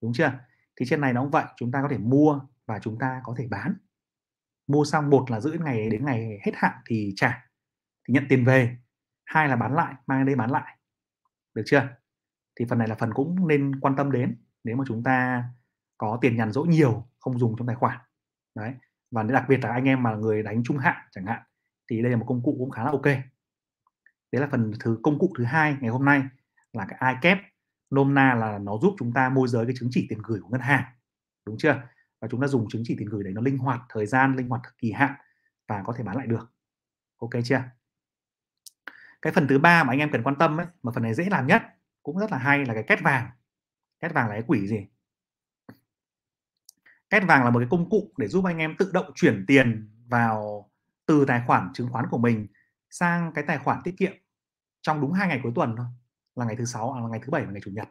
đúng 0.01 0.13
chưa? 0.13 0.31
Thì 0.75 0.85
trên 0.89 1.01
này 1.01 1.13
nó 1.13 1.21
cũng 1.21 1.31
vậy, 1.31 1.45
chúng 1.55 1.71
ta 1.71 1.81
có 1.81 1.87
thể 1.91 1.97
mua 1.97 2.39
và 2.65 2.79
chúng 2.79 2.99
ta 2.99 3.21
có 3.23 3.35
thể 3.37 3.47
bán. 3.47 3.73
Mua 4.67 4.85
xong 4.85 5.09
một 5.09 5.31
là 5.31 5.39
giữ 5.39 5.51
ngày, 5.63 5.89
đến 5.89 6.05
ngày 6.05 6.39
hết 6.45 6.51
hạn 6.55 6.73
thì 6.85 7.13
trả 7.15 7.50
nhận 8.11 8.25
tiền 8.29 8.45
về, 8.45 8.77
hai 9.25 9.47
là 9.47 9.55
bán 9.55 9.73
lại, 9.73 9.93
mang 10.07 10.25
đây 10.25 10.35
bán 10.35 10.51
lại. 10.51 10.77
Được 11.53 11.63
chưa? 11.65 11.87
Thì 12.59 12.65
phần 12.69 12.77
này 12.77 12.87
là 12.87 12.95
phần 12.95 13.13
cũng 13.13 13.47
nên 13.47 13.79
quan 13.79 13.95
tâm 13.95 14.11
đến 14.11 14.43
nếu 14.63 14.75
mà 14.75 14.83
chúng 14.87 15.03
ta 15.03 15.43
có 15.97 16.17
tiền 16.21 16.37
nhàn 16.37 16.51
rỗi 16.51 16.67
nhiều, 16.67 17.07
không 17.19 17.39
dùng 17.39 17.55
trong 17.57 17.67
tài 17.67 17.75
khoản. 17.75 17.99
Đấy, 18.55 18.73
và 19.11 19.23
đặc 19.23 19.45
biệt 19.49 19.57
là 19.57 19.69
anh 19.71 19.85
em 19.85 20.03
mà 20.03 20.15
người 20.15 20.43
đánh 20.43 20.63
trung 20.63 20.77
hạn 20.77 20.95
chẳng 21.11 21.25
hạn, 21.25 21.41
thì 21.89 22.01
đây 22.01 22.11
là 22.11 22.17
một 22.17 22.25
công 22.27 22.43
cụ 22.43 22.55
cũng 22.59 22.69
khá 22.69 22.83
là 22.83 22.91
ok. 22.91 23.05
Đấy 24.31 24.41
là 24.41 24.47
phần 24.51 24.71
thứ, 24.79 24.99
công 25.03 25.19
cụ 25.19 25.33
thứ 25.37 25.43
hai 25.43 25.77
ngày 25.81 25.89
hôm 25.89 26.05
nay 26.05 26.23
là 26.73 26.87
cái 26.89 27.13
iCap 27.13 27.37
nôm 27.89 28.13
na 28.13 28.33
là 28.33 28.57
nó 28.57 28.77
giúp 28.81 28.95
chúng 28.99 29.13
ta 29.13 29.29
môi 29.29 29.47
giới 29.47 29.65
cái 29.65 29.75
chứng 29.79 29.89
chỉ 29.91 30.05
tiền 30.09 30.19
gửi 30.23 30.39
của 30.41 30.49
ngân 30.49 30.61
hàng, 30.61 30.83
đúng 31.45 31.55
chưa? 31.57 31.83
Và 32.21 32.27
chúng 32.31 32.41
ta 32.41 32.47
dùng 32.47 32.69
chứng 32.69 32.81
chỉ 32.85 32.95
tiền 32.99 33.07
gửi 33.09 33.23
đấy 33.23 33.33
nó 33.33 33.41
linh 33.41 33.57
hoạt 33.57 33.81
thời 33.89 34.05
gian, 34.05 34.35
linh 34.35 34.49
hoạt 34.49 34.61
kỳ 34.77 34.91
hạn 34.91 35.11
và 35.67 35.83
có 35.85 35.93
thể 35.97 36.03
bán 36.03 36.17
lại 36.17 36.27
được. 36.27 36.51
Ok 37.17 37.31
chưa? 37.43 37.61
Cái 39.21 39.33
phần 39.33 39.47
thứ 39.47 39.59
ba 39.59 39.83
mà 39.83 39.93
anh 39.93 39.99
em 39.99 40.11
cần 40.11 40.23
quan 40.23 40.35
tâm 40.35 40.57
ấy, 40.57 40.67
mà 40.83 40.91
phần 40.91 41.03
này 41.03 41.13
dễ 41.13 41.25
làm 41.29 41.47
nhất 41.47 41.61
cũng 42.03 42.19
rất 42.19 42.31
là 42.31 42.37
hay 42.37 42.65
là 42.65 42.73
cái 42.73 42.83
két 42.87 43.01
vàng. 43.01 43.29
Két 43.99 44.13
vàng 44.13 44.27
là 44.27 44.33
cái 44.33 44.43
quỷ 44.47 44.67
gì? 44.67 44.87
Két 47.09 47.23
vàng 47.27 47.43
là 47.43 47.49
một 47.49 47.59
cái 47.59 47.67
công 47.71 47.89
cụ 47.89 48.13
để 48.17 48.27
giúp 48.27 48.45
anh 48.45 48.57
em 48.57 48.75
tự 48.79 48.91
động 48.93 49.11
chuyển 49.15 49.45
tiền 49.47 49.89
vào 50.07 50.69
từ 51.05 51.25
tài 51.25 51.43
khoản 51.47 51.73
chứng 51.73 51.89
khoán 51.91 52.05
của 52.11 52.17
mình 52.17 52.47
sang 52.89 53.31
cái 53.33 53.43
tài 53.47 53.57
khoản 53.57 53.81
tiết 53.83 53.95
kiệm 53.97 54.11
trong 54.81 55.01
đúng 55.01 55.13
hai 55.13 55.27
ngày 55.27 55.39
cuối 55.43 55.51
tuần 55.55 55.75
thôi 55.77 55.85
là 56.35 56.45
ngày 56.45 56.55
thứ 56.55 56.65
sáu 56.65 56.91
à, 56.91 57.01
là 57.01 57.07
ngày 57.07 57.19
thứ 57.23 57.31
bảy 57.31 57.45
và 57.45 57.51
ngày 57.51 57.61
chủ 57.65 57.71
nhật. 57.71 57.89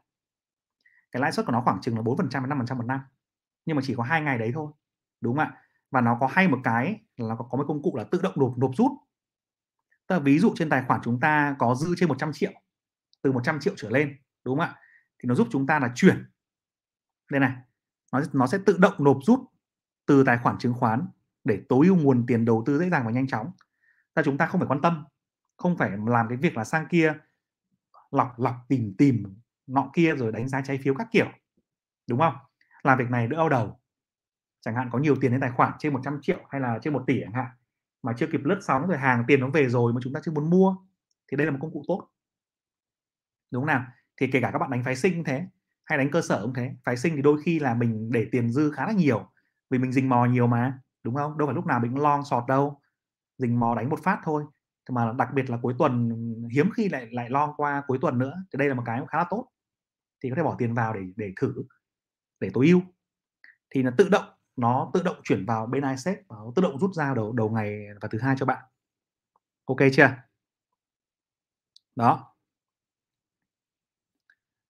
Cái 1.12 1.22
lãi 1.22 1.32
suất 1.32 1.46
của 1.46 1.52
nó 1.52 1.62
khoảng 1.64 1.80
chừng 1.80 1.96
là 1.96 2.02
4% 2.02 2.48
đến 2.48 2.58
5% 2.58 2.76
một 2.76 2.86
năm 2.86 3.00
nhưng 3.66 3.76
mà 3.76 3.82
chỉ 3.84 3.94
có 3.96 4.02
hai 4.02 4.20
ngày 4.20 4.38
đấy 4.38 4.50
thôi 4.54 4.72
đúng 5.20 5.36
không 5.36 5.44
ạ? 5.44 5.62
Và 5.90 6.00
nó 6.00 6.16
có 6.20 6.26
hay 6.26 6.48
một 6.48 6.58
cái 6.64 7.00
là 7.16 7.34
có, 7.34 7.44
có 7.50 7.58
một 7.58 7.64
công 7.68 7.82
cụ 7.82 7.96
là 7.96 8.04
tự 8.04 8.20
động 8.22 8.32
nộp 8.36 8.58
nộp 8.58 8.76
rút. 8.76 8.92
Tức 10.10 10.16
là 10.16 10.22
ví 10.22 10.38
dụ 10.38 10.54
trên 10.56 10.68
tài 10.68 10.84
khoản 10.88 11.00
chúng 11.04 11.20
ta 11.20 11.56
có 11.58 11.74
dư 11.74 11.94
trên 11.96 12.08
100 12.08 12.32
triệu, 12.32 12.52
từ 13.22 13.32
100 13.32 13.60
triệu 13.60 13.74
trở 13.76 13.90
lên, 13.90 14.16
đúng 14.44 14.58
không 14.58 14.66
ạ? 14.66 14.76
Thì 15.18 15.26
nó 15.26 15.34
giúp 15.34 15.48
chúng 15.50 15.66
ta 15.66 15.78
là 15.78 15.92
chuyển. 15.94 16.30
Đây 17.30 17.40
này, 17.40 17.52
nó 18.12 18.20
nó 18.32 18.46
sẽ 18.46 18.58
tự 18.66 18.76
động 18.78 18.94
nộp 18.98 19.18
rút 19.22 19.40
từ 20.06 20.24
tài 20.24 20.38
khoản 20.38 20.58
chứng 20.58 20.74
khoán 20.74 21.08
để 21.44 21.60
tối 21.68 21.86
ưu 21.86 21.96
nguồn 21.96 22.26
tiền 22.26 22.44
đầu 22.44 22.62
tư 22.66 22.78
dễ 22.78 22.90
dàng 22.90 23.06
và 23.06 23.10
nhanh 23.10 23.26
chóng. 23.26 23.50
Ta 24.14 24.22
chúng 24.22 24.38
ta 24.38 24.46
không 24.46 24.60
phải 24.60 24.68
quan 24.68 24.80
tâm, 24.80 25.04
không 25.56 25.76
phải 25.76 25.90
làm 26.06 26.28
cái 26.28 26.36
việc 26.36 26.56
là 26.56 26.64
sang 26.64 26.86
kia 26.90 27.14
lọc 28.10 28.38
lọc, 28.38 28.54
tìm 28.68 28.94
tìm 28.98 29.40
nọ 29.66 29.90
kia 29.92 30.14
rồi 30.16 30.32
đánh 30.32 30.48
giá 30.48 30.62
trái 30.64 30.78
phiếu 30.82 30.94
các 30.94 31.08
kiểu, 31.10 31.26
đúng 32.06 32.18
không? 32.18 32.34
Làm 32.82 32.98
việc 32.98 33.10
này 33.10 33.28
đỡ 33.28 33.36
đau 33.36 33.48
đầu. 33.48 33.80
Chẳng 34.60 34.74
hạn 34.74 34.88
có 34.92 34.98
nhiều 34.98 35.16
tiền 35.20 35.30
đến 35.30 35.40
tài 35.40 35.50
khoản, 35.50 35.72
trên 35.78 35.92
100 35.92 36.18
triệu 36.22 36.38
hay 36.50 36.60
là 36.60 36.78
trên 36.82 36.92
một 36.92 37.04
tỷ 37.06 37.20
chẳng 37.20 37.32
hạn 37.32 37.46
mà 38.02 38.12
chưa 38.18 38.26
kịp 38.26 38.40
lướt 38.44 38.58
sóng 38.62 38.86
rồi 38.86 38.98
hàng 38.98 39.24
tiền 39.28 39.40
nó 39.40 39.48
về 39.48 39.68
rồi 39.68 39.92
mà 39.92 40.00
chúng 40.02 40.12
ta 40.12 40.20
chưa 40.24 40.32
muốn 40.32 40.50
mua, 40.50 40.76
thì 41.30 41.36
đây 41.36 41.46
là 41.46 41.52
một 41.52 41.58
công 41.60 41.72
cụ 41.72 41.84
tốt. 41.88 42.08
Đúng 43.50 43.62
không 43.62 43.66
nào? 43.66 43.84
Thì 44.16 44.26
kể 44.32 44.40
cả 44.40 44.50
các 44.52 44.58
bạn 44.58 44.70
đánh 44.70 44.84
phái 44.84 44.96
sinh 44.96 45.24
thế, 45.24 45.46
hay 45.84 45.98
đánh 45.98 46.10
cơ 46.10 46.22
sở 46.22 46.42
cũng 46.42 46.54
thế. 46.54 46.74
Phái 46.84 46.96
sinh 46.96 47.16
thì 47.16 47.22
đôi 47.22 47.42
khi 47.42 47.58
là 47.58 47.74
mình 47.74 48.10
để 48.12 48.28
tiền 48.32 48.50
dư 48.50 48.70
khá 48.70 48.86
là 48.86 48.92
nhiều, 48.92 49.30
vì 49.70 49.78
mình 49.78 49.92
dình 49.92 50.08
mò 50.08 50.24
nhiều 50.24 50.46
mà, 50.46 50.78
đúng 51.02 51.14
không? 51.14 51.38
Đâu 51.38 51.48
phải 51.48 51.54
lúc 51.54 51.66
nào 51.66 51.80
mình 51.80 51.92
cũng 51.92 52.02
long 52.02 52.24
sọt 52.24 52.44
đâu. 52.48 52.80
Dình 53.38 53.60
mò 53.60 53.74
đánh 53.74 53.90
một 53.90 54.00
phát 54.02 54.20
thôi 54.24 54.44
mà 54.90 55.12
đặc 55.18 55.28
biệt 55.34 55.50
là 55.50 55.58
cuối 55.62 55.74
tuần, 55.78 56.10
hiếm 56.54 56.70
khi 56.76 56.88
lại 56.88 57.08
lại 57.10 57.30
long 57.30 57.54
qua 57.56 57.82
cuối 57.86 57.98
tuần 58.00 58.18
nữa, 58.18 58.34
thì 58.52 58.56
đây 58.56 58.68
là 58.68 58.74
một 58.74 58.82
cái 58.86 59.00
khá 59.08 59.18
là 59.18 59.26
tốt. 59.30 59.48
Thì 60.22 60.30
có 60.30 60.36
thể 60.36 60.42
bỏ 60.42 60.56
tiền 60.58 60.74
vào 60.74 60.94
để 60.94 61.00
để 61.16 61.32
thử, 61.40 61.54
để 62.40 62.50
tối 62.54 62.66
ưu. 62.66 62.80
Thì 63.70 63.82
nó 63.82 63.90
tự 63.98 64.08
động 64.08 64.24
nó 64.60 64.90
tự 64.94 65.02
động 65.02 65.16
chuyển 65.24 65.46
vào 65.46 65.66
bên 65.66 65.84
iSet 65.90 66.18
và 66.28 66.36
nó 66.36 66.52
tự 66.56 66.62
động 66.62 66.78
rút 66.78 66.94
ra 66.94 67.14
đầu 67.14 67.32
đầu 67.32 67.50
ngày 67.50 67.86
và 68.00 68.08
thứ 68.12 68.18
hai 68.18 68.36
cho 68.38 68.46
bạn. 68.46 68.64
Ok 69.64 69.78
chưa? 69.92 70.16
Đó. 71.96 72.34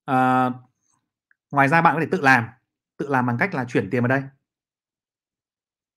À, 0.05 0.51
ngoài 1.51 1.69
ra 1.69 1.83
bạn 1.83 1.95
có 1.95 2.01
thể 2.01 2.07
tự 2.13 2.21
làm. 2.21 2.49
Tự 2.97 3.09
làm 3.09 3.27
bằng 3.27 3.37
cách 3.39 3.55
là 3.55 3.65
chuyển 3.65 3.91
tiền 3.91 4.03
vào 4.03 4.09
đây. 4.09 4.23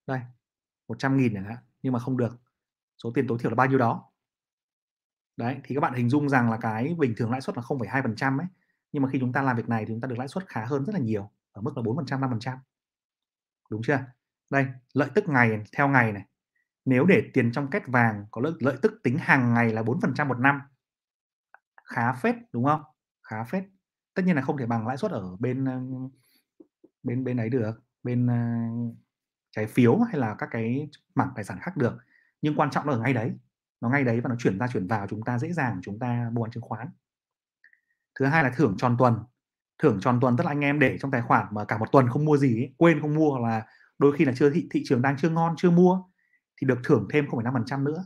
Đây 0.07 0.19
100 0.87 1.17
nghìn 1.17 1.33
chẳng 1.33 1.45
hạn 1.45 1.57
nhưng 1.81 1.93
mà 1.93 1.99
không 1.99 2.17
được. 2.17 2.37
Số 3.03 3.11
tiền 3.15 3.27
tối 3.27 3.37
thiểu 3.41 3.51
là 3.51 3.55
bao 3.55 3.67
nhiêu 3.67 3.77
đó. 3.77 4.11
Đấy 5.37 5.57
thì 5.63 5.75
các 5.75 5.81
bạn 5.81 5.93
hình 5.93 6.09
dung 6.09 6.29
rằng 6.29 6.51
là 6.51 6.57
cái 6.61 6.95
bình 6.97 7.13
thường 7.17 7.31
lãi 7.31 7.41
suất 7.41 7.57
là 7.57 7.63
0,2% 7.63 8.39
ấy. 8.39 8.47
Nhưng 8.91 9.03
mà 9.03 9.09
khi 9.09 9.19
chúng 9.19 9.33
ta 9.33 9.41
làm 9.41 9.57
việc 9.57 9.69
này 9.69 9.85
thì 9.85 9.93
chúng 9.93 10.01
ta 10.01 10.07
được 10.07 10.17
lãi 10.17 10.27
suất 10.27 10.47
khá 10.47 10.65
hơn 10.65 10.85
rất 10.85 10.93
là 10.93 10.99
nhiều 10.99 11.31
ở 11.51 11.61
mức 11.61 11.77
là 11.77 11.83
4% 11.83 12.39
5% 12.39 12.57
đúng 13.69 13.81
chưa? 13.83 13.99
Đây 14.49 14.65
lợi 14.93 15.09
tức 15.15 15.29
ngày 15.29 15.63
theo 15.77 15.87
ngày 15.87 16.11
này. 16.11 16.23
Nếu 16.85 17.05
để 17.05 17.23
tiền 17.33 17.51
trong 17.51 17.69
két 17.69 17.83
vàng 17.87 18.25
có 18.31 18.41
lợi, 18.41 18.53
lợi 18.59 18.77
tức 18.81 18.93
tính 19.03 19.17
hàng 19.17 19.53
ngày 19.53 19.73
là 19.73 19.81
4% 19.81 20.27
một 20.27 20.39
năm 20.39 20.61
khá 21.83 22.13
phết 22.13 22.35
đúng 22.51 22.65
không? 22.65 22.81
Khá 23.23 23.43
phết. 23.43 23.63
Tất 24.13 24.23
nhiên 24.25 24.35
là 24.35 24.41
không 24.41 24.57
thể 24.57 24.65
bằng 24.65 24.87
lãi 24.87 24.97
suất 24.97 25.11
ở 25.11 25.35
bên 25.39 25.65
ờ, 25.65 25.81
bên 27.03 27.23
bên 27.23 27.37
ấy 27.37 27.49
được 27.49 27.83
bên 28.03 28.27
ờ, 28.27 28.35
trái 29.51 29.67
phiếu 29.67 29.99
hay 29.99 30.17
là 30.17 30.35
các 30.37 30.49
cái 30.51 30.89
mảng 31.15 31.29
tài 31.35 31.43
sản 31.43 31.57
khác 31.61 31.77
được. 31.77 31.97
Nhưng 32.41 32.55
quan 32.55 32.71
trọng 32.71 32.87
là 32.87 32.93
ở 32.93 32.99
ngay 32.99 33.13
đấy 33.13 33.33
nó 33.81 33.89
ngay 33.89 34.03
đấy 34.03 34.21
và 34.21 34.29
nó 34.29 34.35
chuyển 34.39 34.59
ra 34.59 34.67
chuyển 34.67 34.87
vào 34.87 35.07
chúng 35.07 35.23
ta 35.23 35.39
dễ 35.39 35.53
dàng 35.53 35.79
chúng 35.83 35.99
ta 35.99 36.29
mua 36.33 36.41
bán 36.41 36.51
chứng 36.51 36.63
khoán. 36.63 36.87
Thứ 38.19 38.25
hai 38.25 38.43
là 38.43 38.51
thưởng 38.55 38.75
tròn 38.77 38.95
tuần 38.99 39.15
thưởng 39.83 39.99
tròn 40.01 40.19
tuần 40.21 40.37
tức 40.37 40.43
là 40.43 40.51
anh 40.51 40.59
em 40.59 40.79
để 40.79 40.97
trong 40.97 41.11
tài 41.11 41.21
khoản 41.21 41.47
mà 41.51 41.65
cả 41.65 41.77
một 41.77 41.91
tuần 41.91 42.09
không 42.09 42.25
mua 42.25 42.37
gì 42.37 42.61
ấy, 42.61 42.73
quên 42.77 43.01
không 43.01 43.15
mua 43.15 43.31
hoặc 43.31 43.49
là 43.49 43.65
đôi 43.99 44.15
khi 44.17 44.25
là 44.25 44.33
chưa 44.35 44.49
thị, 44.49 44.67
thị 44.71 44.83
trường 44.85 45.01
đang 45.01 45.17
chưa 45.17 45.29
ngon 45.29 45.55
chưa 45.57 45.71
mua 45.71 46.03
thì 46.61 46.67
được 46.67 46.79
thưởng 46.83 47.07
thêm 47.11 47.25
0,5% 47.25 47.83
nữa. 47.83 48.05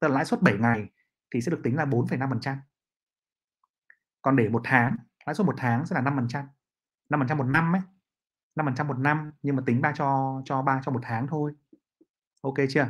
Tức 0.00 0.08
là 0.08 0.14
lãi 0.14 0.24
suất 0.24 0.42
7 0.42 0.54
ngày 0.54 0.86
thì 1.34 1.40
sẽ 1.40 1.50
được 1.50 1.60
tính 1.62 1.76
là 1.76 1.84
4,5% 1.84 2.56
còn 4.22 4.36
để 4.36 4.48
một 4.48 4.60
tháng 4.64 4.96
lãi 5.26 5.34
suất 5.34 5.46
một 5.46 5.54
tháng 5.56 5.86
sẽ 5.86 5.94
là 5.94 6.02
5% 6.10 6.44
5% 7.10 7.36
một 7.36 7.44
năm 7.44 7.72
ấy 7.74 7.82
5% 8.56 8.86
một 8.86 8.98
năm 8.98 9.32
nhưng 9.42 9.56
mà 9.56 9.62
tính 9.66 9.80
ba 9.80 9.92
cho 9.96 10.40
cho 10.44 10.62
ba 10.62 10.80
cho 10.84 10.92
một 10.92 11.00
tháng 11.02 11.26
thôi. 11.26 11.52
Ok 12.42 12.54
chưa? 12.68 12.86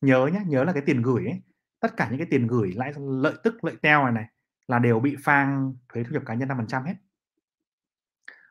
Nhớ 0.00 0.26
nhé 0.32 0.40
nhớ 0.46 0.64
là 0.64 0.72
cái 0.72 0.82
tiền 0.86 1.02
gửi 1.02 1.26
ấy 1.26 1.42
tất 1.80 1.96
cả 1.96 2.08
những 2.08 2.18
cái 2.18 2.26
tiền 2.30 2.46
gửi 2.46 2.72
lãi 2.72 2.92
lợi 2.96 3.34
tức 3.44 3.64
lợi 3.64 3.76
teo 3.82 4.04
này 4.04 4.12
này 4.12 4.24
là 4.68 4.78
đều 4.78 5.00
bị 5.00 5.16
phang 5.24 5.74
thuế 5.88 6.04
thu 6.04 6.10
nhập 6.12 6.22
cá 6.26 6.34
nhân 6.34 6.48
5% 6.48 6.84
hết 6.84 6.94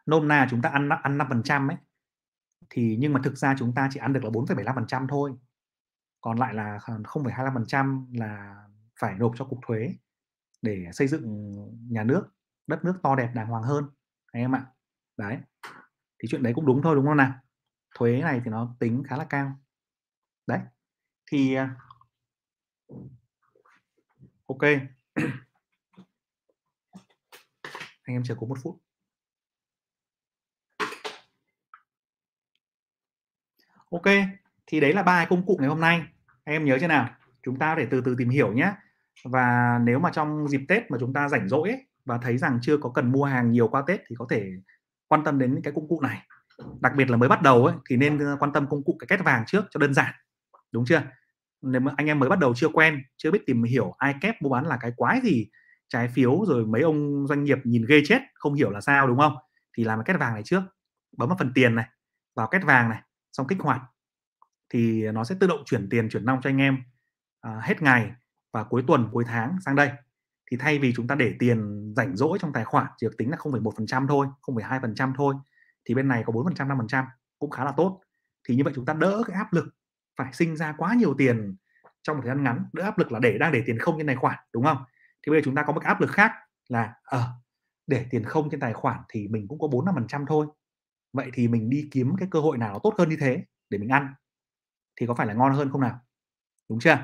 nôm 0.06 0.28
na 0.28 0.48
chúng 0.50 0.62
ta 0.62 0.70
ăn 0.70 0.90
ăn 0.90 1.18
5% 1.18 1.70
ấy 1.70 1.78
thì 2.70 2.98
nhưng 3.00 3.14
mà 3.14 3.22
thực 3.24 3.38
ra 3.38 3.56
chúng 3.60 3.74
ta 3.76 3.90
chỉ 3.92 4.00
ăn 4.00 4.14
được 4.14 4.24
là 4.24 4.30
4,75% 4.30 5.08
thôi. 5.08 5.34
Còn 6.22 6.38
lại 6.38 6.54
là 6.54 6.78
0,25% 6.78 8.06
là 8.20 8.64
phải 9.00 9.16
nộp 9.16 9.32
cho 9.38 9.46
cục 9.46 9.60
thuế 9.68 9.94
để 10.62 10.86
xây 10.94 11.08
dựng 11.08 11.56
nhà 11.90 12.04
nước 12.04 12.28
đất 12.68 12.86
nước 12.86 13.00
to 13.04 13.16
đẹp 13.16 13.32
đàng 13.36 13.48
hoàng 13.48 13.64
hơn 13.64 13.90
anh 14.32 14.44
em 14.44 14.56
ạ. 14.56 14.66
Đấy 15.18 15.38
thì 16.20 16.28
chuyện 16.30 16.44
đấy 16.44 16.54
cũng 16.56 16.66
đúng 16.66 16.82
thôi 16.82 16.96
đúng 16.96 17.06
không 17.06 17.18
nào? 17.18 17.34
Thuế 17.96 18.22
này 18.22 18.42
thì 18.46 18.52
nó 18.52 18.76
tính 18.80 19.04
khá 19.08 19.18
là 19.18 19.26
cao. 19.30 19.60
Đấy 20.48 20.60
thì 21.32 21.56
à, 21.56 21.76
ok. 24.48 24.62
Anh 28.04 28.16
em 28.16 28.24
chờ 28.24 28.36
có 28.40 28.48
một 28.48 28.58
phút. 28.64 28.85
Ok 33.96 34.16
thì 34.68 34.80
đấy 34.80 34.94
là 34.94 35.04
ba 35.04 35.26
công 35.26 35.46
cụ 35.46 35.58
ngày 35.60 35.70
hôm 35.70 35.80
nay. 35.80 36.02
Anh 36.44 36.56
em 36.56 36.66
nhớ 36.66 36.78
chưa 36.82 36.88
nào? 36.88 37.10
Chúng 37.44 37.60
ta 37.60 37.76
để 37.76 37.88
từ 37.92 38.02
từ 38.02 38.16
tìm 38.18 38.30
hiểu 38.30 38.54
nhé. 38.54 38.72
Và 39.24 39.80
nếu 39.84 40.00
mà 40.00 40.10
trong 40.14 40.48
dịp 40.48 40.62
Tết 40.68 40.92
mà 40.92 40.98
chúng 41.00 41.14
ta 41.14 41.30
rảnh 41.30 41.50
rỗi 41.50 41.70
ấy, 41.70 41.86
và 42.06 42.18
thấy 42.18 42.38
rằng 42.38 42.60
chưa 42.62 42.78
có 42.78 42.90
cần 42.90 43.12
mua 43.12 43.24
hàng 43.24 43.52
nhiều 43.52 43.68
qua 43.68 43.84
Tết 43.88 44.02
thì 44.08 44.16
có 44.20 44.28
thể 44.30 44.52
quan 45.08 45.24
tâm 45.24 45.40
đến 45.40 45.54
những 45.54 45.64
cái 45.64 45.74
công 45.76 45.88
cụ 45.88 46.02
này. 46.02 46.22
Đặc 46.82 46.94
biệt 46.96 47.10
là 47.10 47.18
mới 47.18 47.30
bắt 47.30 47.42
đầu 47.42 47.66
ấy 47.66 47.76
thì 47.90 47.98
nên 47.98 48.20
ờ, 48.20 48.38
quan 48.40 48.54
tâm 48.54 48.68
công 48.70 48.84
cụ 48.84 48.98
cái 49.00 49.08
kết 49.08 49.26
vàng 49.26 49.44
trước 49.48 49.66
cho 49.72 49.80
đơn 49.80 49.94
giản 49.94 50.14
đúng 50.72 50.86
chưa? 50.86 51.02
Nếu 51.62 51.82
mà 51.82 51.94
anh 51.98 52.08
em 52.08 52.20
mới 52.20 52.30
bắt 52.30 52.40
đầu 52.40 52.54
chưa 52.56 52.70
quen 52.70 53.02
chưa 53.18 53.32
biết 53.32 53.46
tìm 53.46 53.64
hiểu 53.64 53.94
ai 53.98 54.16
kép 54.22 54.42
mua 54.42 54.50
bán 54.50 54.66
là 54.66 54.78
cái 54.82 54.92
quái 54.96 55.22
gì 55.24 55.50
trái 55.90 56.08
phiếu 56.08 56.46
rồi 56.48 56.66
mấy 56.66 56.82
ông 56.82 57.28
doanh 57.28 57.44
nghiệp 57.44 57.58
nhìn 57.64 57.86
ghê 57.88 58.02
chết 58.06 58.20
không 58.34 58.54
hiểu 58.54 58.70
là 58.70 58.82
sao 58.82 59.08
đúng 59.08 59.20
không? 59.20 59.36
Thì 59.78 59.84
làm 59.84 60.00
cái 60.00 60.14
kết 60.14 60.20
vàng 60.20 60.34
này 60.34 60.44
trước 60.44 60.62
bấm 61.18 61.30
vào 61.30 61.38
phần 61.38 61.52
tiền 61.56 61.76
này 61.76 61.86
vào 62.36 62.48
kết 62.48 62.64
vàng 62.64 62.90
này 62.90 63.02
xong 63.38 63.48
kích 63.48 63.58
hoạt 63.62 63.82
thì 64.70 65.12
nó 65.12 65.24
sẽ 65.24 65.36
tự 65.40 65.48
động 65.48 65.64
chuyển 65.66 65.90
tiền 65.90 66.10
chuyển 66.10 66.26
nong 66.26 66.40
cho 66.44 66.50
anh 66.50 66.58
em 66.58 66.78
à, 67.42 67.60
hết 67.64 67.82
ngày 67.82 68.12
và 68.54 68.64
cuối 68.64 68.84
tuần 68.88 69.10
cuối 69.12 69.24
tháng 69.28 69.58
sang 69.66 69.76
đây. 69.76 69.90
Thì 70.52 70.58
thay 70.58 70.80
vì 70.80 70.94
chúng 70.96 71.08
ta 71.08 71.16
để 71.16 71.34
tiền 71.40 71.92
rảnh 71.96 72.16
rỗi 72.16 72.38
trong 72.42 72.54
tài 72.54 72.66
khoản 72.66 72.86
chỉ 72.98 73.08
được 73.08 73.18
tính 73.18 73.32
là 73.32 73.38
0,1% 73.38 74.08
thôi 74.08 74.28
0,2% 74.42 75.14
thôi 75.18 75.36
thì 75.86 75.96
bên 75.96 76.08
này 76.08 76.24
có 76.26 76.34
4% 76.34 76.88
5% 76.88 77.06
cũng 77.40 77.50
khá 77.50 77.64
là 77.64 77.72
tốt. 77.78 78.02
Thì 78.48 78.56
như 78.56 78.64
vậy 78.64 78.74
chúng 78.76 78.86
ta 78.86 78.94
đỡ 78.94 79.24
cái 79.28 79.36
áp 79.36 79.54
lực 79.54 79.66
phải 80.18 80.34
sinh 80.34 80.56
ra 80.56 80.76
quá 80.78 80.94
nhiều 80.94 81.16
tiền 81.18 81.56
trong 82.04 82.18
một 82.18 82.22
thời 82.26 82.36
gian 82.36 82.44
ngắn 82.44 82.66
đỡ 82.74 82.84
áp 82.84 82.98
lực 82.98 83.12
là 83.12 83.20
để 83.20 83.38
đang 83.38 83.52
để 83.52 83.64
tiền 83.66 83.80
không 83.80 83.96
trên 83.98 84.08
tài 84.08 84.16
khoản 84.16 84.36
đúng 84.54 84.64
không? 84.64 84.78
Thì 85.26 85.30
bây 85.30 85.40
giờ 85.40 85.46
chúng 85.46 85.56
ta 85.56 85.64
có 85.64 85.74
một 85.74 85.80
cái 85.80 85.88
áp 85.88 86.02
lực 86.02 86.12
khác 86.12 86.32
là 86.68 86.94
ở 87.04 87.28
để 87.88 88.06
tiền 88.10 88.24
không 88.24 88.50
trên 88.50 88.60
tài 88.60 88.74
khoản 88.74 89.00
thì 89.10 89.28
mình 89.28 89.48
cũng 89.48 89.60
có 89.60 89.68
4 89.68 89.86
5% 89.86 90.26
thôi 90.28 90.48
vậy 91.16 91.32
thì 91.34 91.48
mình 91.48 91.70
đi 91.70 91.90
kiếm 91.92 92.16
cái 92.20 92.28
cơ 92.32 92.40
hội 92.40 92.58
nào 92.58 92.80
tốt 92.84 92.94
hơn 92.98 93.10
như 93.10 93.18
thế 93.20 93.44
để 93.70 93.78
mình 93.78 93.90
ăn? 93.90 94.14
Thì 95.02 95.08
có 95.08 95.16
phải 95.16 95.28
là 95.28 95.34
ngon 95.34 95.54
hơn 95.56 95.70
không 95.72 95.82
nào? 95.82 96.00
Đúng 96.70 96.80
chưa? 96.80 96.98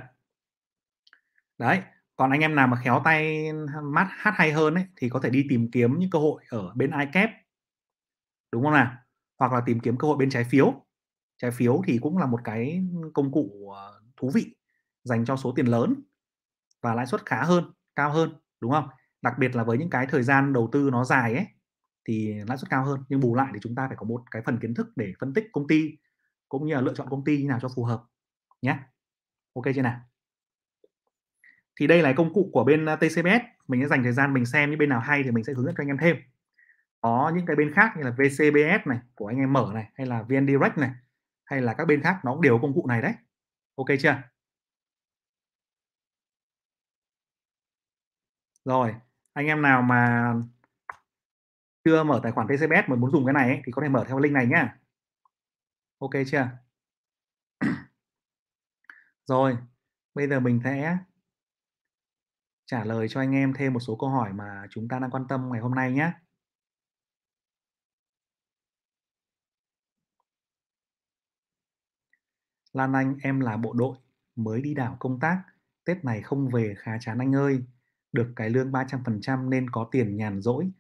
Đấy 1.58 1.82
còn 2.16 2.32
anh 2.32 2.40
em 2.42 2.56
nào 2.56 2.68
mà 2.68 2.78
khéo 2.84 3.02
tay 3.06 3.52
mát 3.84 4.08
hát 4.10 4.34
hay 4.36 4.52
hơn 4.52 4.76
ấy, 4.76 4.86
thì 4.96 5.10
có 5.10 5.20
thể 5.20 5.30
đi 5.30 5.46
tìm 5.50 5.72
kiếm 5.72 6.00
những 6.00 6.10
cơ 6.10 6.20
hội 6.20 6.44
ở 6.50 6.74
bên 6.76 6.92
iCap 7.00 7.30
đúng 8.52 8.64
không 8.64 8.74
nào? 8.74 8.94
Hoặc 9.40 9.54
là 9.54 9.62
tìm 9.66 9.80
kiếm 9.80 9.98
cơ 9.98 10.08
hội 10.08 10.18
bên 10.18 10.30
trái 10.30 10.44
phiếu. 10.44 10.74
Trái 11.38 11.52
phiếu 11.52 11.82
thì 11.88 11.98
cũng 12.02 12.18
là 12.18 12.26
một 12.26 12.40
cái 12.44 12.84
công 13.14 13.32
cụ 13.32 13.72
ờ, 13.76 14.02
thú 14.18 14.32
vị 14.34 14.56
dành 15.04 15.26
cho 15.26 15.36
số 15.38 15.54
tiền 15.56 15.66
lớn 15.66 16.04
và 16.82 16.96
lãi 16.96 17.08
suất 17.08 17.26
khá 17.26 17.44
hơn 17.44 17.66
cao 17.96 18.12
hơn 18.12 18.34
đúng 18.62 18.72
không? 18.72 18.90
Đặc 19.22 19.34
biệt 19.40 19.56
là 19.56 19.64
với 19.64 19.78
những 19.78 19.90
cái 19.90 20.08
thời 20.08 20.24
gian 20.24 20.54
đầu 20.54 20.70
tư 20.72 20.90
nó 20.92 21.06
dài 21.06 21.36
ấy 21.36 21.46
thì 22.06 22.34
lãi 22.48 22.58
suất 22.58 22.70
cao 22.70 22.86
hơn. 22.86 23.04
Nhưng 23.10 23.20
bù 23.20 23.36
lại 23.36 23.52
thì 23.54 23.60
chúng 23.62 23.76
ta 23.76 23.88
phải 23.88 23.98
có 23.98 24.06
một 24.06 24.24
cái 24.32 24.42
phần 24.46 24.58
kiến 24.60 24.74
thức 24.74 24.88
để 24.96 25.14
phân 25.20 25.34
tích 25.34 25.50
công 25.52 25.68
ty, 25.68 25.98
cũng 26.50 26.68
như 26.68 26.74
là 26.74 26.82
lựa 26.82 26.94
chọn 26.94 27.10
công 27.10 27.24
ty 27.24 27.42
như 27.42 27.48
nào 27.48 27.60
cho 27.62 27.70
phù 27.76 27.84
hợp, 27.84 28.04
nhé. 28.62 28.78
Ok 29.54 29.66
chưa 29.76 29.82
nào? 29.82 30.00
Thì 31.80 31.88
đây 31.88 32.02
là 32.02 32.14
công 32.14 32.34
cụ 32.34 32.50
của 32.54 32.64
bên 32.64 32.86
ờ, 32.86 32.96
TCBS 32.96 33.44
mình 33.68 33.82
sẽ 33.82 33.88
dành 33.88 34.04
thời 34.04 34.14
gian 34.14 34.34
mình 34.34 34.46
xem 34.46 34.70
những 34.70 34.80
bên 34.80 34.90
nào 34.90 35.00
hay 35.00 35.24
thì 35.24 35.32
mình 35.32 35.44
sẽ 35.44 35.54
hướng 35.54 35.66
dẫn 35.66 35.76
cho 35.78 35.84
anh 35.84 35.88
em 35.88 35.98
thêm. 35.98 36.16
Có 37.02 37.32
những 37.36 37.46
cái 37.46 37.56
bên 37.56 37.74
khác 37.74 37.94
như 37.98 38.04
là 38.04 38.12
VCBS 38.12 38.88
này, 38.88 39.00
của 39.16 39.28
anh 39.28 39.38
em 39.38 39.54
mở 39.54 39.72
này, 39.74 39.90
hay 39.96 40.08
là 40.08 40.22
VN 40.24 40.48
Direct 40.48 40.78
này, 40.78 40.92
hay 41.46 41.62
là 41.62 41.74
các 41.74 41.86
bên 41.86 42.02
khác, 42.02 42.20
nó 42.26 42.34
cũng 42.34 42.42
đều 42.42 42.60
công 42.62 42.74
cụ 42.74 42.88
này 42.88 43.02
đấy. 43.02 43.14
Ok 43.76 43.88
chưa? 44.00 44.16
Rồi, 48.66 48.96
anh 49.34 49.46
em 49.46 49.62
nào 49.62 49.82
mà 49.82 50.34
chưa 51.84 52.04
mở 52.04 52.20
tài 52.24 52.32
khoản 52.32 52.48
TCBS 52.48 52.90
mà 52.90 52.96
muốn 52.96 53.12
dùng 53.12 53.26
cái 53.26 53.34
này 53.34 53.48
ấy, 53.50 53.62
thì 53.66 53.72
có 53.72 53.82
thể 53.82 53.90
mở 53.90 54.06
theo 54.08 54.20
link 54.20 54.34
này 54.34 54.48
nhá. 54.48 54.78
Ok 56.00 56.12
chưa? 56.28 56.48
Rồi 59.26 59.58
bây 60.14 60.28
giờ 60.28 60.40
mình 60.40 60.60
sẽ 60.64 60.98
trả 62.66 62.84
lời 62.84 63.08
cho 63.10 63.20
anh 63.20 63.32
em 63.36 63.54
thêm 63.54 63.74
một 63.74 63.80
số 63.80 63.96
câu 63.96 64.10
hỏi 64.10 64.34
mà 64.34 64.68
chúng 64.70 64.88
ta 64.88 65.00
đang 65.00 65.12
quan 65.12 65.28
tâm 65.30 65.50
ngày 65.52 65.62
hôm 65.62 65.76
nay 65.76 65.92
nhé 65.92 66.12
Lan 72.74 72.94
Anh 72.94 73.18
em 73.24 73.40
là 73.40 73.58
bộ 73.58 73.74
đội 73.74 73.98
mới 74.36 74.62
đi 74.62 74.74
đảo 74.74 74.98
công 75.00 75.20
tác. 75.20 75.44
Tết 75.86 76.06
này 76.06 76.22
không 76.22 76.50
về 76.50 76.76
khá 76.78 76.98
chán 77.02 77.20
anh 77.20 77.36
ơi. 77.36 77.64
Được 78.12 78.34
cái 78.36 78.50
lương 78.50 78.72
300% 78.72 79.50
nên 79.50 79.70
có 79.70 79.90
tiền 79.92 80.18
nhàn 80.18 80.42
rỗi 80.42 80.72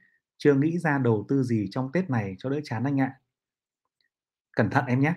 chưa 0.43 0.55
nghĩ 0.55 0.79
ra 0.79 0.97
đầu 0.97 1.25
tư 1.29 1.43
gì 1.43 1.67
trong 1.71 1.91
Tết 1.91 2.09
này 2.09 2.35
cho 2.37 2.49
đỡ 2.49 2.59
chán 2.63 2.83
anh 2.83 2.99
ạ. 2.99 3.13
Cẩn 4.55 4.69
thận 4.69 4.85
em 4.85 4.99
nhé. 4.99 5.13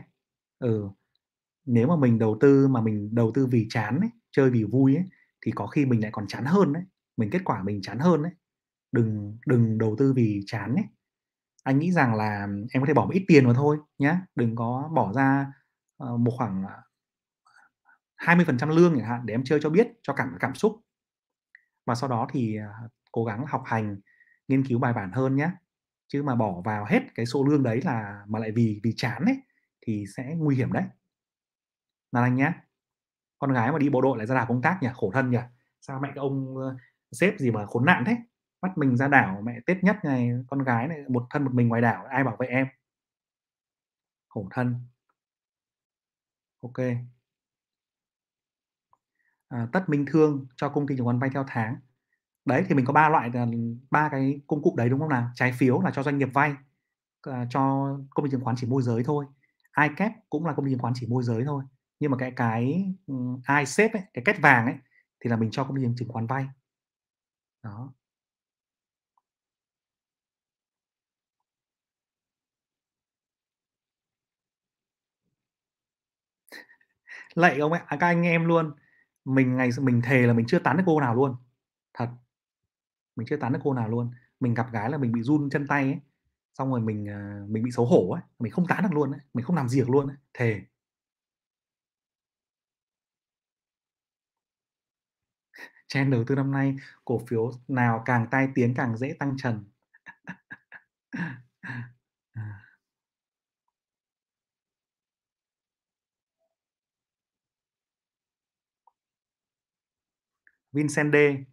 Ừ 0.59 0.89
nếu 1.67 1.89
mà 1.89 1.97
mình 1.97 2.19
đầu 2.19 2.37
tư 2.41 2.69
mà 2.69 2.81
mình 2.81 3.15
đầu 3.15 3.33
tư 3.35 3.47
vì 3.47 3.67
chán 3.71 4.01
ấy, 4.01 4.11
chơi 4.31 4.51
vì 4.51 4.65
vui 4.65 4.97
ấy, 4.97 5.05
thì 5.47 5.53
có 5.55 5.67
khi 5.67 5.87
mình 5.87 6.03
lại 6.03 6.11
còn 6.13 6.27
chán 6.27 6.45
hơn 6.45 6.73
đấy. 6.73 6.83
Mình 7.17 7.31
kết 7.31 7.41
quả 7.45 7.63
mình 7.63 7.83
chán 7.83 7.99
hơn 7.99 8.23
đấy. 8.23 8.33
Đừng 8.93 9.39
đừng 9.47 9.79
đầu 9.79 9.97
tư 9.99 10.13
vì 10.13 10.43
chán 10.47 10.75
ấy 10.75 10.85
anh 11.65 11.79
nghĩ 11.79 11.93
rằng 11.93 12.15
là 12.15 12.49
em 12.73 12.83
có 12.83 12.87
thể 12.87 12.95
bỏ 12.95 13.05
một 13.05 13.11
ít 13.13 13.25
tiền 13.29 13.45
vào 13.45 13.55
thôi 13.55 13.79
nhé 13.99 14.17
đừng 14.35 14.57
có 14.57 14.91
bỏ 14.95 15.13
ra 15.13 15.53
uh, 16.05 16.21
một 16.21 16.33
khoảng 16.37 16.65
ờ, 16.65 16.83
20% 18.17 18.69
lương 18.69 18.95
chẳng 18.99 19.09
hạn 19.09 19.27
để 19.27 19.35
em 19.35 19.45
chơi 19.45 19.61
cho 19.63 19.71
biết 19.71 19.89
cho 20.03 20.13
cảm 20.13 20.37
cảm 20.41 20.55
xúc. 20.55 20.81
Và 21.87 21.95
sau 21.95 22.09
đó 22.09 22.27
thì 22.33 22.59
uh, 22.59 22.91
cố 23.13 23.25
gắng 23.25 23.45
học 23.49 23.63
hành 23.67 24.01
nghiên 24.49 24.65
cứu 24.65 24.79
bài 24.79 24.93
bản 24.93 25.13
hơn 25.13 25.37
nhé 25.37 25.51
chứ 26.09 26.23
mà 26.23 26.35
bỏ 26.35 26.61
vào 26.65 26.85
hết 26.85 27.01
cái 27.15 27.27
số 27.27 27.45
lương 27.45 27.63
đấy 27.63 27.81
là 27.85 28.25
mà 28.29 28.39
lại 28.39 28.53
vì 28.53 28.81
vì 28.85 28.93
chán 28.97 29.25
ấy 29.25 29.37
thì 29.81 30.05
sẽ 30.17 30.35
nguy 30.39 30.57
hiểm 30.57 30.73
đấy. 30.73 30.85
Là 32.13 32.23
anh 32.23 32.35
nhé 32.35 32.53
con 33.39 33.53
gái 33.53 33.73
mà 33.73 33.79
đi 33.79 33.89
bộ 33.91 34.01
đội 34.01 34.19
lại 34.19 34.27
ra 34.27 34.35
đảo 34.35 34.47
công 34.49 34.63
tác 34.63 34.79
nhỉ 34.83 34.89
khổ 34.95 35.11
thân 35.15 35.31
nhỉ. 35.31 35.39
Sao 35.81 36.01
mẹ 36.01 36.09
cái 36.09 36.19
ông 36.19 36.57
sếp 37.13 37.39
gì 37.39 37.51
mà 37.51 37.67
khốn 37.67 37.85
nạn 37.85 38.05
thế? 38.07 38.17
Bắt 38.61 38.79
mình 38.79 38.97
ra 38.97 39.09
đảo 39.09 39.41
mẹ 39.45 39.61
tết 39.67 39.85
nhất 39.85 39.97
này 40.05 40.31
con 40.49 40.63
gái 40.65 40.89
này 40.89 40.99
một 41.09 41.27
thân 41.31 41.45
một 41.45 41.55
mình 41.55 41.69
ngoài 41.69 41.83
đảo 41.83 42.05
ai 42.07 42.25
bảo 42.25 42.37
vệ 42.41 42.47
em? 42.47 42.67
Khổ 44.29 44.49
thân. 44.51 44.87
Ok. 46.63 46.79
À, 49.49 49.69
tất 49.73 49.89
minh 49.89 50.05
thương 50.09 50.47
cho 50.57 50.69
công 50.69 50.87
ty 50.87 50.97
chứng 50.97 51.05
khoán 51.07 51.19
vay 51.19 51.31
theo 51.35 51.45
tháng 51.49 51.77
đấy 52.45 52.65
thì 52.69 52.75
mình 52.75 52.85
có 52.85 52.93
ba 52.93 53.09
loại 53.09 53.31
ờ, 53.35 53.47
ba 53.91 54.09
cái 54.13 54.41
công 54.47 54.63
cụ 54.63 54.75
đấy 54.77 54.89
đúng 54.89 55.01
không 55.01 55.09
nào? 55.09 55.31
Trái 55.35 55.53
phiếu 55.59 55.81
là 55.81 55.91
cho 55.91 56.03
doanh 56.03 56.19
nghiệp 56.19 56.29
vay 56.35 56.55
ờ, 57.23 57.35
cho 57.51 57.61
công 58.11 58.27
ty 58.27 58.31
chứng 58.31 58.41
khoán 58.45 58.57
chỉ 58.59 58.67
môi 58.67 58.83
giới 58.83 59.05
thôi. 59.05 59.27
iCap 59.83 60.13
cũng 60.31 60.47
là 60.47 60.53
công 60.55 60.67
ty 60.67 60.73
chứng 60.73 60.81
khoán 60.81 60.95
chỉ 60.97 61.07
môi 61.11 61.23
giới 61.25 61.45
thôi. 61.47 61.65
Nhưng 62.01 62.11
mà 62.11 62.17
cái 62.19 62.33
cái 62.37 62.87
ừ, 63.07 63.15
ai 63.45 63.67
xếp 63.67 63.93
ấy, 63.93 64.03
cái 64.15 64.23
kết 64.27 64.41
vàng 64.43 64.67
ấy 64.67 64.75
thì 65.25 65.31
là 65.31 65.37
mình 65.37 65.51
cho 65.53 65.65
công 65.65 65.77
ty 65.77 65.83
chứng 65.99 66.09
khoán 66.09 66.27
vay. 66.27 66.47
Đó. 67.63 67.95
Lạy 77.35 77.59
ông 77.59 77.73
ấy 77.73 77.81
à, 77.87 77.97
các 78.01 78.07
anh 78.07 78.23
em 78.23 78.45
luôn. 78.47 78.73
Mình 79.25 79.57
ngày 79.57 79.71
mình 79.83 80.01
thề 80.05 80.27
là 80.27 80.33
mình 80.33 80.47
chưa 80.49 80.59
tán 80.59 80.77
được 80.77 80.83
cô 80.87 81.01
nào 81.01 81.15
luôn. 81.15 81.37
Mình 83.17 83.27
chưa 83.31 83.37
tán 83.37 83.53
được 83.53 83.59
cô 83.65 83.75
nào 83.75 83.89
luôn. 83.89 84.11
Mình 84.41 84.55
gặp 84.55 84.67
gái 84.73 84.91
là 84.91 84.99
mình 84.99 85.13
bị 85.13 85.23
run 85.23 85.51
chân 85.51 85.67
tay 85.69 85.83
ấy, 85.85 85.99
xong 86.59 86.71
rồi 86.71 86.81
mình, 86.81 87.09
à, 87.09 87.41
mình 87.49 87.63
bị 87.65 87.71
xấu 87.71 87.87
hổ 87.87 88.11
ấy, 88.13 88.23
mình 88.39 88.53
không 88.53 88.67
tán 88.69 88.83
được 88.83 88.93
luôn 88.93 89.11
ấy, 89.13 89.21
mình 89.35 89.45
không 89.45 89.57
làm 89.57 89.69
gì 89.69 89.81
được 89.81 89.91
luôn 89.91 90.07
ấy, 90.09 90.17
thề. 90.35 90.61
Trend 95.89 96.13
đầu 96.13 96.25
tư 96.27 96.35
năm 96.35 96.53
nay, 96.53 96.75
cổ 97.05 97.19
phiếu 97.29 97.51
nào 97.69 98.03
càng 98.05 98.27
tai 98.31 98.49
tiếng 98.55 98.75
càng 98.75 98.97
dễ 98.97 99.13
tăng 99.19 99.35
trần. 99.39 99.65
À. 102.37 102.43
Vincent 110.73 111.13
D: 111.13 111.47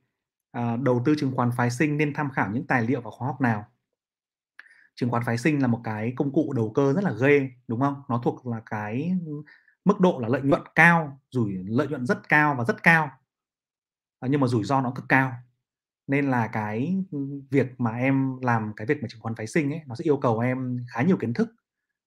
À, 0.52 0.78
đầu 0.78 1.02
tư 1.06 1.16
chứng 1.18 1.36
khoán 1.36 1.49
phái 1.58 1.72
sinh 1.72 1.97
nên 1.97 2.14
tham 2.14 2.30
khảo 2.30 2.52
những 2.52 2.68
tài 2.68 2.88
liệu 2.88 3.02
và 3.02 3.12
khóa 3.12 3.28
học 3.28 3.41
nào? 3.41 3.66
Chứng 4.95 5.10
khoán 5.10 5.24
phái 5.26 5.38
sinh 5.38 5.62
là 5.62 5.68
một 5.68 5.82
cái 5.84 6.14
công 6.16 6.34
cụ 6.34 6.54
đầu 6.54 6.72
cơ 6.76 6.93
rất 6.93 7.04
là 7.04 7.14
ghê, 7.22 7.49
đúng 7.68 7.80
không? 7.80 8.02
Nó 8.10 8.22
thuộc 8.24 8.47
là 8.47 8.62
cái, 8.66 9.14
mức 9.86 9.99
độ 9.99 10.20
là 10.20 10.28
lợi 10.28 10.41
nhuận 10.41 10.62
cao, 10.76 11.20
rủi 11.32 11.54
lợi 11.54 11.88
nhuận 11.88 12.06
rất 12.06 12.30
cao 12.30 12.56
và 12.58 12.64
rất 12.64 12.84
cao. 12.84 13.12
À, 14.20 14.28
nhưng 14.32 14.41
mà 14.41 14.47
rủi 14.47 14.64
ro 14.64 14.82
nó 14.82 14.91
cực 14.91 15.06
cao. 15.10 15.34
Nên 16.08 16.32
là 16.32 16.47
cái, 16.47 17.04
việc 17.52 17.80
mà 17.80 17.91
em 17.91 18.38
làm 18.41 18.74
cái 18.76 18.88
việc 18.88 19.02
mà 19.02 19.08
chứng 19.08 19.22
khoán 19.22 19.36
phái 19.36 19.47
sinh 19.47 19.74
ấy, 19.74 19.82
nó 19.88 19.95
sẽ 19.95 20.04
yêu 20.04 20.18
cầu 20.18 20.39
em 20.39 20.86
khá 20.93 21.02
nhiều 21.02 21.18
kiến 21.18 21.34
thức, 21.34 21.49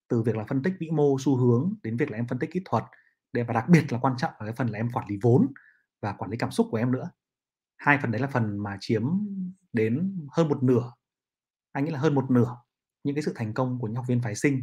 từ 0.08 0.22
việc 0.22 0.36
là 0.36 0.44
phân 0.48 0.62
tích 0.62 0.74
vĩ 0.80 0.90
mô, 0.90 1.16
xu 1.20 1.36
hướng 1.36 1.74
đến 1.82 1.96
việc 1.96 2.10
là 2.10 2.18
em 2.18 2.26
phân 2.28 2.38
tích 2.38 2.50
kỹ 2.52 2.60
thuật, 2.64 2.84
để 3.32 3.42
và 3.42 3.54
đặc 3.54 3.68
biệt 3.68 3.92
là 3.92 3.98
quan 3.98 4.14
trọng 4.16 4.32
là 4.38 4.46
cái 4.46 4.52
phần 4.52 4.68
là 4.68 4.78
em 4.78 4.90
quản 4.92 5.08
lý 5.08 5.18
vốn 5.22 5.46
và 6.02 6.12
quản 6.12 6.30
lý 6.30 6.36
cảm 6.36 6.50
xúc 6.50 6.66
của 6.70 6.76
em 6.76 6.92
nữa. 6.92 7.10
Hai 7.84 7.98
phần 8.02 8.10
đấy 8.10 8.20
là 8.20 8.28
phần 8.32 8.58
mà 8.58 8.76
chiếm 8.80 9.02
đến 9.72 10.26
hơn 10.32 10.48
một 10.48 10.62
nửa, 10.62 10.92
anh 11.72 11.84
nghĩ 11.84 11.90
là 11.90 11.98
hơn 11.98 12.14
một 12.14 12.30
nửa 12.30 12.56
những 13.04 13.14
cái 13.14 13.22
sự 13.22 13.32
thành 13.36 13.54
công 13.54 13.78
của 13.78 13.86
những 13.86 13.96
học 13.96 14.04
viên 14.08 14.22
phái 14.22 14.34
sinh. 14.34 14.62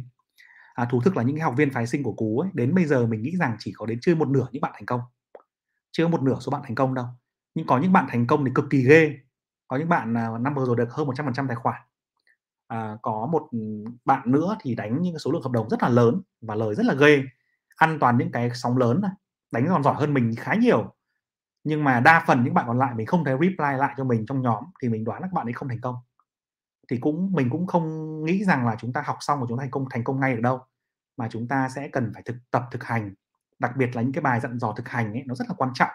À, 0.74 0.88
thú 0.90 1.00
thực 1.00 1.16
là 1.16 1.22
những 1.22 1.36
cái 1.36 1.44
học 1.44 1.54
viên 1.56 1.70
phái 1.70 1.86
sinh 1.86 2.02
của 2.02 2.12
Cú 2.12 2.38
ấy, 2.40 2.50
đến 2.54 2.74
bây 2.74 2.84
giờ 2.84 3.06
mình 3.06 3.22
nghĩ 3.22 3.36
rằng 3.36 3.56
chỉ 3.58 3.72
có 3.76 3.86
đến 3.86 3.98
chưa 4.02 4.14
một 4.14 4.28
nửa 4.28 4.46
những 4.52 4.60
bạn 4.60 4.72
thành 4.74 4.86
công, 4.86 5.00
chưa 5.92 6.08
một 6.08 6.22
nửa 6.22 6.36
số 6.40 6.50
bạn 6.52 6.62
thành 6.64 6.74
công 6.74 6.94
đâu. 6.94 7.06
Nhưng 7.54 7.66
có 7.66 7.78
những 7.80 7.92
bạn 7.92 8.06
thành 8.08 8.26
công 8.26 8.44
thì 8.44 8.50
cực 8.54 8.64
kỳ 8.70 8.84
ghê, 8.88 9.14
có 9.68 9.76
những 9.76 9.88
bạn, 9.88 10.14
năm 10.14 10.54
vừa 10.56 10.66
rồi 10.66 10.76
được 10.76 10.92
hơn 10.92 11.06
100% 11.06 11.46
tài 11.48 11.56
khoản. 11.56 11.82
À, 12.68 12.96
có 13.02 13.28
một, 13.32 13.48
bạn 14.04 14.32
nữa 14.32 14.56
thì 14.60 14.74
đánh 14.74 15.02
những 15.02 15.18
số 15.18 15.32
lượng 15.32 15.42
hợp 15.42 15.52
đồng 15.52 15.68
rất 15.68 15.82
là 15.82 15.88
lớn 15.88 16.20
và 16.40 16.54
lời 16.54 16.74
rất 16.74 16.86
là 16.86 16.94
ghê, 16.94 17.22
ăn 17.76 17.98
toàn 18.00 18.18
những 18.18 18.32
cái 18.32 18.50
sóng 18.54 18.78
lớn 18.78 19.00
này, 19.02 19.12
đánh 19.52 19.66
còn 19.68 19.82
giỏi 19.82 19.94
hơn 19.94 20.14
mình 20.14 20.34
khá 20.38 20.54
nhiều. 20.54 20.94
Nhưng 21.64 21.84
mà 21.84 22.00
đa 22.00 22.24
phần 22.26 22.44
những 22.44 22.54
bạn 22.54 22.64
còn 22.68 22.78
lại 22.78 22.94
mình 22.94 23.06
không 23.06 23.24
thấy 23.24 23.34
reply 23.34 23.78
lại 23.78 23.94
cho 23.96 24.04
mình 24.04 24.26
trong 24.26 24.42
nhóm 24.42 24.64
thì 24.82 24.88
mình 24.88 25.04
đoán 25.04 25.22
là 25.22 25.28
các 25.28 25.34
bạn 25.34 25.46
ấy 25.46 25.52
không 25.52 25.68
thành 25.68 25.80
công. 25.80 25.96
Thì 26.90 26.98
cũng 26.98 27.32
mình 27.34 27.50
cũng 27.50 27.66
không 27.66 27.84
nghĩ 28.24 28.44
rằng 28.44 28.66
là 28.66 28.76
chúng 28.80 28.92
ta 28.92 29.02
học 29.06 29.16
xong 29.20 29.40
và 29.40 29.46
chúng 29.48 29.58
ta 29.58 29.62
thành 29.62 29.70
công 29.70 29.86
thành 29.90 30.04
công 30.04 30.20
ngay 30.20 30.34
được 30.34 30.40
đâu, 30.42 30.60
mà 31.16 31.28
chúng 31.30 31.48
ta 31.48 31.68
sẽ 31.76 31.88
cần 31.88 32.10
phải 32.14 32.22
thực 32.26 32.36
tập 32.50 32.64
thực 32.72 32.84
hành, 32.84 33.14
đặc 33.58 33.72
biệt 33.76 33.96
là 33.96 34.02
những 34.02 34.12
cái 34.12 34.22
bài 34.22 34.40
dặn 34.40 34.58
dò 34.58 34.72
thực 34.76 34.88
hành 34.88 35.12
ấy, 35.12 35.22
nó 35.26 35.34
rất 35.34 35.44
là 35.48 35.54
quan 35.58 35.70
trọng. 35.74 35.90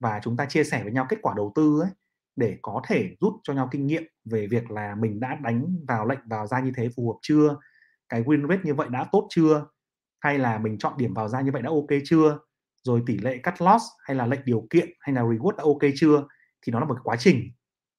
Và 0.00 0.20
chúng 0.22 0.36
ta 0.36 0.46
chia 0.46 0.64
sẻ 0.64 0.82
với 0.82 0.92
nhau 0.92 1.06
kết 1.08 1.18
quả 1.22 1.34
đầu 1.36 1.52
tư 1.54 1.80
ấy, 1.82 1.90
để 2.36 2.58
có 2.62 2.82
thể 2.88 3.16
rút 3.20 3.32
cho 3.42 3.54
nhau 3.54 3.68
kinh 3.72 3.86
nghiệm 3.86 4.02
về 4.24 4.46
việc 4.46 4.70
là 4.70 4.94
mình 4.94 5.20
đã 5.20 5.36
đánh 5.42 5.76
vào 5.88 6.06
lệnh 6.06 6.20
vào 6.28 6.46
ra 6.46 6.60
như 6.60 6.72
thế 6.76 6.88
phù 6.96 7.12
hợp 7.12 7.18
chưa? 7.22 7.56
Cái 8.08 8.22
win 8.24 8.48
rate 8.48 8.62
như 8.64 8.74
vậy 8.74 8.88
đã 8.90 9.06
tốt 9.12 9.26
chưa? 9.30 9.66
Hay 10.20 10.38
là 10.38 10.58
mình 10.58 10.78
chọn 10.78 10.94
điểm 10.98 11.14
vào 11.14 11.28
ra 11.28 11.40
như 11.40 11.52
vậy 11.52 11.62
đã 11.62 11.70
OK 11.70 11.88
chưa? 12.06 12.38
Rồi 12.82 13.02
tỷ 13.06 13.18
lệ 13.18 13.38
cắt 13.42 13.62
loss 13.62 13.84
hay 14.04 14.16
là 14.16 14.26
lệnh 14.26 14.40
điều 14.44 14.66
kiện 14.70 14.88
hay 15.00 15.14
là 15.14 15.22
reward 15.22 15.56
đã 15.56 15.64
OK 15.64 15.92
chưa? 15.96 16.28
Thì 16.62 16.72
nó 16.72 16.80
là 16.80 16.86
một 16.86 16.94
cái 16.94 17.02
quá 17.04 17.16
trình. 17.18 17.50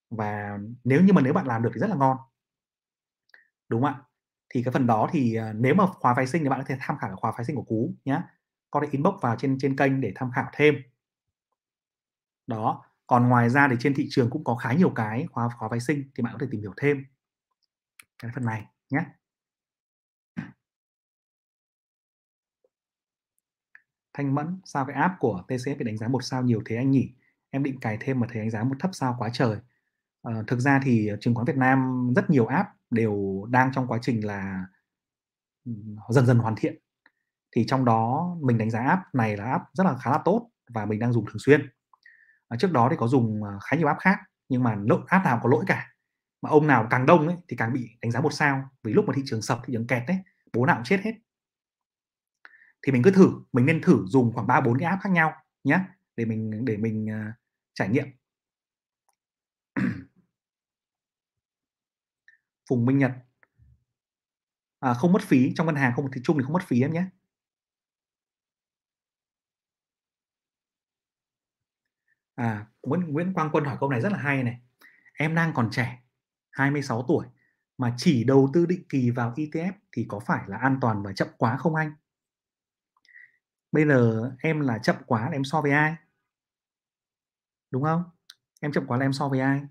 Và 0.09 0.59
nếu 0.83 1.01
như 1.01 1.13
mà 1.13 1.21
nếu 1.21 1.33
bạn 1.33 1.47
làm 1.47 1.63
được 1.63 1.71
thì 1.75 1.79
rất 1.79 1.87
là 1.89 1.95
ngon. 1.95 2.17
Đúng 3.69 3.81
không 3.81 3.93
ạ? 3.93 4.01
Thì 4.49 4.63
cái 4.63 4.71
phần 4.71 4.87
đó 4.87 5.09
thì, 5.11 5.35
à, 5.35 5.53
nếu 5.55 5.75
mà 5.75 5.85
khóa 5.87 6.13
phái 6.13 6.27
sinh 6.27 6.43
thì 6.43 6.49
bạn 6.49 6.59
có 6.59 6.65
thể 6.67 6.75
tham 6.79 6.97
khảo 6.97 7.15
khóa 7.15 7.31
phái 7.37 7.45
sinh 7.45 7.55
của 7.55 7.63
Cú 7.63 7.95
nhé 8.05 8.21
Có 8.71 8.79
thể 8.83 8.87
inbox 8.91 9.13
vào 9.21 9.35
trên 9.39 9.57
trên 9.59 9.75
kênh 9.75 10.01
để 10.01 10.11
tham 10.15 10.31
khảo 10.35 10.45
thêm. 10.53 10.75
Đó, 12.47 12.83
còn 13.07 13.29
ngoài 13.29 13.49
ra 13.49 13.67
thì 13.71 13.75
trên 13.79 13.93
thị 13.93 14.07
trường 14.09 14.29
cũng 14.29 14.43
có 14.43 14.55
khá 14.55 14.73
nhiều 14.73 14.89
cái 14.95 15.25
khóa 15.31 15.49
khóa 15.59 15.69
phái 15.69 15.79
sinh 15.79 16.03
thì 16.15 16.23
bạn 16.23 16.33
có 16.33 16.39
thể 16.41 16.47
tìm 16.51 16.61
hiểu 16.61 16.73
thêm. 16.77 17.03
Cái 18.19 18.31
phần 18.35 18.45
này 18.45 18.65
nhé 18.89 18.99
Thanh 24.13 24.35
Mẫn: 24.35 24.59
"Sao 24.65 24.85
cái 24.85 24.95
app 24.95 25.13
của 25.19 25.43
TCF 25.47 25.77
bị 25.77 25.85
đánh 25.85 25.97
giá 25.97 26.07
một 26.07 26.23
sao 26.23 26.43
nhiều 26.43 26.61
thế 26.65 26.75
anh 26.75 26.91
nhỉ? 26.91 27.09
Em 27.49 27.63
định 27.63 27.79
cài 27.79 27.97
thêm 28.01 28.19
mà 28.19 28.27
thấy 28.31 28.41
đánh 28.41 28.49
giá 28.49 28.63
một 28.63 28.75
thấp 28.79 28.91
sao 28.93 29.15
quá 29.19 29.29
trời." 29.33 29.57
À, 30.23 30.33
thực 30.47 30.59
ra 30.59 30.79
thì 30.83 31.11
chứng 31.21 31.35
khoán 31.35 31.45
Việt 31.45 31.57
Nam 31.57 32.09
rất 32.15 32.29
nhiều 32.29 32.45
app 32.45 32.69
đều 32.89 33.45
đang 33.49 33.71
trong 33.73 33.87
quá 33.87 33.99
trình 34.01 34.25
là, 34.25 34.65
dần 36.09 36.25
dần 36.25 36.39
hoàn 36.39 36.55
thiện. 36.57 36.75
Thì 37.55 37.65
trong 37.67 37.85
đó 37.85 38.35
mình 38.41 38.57
đánh 38.57 38.69
giá 38.71 38.79
app 38.79 39.01
này 39.13 39.37
là 39.37 39.45
app 39.45 39.63
rất 39.73 39.83
là 39.83 39.97
khá 39.97 40.11
là 40.11 40.19
tốt 40.25 40.49
và 40.73 40.85
mình 40.85 40.99
đang 40.99 41.13
dùng 41.13 41.25
thường 41.25 41.39
xuyên. 41.39 41.69
À, 42.49 42.57
trước 42.59 42.71
đó 42.71 42.87
thì 42.91 42.97
có 42.99 43.07
dùng, 43.07 43.43
ờ, 43.43 43.59
khá 43.63 43.77
nhiều 43.77 43.87
app 43.87 43.99
khác, 43.99 44.19
nhưng 44.49 44.63
mà 44.63 44.75
lỗi 44.75 45.01
app 45.07 45.25
nào 45.25 45.39
có 45.43 45.49
lỗi 45.49 45.63
cả. 45.67 45.87
Mà 46.41 46.49
ông 46.49 46.67
nào 46.67 46.87
càng 46.89 47.05
đông 47.05 47.27
ấy 47.27 47.37
thì 47.49 47.57
càng 47.57 47.73
bị 47.73 47.89
đánh 48.01 48.11
giá 48.11 48.21
một 48.21 48.33
sao, 48.33 48.63
vì 48.83 48.93
lúc 48.93 49.05
mà 49.07 49.13
thị 49.17 49.21
trường 49.25 49.41
sập, 49.41 49.59
thị 49.65 49.73
trường 49.73 49.87
kẹt 49.87 50.03
đấy, 50.07 50.17
bố 50.53 50.65
nào 50.65 50.75
cũng 50.75 50.83
chết 50.85 51.01
hết. 51.03 51.13
Thì 52.83 52.91
mình 52.91 53.03
cứ 53.03 53.11
thử, 53.11 53.31
mình 53.53 53.65
nên 53.65 53.81
thử 53.81 54.05
dùng 54.07 54.33
khoảng 54.33 54.47
3, 54.47 54.61
4 54.61 54.79
cái 54.79 54.89
app 54.89 55.01
khác 55.03 55.09
nhau 55.09 55.33
nhé 55.63 55.79
để 56.15 56.25
mình 56.25 56.65
để 56.65 56.77
mình, 56.77 57.05
uh, 57.05 57.33
trải 57.73 57.89
nghiệm. 57.89 58.05
Phùng 62.69 62.85
Minh 62.85 62.97
Nhật. 62.97 63.11
À, 64.79 64.93
không 64.93 65.13
mất 65.13 65.21
phí, 65.21 65.53
trong 65.55 65.65
ngân 65.67 65.75
hàng 65.75 65.93
không 65.95 66.11
thì 66.13 66.21
chung 66.23 66.37
thì 66.37 66.43
không 66.43 66.53
mất 66.53 66.63
phí 66.67 66.81
em 66.81 66.93
nhé. 66.93 67.05
À, 72.35 72.65
Nguyễn 72.83 73.01
Nguyễn 73.13 73.33
Quang 73.33 73.49
Quân 73.51 73.65
hỏi 73.65 73.77
câu 73.79 73.89
này 73.89 74.01
rất 74.01 74.11
là 74.11 74.17
hay 74.17 74.43
này. 74.43 74.59
Em 75.17 75.35
đang 75.35 75.53
còn 75.53 75.69
trẻ, 75.71 75.99
26 76.51 77.05
tuổi 77.07 77.25
mà 77.77 77.93
chỉ 77.97 78.23
đầu 78.23 78.49
tư 78.53 78.65
định 78.65 78.83
kỳ 78.89 79.09
vào 79.11 79.33
ETF 79.35 79.71
thì 79.91 80.05
có 80.09 80.19
phải 80.19 80.43
là 80.47 80.57
an 80.57 80.77
toàn 80.81 81.03
và 81.03 81.13
chậm 81.13 81.27
quá 81.37 81.57
không 81.57 81.75
anh? 81.75 81.93
Bây 83.71 83.85
giờ 83.87 84.31
em 84.39 84.59
là 84.59 84.77
chậm 84.77 84.95
quá 85.05 85.21
là 85.21 85.31
em 85.31 85.43
so 85.43 85.61
với 85.61 85.71
ai? 85.71 85.95
Đúng 87.71 87.83
không? 87.83 88.03
Em 88.61 88.71
chậm 88.71 88.85
quá 88.87 88.97
là 88.97 89.05
em 89.05 89.13
so 89.13 89.29
với 89.29 89.39
ai? 89.39 89.61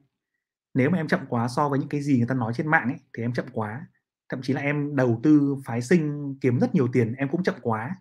Nếu 0.75 0.91
mà 0.91 0.99
em 0.99 1.09
chậm 1.09 1.21
quá 1.29 1.49
so 1.49 1.69
với 1.69 1.79
những 1.79 1.89
cái 1.89 2.03
gì 2.03 2.19
người 2.19 2.27
ta 2.29 2.35
nói 2.35 2.53
trên 2.57 2.67
mạng 2.69 2.89
ấy, 2.89 2.99
thì 3.15 3.23
em 3.23 3.33
chậm 3.33 3.47
quá. 3.53 3.87
Thậm 4.29 4.43
chí 4.43 4.53
là 4.53 4.61
em 4.61 4.97
đầu 4.97 5.21
tư 5.23 5.57
phái 5.65 5.83
sinh 5.83 6.37
kiếm 6.41 6.59
rất 6.61 6.75
nhiều 6.75 6.89
tiền 6.93 7.15
em 7.15 7.29
cũng 7.29 7.43
chậm 7.43 7.55
quá, 7.63 7.97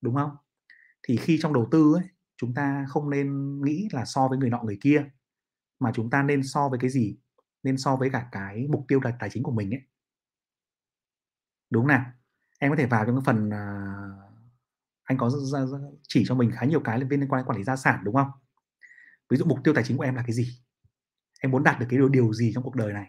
đúng 0.00 0.14
không? 0.14 0.36
Thì 1.02 1.16
khi 1.16 1.38
trong 1.42 1.52
đầu 1.52 1.68
tư 1.70 1.94
ấy, 1.94 2.04
chúng 2.36 2.54
ta 2.54 2.86
không 2.88 3.10
nên 3.10 3.58
nghĩ 3.64 3.88
là 3.92 4.04
so 4.04 4.28
với 4.28 4.38
người 4.38 4.50
nọ 4.50 4.62
người 4.62 4.78
kia, 4.80 5.10
mà 5.80 5.92
chúng 5.94 6.10
ta 6.10 6.22
nên 6.22 6.42
so 6.42 6.68
với 6.68 6.78
cái 6.78 6.90
gì? 6.90 7.16
Nên 7.62 7.78
so 7.78 7.96
với 7.96 8.10
cả 8.10 8.28
cái 8.32 8.66
mục 8.70 8.84
tiêu 8.88 9.00
tài 9.04 9.12
tài 9.20 9.30
chính 9.30 9.42
của 9.42 9.52
mình 9.52 9.74
ấy. 9.74 9.82
Đúng 11.70 11.82
không 11.82 11.88
nào? 11.88 12.04
Em 12.58 12.70
có 12.70 12.76
thể 12.76 12.86
vào 12.86 13.06
trong 13.06 13.16
cái 13.16 13.22
phần, 13.26 13.48
uh, 13.48 14.29
anh 15.10 15.18
có 15.18 15.30
chỉ 16.08 16.24
cho 16.26 16.34
mình 16.34 16.50
khá 16.50 16.66
nhiều 16.66 16.80
cái 16.80 16.98
liên 16.98 17.28
quan 17.28 17.38
đến 17.40 17.46
quản 17.46 17.58
lý 17.58 17.64
gia 17.64 17.76
sản, 17.76 18.00
đúng 18.04 18.14
không? 18.14 18.30
Ví 19.30 19.36
dụ 19.36 19.44
mục 19.44 19.58
tiêu 19.64 19.74
tài 19.74 19.84
chính 19.84 19.96
của 19.96 20.02
em 20.02 20.14
là 20.14 20.22
cái 20.26 20.32
gì? 20.32 20.48
Em 21.40 21.50
muốn 21.50 21.62
đạt 21.62 21.80
được 21.80 21.86
cái 21.88 21.98
điều 21.98 22.08
điều 22.08 22.32
gì 22.32 22.52
trong 22.54 22.64
cuộc 22.64 22.74
đời 22.74 22.92
này? 22.92 23.06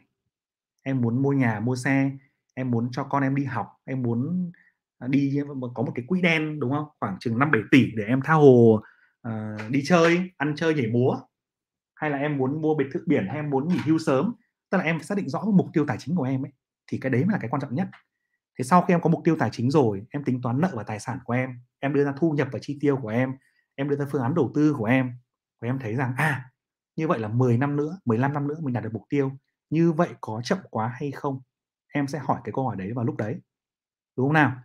Em 0.84 1.02
muốn 1.02 1.22
mua 1.22 1.32
nhà, 1.32 1.60
mua 1.60 1.76
xe, 1.76 2.12
em 2.54 2.72
muốn 2.72 2.90
cho 2.92 3.04
con 3.04 3.24
em 3.24 3.36
đi 3.36 3.44
học, 3.44 3.68
em 3.86 4.02
muốn, 4.02 4.52
à, 5.00 5.08
đi 5.08 5.40
có 5.74 5.84
một 5.84 5.92
cái 5.96 6.06
quỹ 6.08 6.22
đen, 6.22 6.60
đúng 6.60 6.72
không? 6.72 6.86
Khoảng 7.00 7.18
chừng 7.20 7.36
5-7 7.36 7.64
tỷ 7.72 7.86
để 7.96 8.04
em 8.04 8.20
tha 8.24 8.34
hồ, 8.34 8.82
uh, 9.28 9.72
đi 9.72 9.84
chơi, 9.86 10.32
ăn 10.38 10.54
chơi, 10.56 10.74
nhảy 10.74 10.88
múa. 10.88 11.18
Hay 11.96 12.10
là 12.10 12.18
em 12.18 12.38
muốn 12.38 12.62
mua 12.62 12.76
biệt 12.76 12.88
thự 12.94 13.04
biển 13.08 13.28
hay 13.28 13.36
em 13.36 13.50
muốn 13.50 13.68
nghỉ 13.68 13.78
hưu 13.86 13.98
sớm, 13.98 14.34
tức 14.70 14.78
là 14.78 14.84
em 14.84 14.98
phải 14.98 15.06
xác 15.06 15.18
định 15.18 15.30
rõ 15.30 15.44
mục 15.54 15.68
tiêu 15.74 15.86
tài 15.88 15.98
chính 16.00 16.16
của 16.16 16.24
em 16.24 16.46
ấy, 16.46 16.52
thì 16.88 16.98
cái 16.98 17.10
đấy 17.10 17.26
mới 17.26 17.34
là 17.34 17.40
cái 17.42 17.50
quan 17.50 17.62
trọng 17.62 17.76
nhất. 17.76 17.88
Thế 18.60 18.64
sau 18.64 18.82
khi 18.82 18.94
em 18.94 19.02
có 19.02 19.10
mục 19.10 19.22
tiêu 19.24 19.36
tài 19.40 19.50
chính 19.52 19.72
rồi, 19.72 20.04
em 20.10 20.24
tính 20.24 20.42
toán 20.42 20.62
nợ 20.62 20.70
và 20.74 20.84
tài 20.84 21.00
sản 21.00 21.20
của 21.26 21.34
em, 21.34 21.50
em 21.80 21.94
đưa 21.94 22.06
ra 22.06 22.14
thu 22.18 22.32
nhập 22.32 22.48
và 22.52 22.60
chi 22.62 22.78
tiêu 22.82 22.98
của 23.02 23.10
em, 23.10 23.32
em 23.76 23.90
đưa 23.90 23.96
ra 23.96 24.06
phương 24.12 24.22
án 24.22 24.36
đầu 24.36 24.52
tư 24.56 24.76
của 24.78 24.86
em, 24.86 25.12
và 25.62 25.68
em 25.68 25.80
thấy 25.80 25.96
rằng, 25.96 26.14
à, 26.18 26.52
như 26.96 27.08
vậy 27.08 27.20
là 27.20 27.28
10 27.28 27.58
năm 27.58 27.76
nữa, 27.76 28.00
15 28.06 28.34
năm 28.34 28.48
nữa 28.48 28.56
mình 28.62 28.74
đạt 28.74 28.84
được 28.84 28.94
mục 28.94 29.04
tiêu, 29.10 29.32
như 29.70 29.92
vậy 29.92 30.10
có 30.22 30.42
chậm 30.44 30.58
quá 30.70 30.92
hay 31.00 31.12
không? 31.12 31.42
Em 31.94 32.08
sẽ 32.08 32.20
hỏi 32.20 32.42
cái 32.44 32.52
câu 32.56 32.66
hỏi 32.66 32.76
đấy 32.76 32.92
vào 32.96 33.06
lúc 33.06 33.18
đấy. 33.18 33.36
Đúng 34.18 34.28
không 34.28 34.34
nào? 34.34 34.56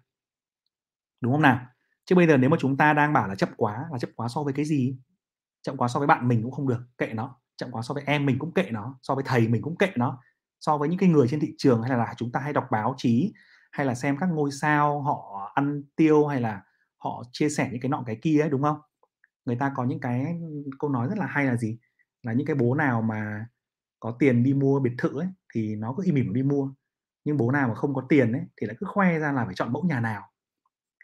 Đúng 1.20 1.32
không 1.32 1.42
nào? 1.42 1.66
Chứ 2.04 2.16
bây 2.16 2.26
giờ 2.26 2.36
nếu 2.36 2.50
mà 2.50 2.56
chúng 2.60 2.76
ta 2.76 2.92
đang 2.92 3.12
bảo 3.12 3.28
là 3.28 3.34
chậm 3.34 3.48
quá, 3.56 3.84
là 3.92 3.98
chậm 3.98 4.10
quá 4.16 4.28
so 4.28 4.42
với 4.42 4.52
cái 4.52 4.64
gì? 4.64 4.98
Chậm 5.62 5.76
quá 5.76 5.88
so 5.88 6.00
với 6.00 6.06
bạn 6.06 6.28
mình 6.28 6.42
cũng 6.42 6.52
không 6.52 6.68
được, 6.68 6.80
kệ 6.98 7.12
nó. 7.14 7.40
Chậm 7.56 7.70
quá 7.72 7.82
so 7.82 7.94
với 7.94 8.02
em 8.06 8.26
mình 8.26 8.38
cũng 8.38 8.54
kệ 8.54 8.70
nó, 8.70 8.98
so 9.02 9.14
với 9.14 9.24
thầy 9.26 9.48
mình 9.48 9.62
cũng 9.62 9.76
kệ 9.78 9.92
nó. 9.96 10.22
So 10.60 10.78
với 10.78 10.88
những 10.88 10.98
cái 10.98 11.08
người 11.08 11.28
trên 11.28 11.40
thị 11.40 11.54
trường 11.58 11.82
hay 11.82 11.98
là 11.98 12.14
chúng 12.16 12.32
ta 12.32 12.40
hay 12.40 12.52
đọc 12.52 12.66
báo 12.70 12.94
chí, 12.96 13.32
hay 13.76 13.86
là 13.86 13.94
xem 13.94 14.16
các 14.16 14.26
ngôi 14.26 14.50
sao 14.52 15.02
họ 15.02 15.52
ăn 15.54 15.82
tiêu 15.96 16.26
hay 16.26 16.40
là 16.40 16.62
họ 16.96 17.22
chia 17.32 17.48
sẻ 17.48 17.68
những 17.72 17.80
cái 17.80 17.88
nọ 17.88 18.02
cái 18.06 18.18
kia 18.22 18.40
ấy, 18.40 18.50
đúng 18.50 18.62
không? 18.62 18.80
người 19.44 19.56
ta 19.56 19.72
có 19.76 19.84
những 19.84 20.00
cái 20.00 20.40
câu 20.78 20.90
nói 20.90 21.08
rất 21.08 21.18
là 21.18 21.26
hay 21.26 21.44
là 21.44 21.56
gì? 21.56 21.78
Là 22.22 22.32
những 22.32 22.46
cái 22.46 22.56
bố 22.56 22.74
nào 22.74 23.02
mà 23.02 23.46
có 24.00 24.16
tiền 24.18 24.42
đi 24.42 24.54
mua 24.54 24.80
biệt 24.80 24.92
thự 24.98 25.20
ấy, 25.20 25.28
thì 25.54 25.76
nó 25.76 25.94
cứ 25.96 26.02
im 26.06 26.14
ỉm 26.14 26.32
đi 26.34 26.42
mua, 26.42 26.70
nhưng 27.24 27.36
bố 27.36 27.50
nào 27.50 27.68
mà 27.68 27.74
không 27.74 27.94
có 27.94 28.06
tiền 28.08 28.32
ấy, 28.32 28.42
thì 28.60 28.66
lại 28.66 28.76
cứ 28.80 28.86
khoe 28.86 29.18
ra 29.18 29.32
là 29.32 29.44
phải 29.44 29.54
chọn 29.54 29.72
mẫu 29.72 29.82
nhà 29.82 30.00
nào. 30.00 30.22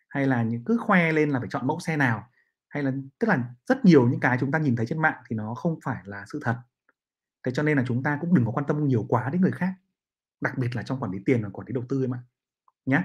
Hay 0.09 0.27
là 0.27 0.43
những 0.43 0.65
cứ 0.65 0.79
khoe 0.81 1.13
lên 1.13 1.31
là 1.31 1.39
phải 1.39 1.49
chọn 1.51 1.67
mẫu 1.67 1.81
xe 1.81 1.97
nào, 1.97 2.29
hay 2.69 2.83
là 2.83 2.93
tức 3.19 3.29
là 3.29 3.45
rất 3.67 3.85
nhiều 3.85 4.09
những 4.09 4.21
cái 4.21 4.37
chúng 4.41 4.51
ta 4.51 4.59
nhìn 4.59 4.77
thấy 4.77 4.87
trên 4.87 5.03
mạng 5.03 5.23
thì 5.29 5.37
nó 5.37 5.55
không 5.55 5.79
phải 5.85 6.03
là 6.05 6.25
sự 6.33 6.41
thật. 6.43 6.57
Thế 7.47 7.53
cho 7.53 7.63
nên 7.63 7.77
là 7.79 7.85
chúng 7.87 8.03
ta 8.03 8.19
cũng 8.21 8.35
đừng 8.35 8.45
có 8.45 8.53
quan 8.53 8.67
tâm 8.67 8.89
nhiều 8.89 9.07
quá 9.09 9.31
đến 9.33 9.41
người 9.41 9.53
khác, 9.53 9.75
đặc 10.41 10.59
biệt 10.59 10.77
là 10.77 10.83
trong 10.83 11.01
quản 11.01 11.11
lý 11.13 11.19
tiền 11.27 11.43
và 11.43 11.49
quản 11.49 11.67
lý 11.67 11.73
đầu 11.73 11.85
tư 11.89 12.05
em 12.05 12.15
ạ, 12.15 12.19
nhé 12.87 13.03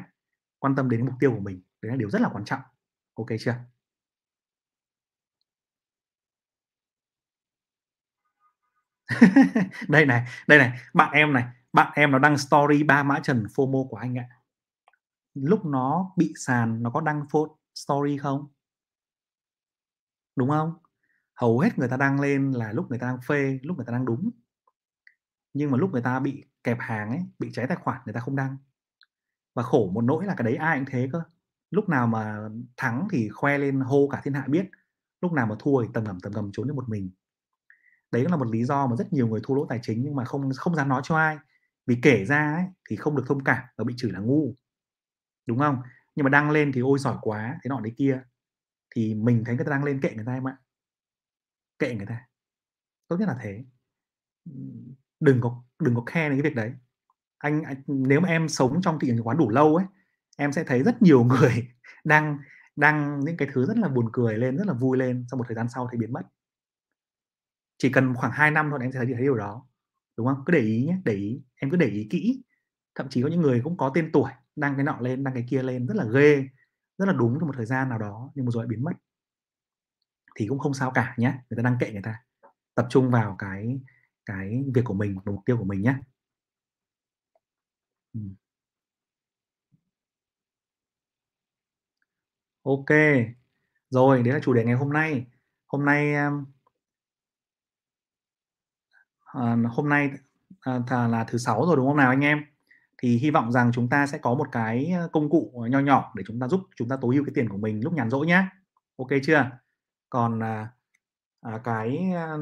Quan 0.59 0.75
tâm 0.75 0.89
đến 0.89 1.05
mục 1.05 1.15
tiêu 1.19 1.32
của 1.32 1.39
mình, 1.39 1.61
đấy 1.82 1.89
là 1.91 1.95
điều 1.95 2.09
rất 2.09 2.21
là 2.21 2.30
quan 2.34 2.45
trọng. 2.45 2.61
OK 3.13 3.28
chưa? 3.39 3.55
Đây 9.89 10.05
này, 10.05 10.28
đây 10.47 10.59
này, 10.59 10.80
bạn 10.93 11.11
em 11.13 11.34
này, 11.34 11.43
bạn 11.73 11.91
em 11.95 12.11
nó 12.11 12.19
đăng 12.19 12.38
story 12.38 12.84
ba 12.84 13.03
mã 13.03 13.19
trần 13.23 13.45
FOMO 13.55 13.88
của 13.89 13.97
anh 13.97 14.17
ạ. 14.17 14.30
Lúc 15.34 15.65
nó 15.65 16.13
bị 16.17 16.34
sàn 16.36 16.84
nó 16.84 16.89
có 16.89 17.01
đăng 17.01 17.25
phô 17.32 17.57
story 17.75 18.17
không? 18.17 18.47
Đúng 20.36 20.49
không? 20.49 20.73
Hầu 21.36 21.59
hết 21.59 21.78
người 21.80 21.89
ta 21.89 21.97
đăng 21.97 22.19
lên 22.21 22.51
là 22.51 22.71
lúc 22.71 22.89
người 22.89 22.99
ta 22.99 23.07
đang 23.07 23.21
phê, 23.28 23.59
lúc 23.63 23.78
người 23.78 23.86
ta 23.86 23.93
đang 23.93 24.05
đúng. 24.05 24.32
Nhưng 25.53 25.71
mà 25.71 25.78
lúc 25.78 25.91
người 25.91 26.01
ta 26.01 26.19
bị 26.19 26.45
kẹp 26.63 26.78
hàng 26.80 27.09
ấy, 27.09 27.19
bị 27.39 27.49
cháy 27.53 27.67
tài 27.67 27.78
khoản 27.78 28.01
người 28.05 28.13
ta 28.13 28.19
không 28.19 28.36
đăng. 28.36 28.57
Và 29.57 29.63
khổ 29.63 29.89
một 29.93 30.01
nỗi 30.01 30.25
là 30.25 30.35
cái 30.37 30.45
đấy 30.45 30.55
ai 30.55 30.79
cũng 30.79 30.85
thế 30.91 31.09
cơ. 31.13 31.21
Lúc 31.71 31.89
nào 31.89 32.07
mà 32.07 32.49
thắng 32.77 33.07
thì 33.11 33.29
khoe 33.29 33.57
lên 33.57 33.79
hô 33.79 34.07
cả 34.07 34.21
thiên 34.23 34.33
hạ 34.33 34.45
biết, 34.47 34.65
lúc 35.21 35.33
nào 35.33 35.47
mà 35.47 35.55
thua 35.59 35.83
thì 35.83 35.89
tầm 35.93 36.03
ngầm, 36.03 36.19
tầm 36.19 36.33
ngầm 36.33 36.49
trốn 36.53 36.67
đi 36.67 36.73
một 36.73 36.89
mình. 36.89 37.11
Đấy 38.11 38.23
cũng 38.23 38.31
là 38.31 38.37
một 38.37 38.47
lý 38.47 38.63
do 38.63 38.87
mà 38.87 38.95
rất 38.95 39.13
nhiều 39.13 39.27
người 39.27 39.41
thua 39.43 39.55
lỗ 39.55 39.65
tài 39.65 39.79
chính 39.81 40.03
nhưng 40.03 40.15
mà 40.15 40.25
không 40.25 40.49
không 40.55 40.75
dám 40.75 40.89
nói 40.89 41.01
cho 41.03 41.15
ai. 41.17 41.37
Vì 41.85 41.99
kể 42.01 42.25
ra 42.25 42.53
ấy, 42.55 42.65
thì 42.89 42.95
không 42.95 43.15
được 43.15 43.23
thông 43.27 43.43
cảm 43.43 43.63
và 43.77 43.83
bị 43.83 43.93
chửi 43.97 44.11
là 44.11 44.19
ngu. 44.19 44.55
Đúng 45.45 45.59
không? 45.59 45.81
Nhưng 46.15 46.23
mà 46.23 46.29
đăng 46.29 46.51
lên 46.51 46.71
thì 46.71 46.81
ôi 46.81 46.99
giỏi 46.99 47.17
quá, 47.21 47.59
thế 47.63 47.69
nọ 47.69 47.79
đấy 47.79 47.93
kia. 47.97 48.23
Thì 48.95 49.15
mình 49.15 49.43
thấy 49.45 49.55
người 49.55 49.65
ta 49.65 49.71
đăng 49.71 49.83
lên 49.83 50.01
kệ 50.01 50.15
người 50.15 50.25
ta 50.25 50.33
em 50.33 50.47
ạ. 50.47 50.57
Kệ 51.79 51.95
người 51.95 52.05
ta. 52.05 52.27
Tốt 53.07 53.17
nhất 53.19 53.27
là 53.27 53.37
thế. 53.41 53.65
đừng 55.19 55.41
có 55.41 55.63
đừng 55.79 55.95
có 55.95 56.03
khe 56.05 56.29
đến 56.29 56.41
cái 56.41 56.51
việc 56.51 56.55
đấy. 56.55 56.73
Anh 57.39 57.63
anh 57.63 57.81
nếu 57.88 58.19
mà 58.19 58.29
em 58.29 58.49
sống 58.49 58.81
trong 58.81 58.99
thị 58.99 59.07
trường 59.07 59.17
chứng 59.17 59.25
khoán 59.25 59.38
đủ 59.38 59.49
lâu 59.49 59.75
ấy, 59.75 59.85
em 60.38 60.51
sẽ 60.51 60.63
thấy 60.63 60.83
rất 60.83 61.01
nhiều 61.01 61.23
người 61.23 61.67
đăng 62.03 62.38
đăng 62.75 63.19
những 63.19 63.38
cái 63.38 63.47
thứ 63.53 63.65
rất 63.65 63.77
là 63.77 63.88
buồn 63.88 64.09
cười 64.13 64.38
lên, 64.38 64.57
rất 64.57 64.67
là 64.67 64.73
vui 64.73 64.97
lên, 64.97 65.25
sau 65.31 65.38
một 65.38 65.43
thời 65.47 65.55
gian 65.55 65.69
sau 65.69 65.89
thì 65.91 65.97
biến 65.97 66.13
mất. 66.13 66.21
Chỉ 67.77 67.89
cần 67.89 68.13
khoảng 68.15 68.31
2 68.31 68.51
năm 68.51 68.67
thôi 68.69 68.79
em 68.81 68.91
sẽ 68.91 68.99
thấy 68.99 69.13
thấy 69.13 69.21
điều 69.23 69.38
đó. 69.38 69.67
Đúng 70.17 70.27
không? 70.27 70.43
Cứ 70.45 70.51
để 70.53 70.59
ý 70.59 70.85
nhé, 70.85 70.97
để 71.05 71.13
ý, 71.13 71.41
em 71.55 71.71
cứ 71.71 71.77
để 71.77 71.88
ý 71.88 72.07
kỹ. 72.09 72.43
Thậm 72.95 73.09
chí 73.09 73.21
có 73.21 73.27
những 73.29 73.41
người 73.41 73.61
cũng 73.63 73.77
có 73.77 73.91
tên 73.95 74.09
tuổi, 74.13 74.31
đăng 74.55 74.75
cái 74.75 74.83
nọ 74.83 74.97
lên, 75.01 75.23
đăng 75.23 75.33
cái 75.33 75.45
kia 75.49 75.63
lên 75.63 75.88
rất 75.88 75.95
là 75.97 76.05
ghê, 76.13 76.47
rất 76.97 77.05
là 77.05 77.13
đúng 77.13 77.38
trong 77.39 77.47
một 77.47 77.53
thời 77.57 77.65
gian 77.65 77.89
nào 77.89 77.97
đó 77.99 78.31
nhưng 78.35 78.45
mà 78.45 78.51
rồi 78.51 78.63
lại 78.63 78.67
biến 78.69 78.83
mất. 78.83 78.93
Thì 80.35 80.47
cũng 80.47 80.59
không 80.59 80.73
sao 80.73 80.91
cả 80.91 81.13
nhé, 81.17 81.33
người 81.49 81.57
ta 81.57 81.63
đăng 81.63 81.77
kệ 81.79 81.91
người 81.91 82.01
ta. 82.01 82.15
Tập 82.75 82.88
trung 82.89 83.11
vào 83.11 83.35
cái 83.39 83.81
cái 84.25 84.63
việc 84.75 84.81
của 84.85 84.93
mình 84.93 85.15
và 85.25 85.31
mục 85.31 85.41
tiêu 85.45 85.57
của 85.57 85.65
mình 85.65 85.81
nhé. 85.81 85.95
OK. 92.63 92.85
Rồi, 93.89 94.23
đấy 94.23 94.33
là 94.33 94.39
chủ 94.43 94.53
đề 94.53 94.65
ngày 94.65 94.75
hôm 94.75 94.93
nay. 94.93 95.25
Hôm 95.67 95.85
nay, 95.85 96.15
à, 96.15 96.31
hôm 99.71 99.89
nay, 99.89 100.11
à, 100.61 101.07
là 101.07 101.23
thứ 101.27 101.37
Sáu 101.37 101.65
rồi, 101.65 101.75
đúng 101.75 101.87
không 101.87 101.97
nào 101.97 102.09
anh 102.09 102.21
em? 102.23 102.39
Thì 103.03 103.17
hy 103.17 103.31
vọng 103.31 103.51
rằng 103.51 103.71
chúng 103.73 103.89
ta 103.89 104.07
sẽ 104.07 104.17
có 104.17 104.35
một 104.35 104.47
cái, 104.51 104.91
ờ, 104.99 105.07
công 105.13 105.29
cụ 105.29 105.65
nho 105.71 105.79
nhỏ 105.79 106.11
để 106.15 106.23
chúng 106.27 106.39
ta 106.39 106.47
giúp 106.47 106.59
chúng 106.75 106.89
ta 106.89 106.97
tối 107.01 107.15
ưu 107.15 107.25
cái 107.25 107.31
tiền 107.35 107.49
của 107.49 107.57
mình 107.57 107.83
lúc 107.83 107.93
nhàn 107.93 108.09
rỗi 108.09 108.27
nhá. 108.27 108.49
OK 108.97 109.09
chưa? 109.23 109.51
Còn, 110.09 110.43
à, 110.43 110.69
à, 111.41 111.59
cái, 111.63 111.99
ờ, 112.15 112.39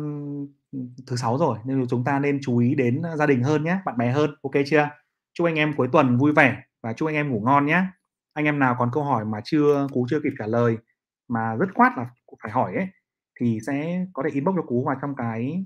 thứ 1.08 1.16
Sáu 1.16 1.38
rồi 1.38 1.60
nên 1.66 1.88
chúng 1.90 2.04
ta 2.04 2.20
nên 2.20 2.40
chú 2.44 2.58
ý 2.60 2.76
đến, 2.76 3.02
gia 3.18 3.26
đình 3.28 3.44
hơn 3.44 3.64
nhé, 3.64 3.80
bạn 3.86 3.98
bè 3.98 4.12
hơn, 4.12 4.32
OK 4.44 4.54
chưa? 4.68 4.90
Chúc 5.36 5.48
anh 5.48 5.56
em 5.56 5.74
cuối 5.78 5.88
tuần 5.92 6.18
vui 6.18 6.32
vẻ 6.34 6.64
và 6.84 6.94
chúc 6.94 7.08
anh 7.10 7.16
em 7.16 7.30
ngủ 7.30 7.42
ngon 7.46 7.66
nhé. 7.66 7.84
Anh 8.34 8.46
em 8.46 8.60
nào 8.60 8.76
còn 8.80 8.90
câu 8.94 9.04
hỏi 9.04 9.26
mà 9.26 9.42
chưa 9.44 9.88
Cú 9.94 10.08
chưa 10.10 10.20
kịp 10.24 10.34
trả 10.40 10.48
lời, 10.48 10.78
mà 11.28 11.56
rất 11.56 11.68
khoát 11.76 11.94
là 11.98 12.10
phải 12.44 12.52
hỏi 12.52 12.76
ấy, 12.76 12.88
thì 13.40 13.60
sẽ 13.68 14.06
có 14.14 14.24
thể 14.26 14.30
inbox 14.34 14.56
cho 14.56 14.62
Cú 14.62 14.84
vào 14.86 14.96
trong 15.02 15.16
cái 15.16 15.66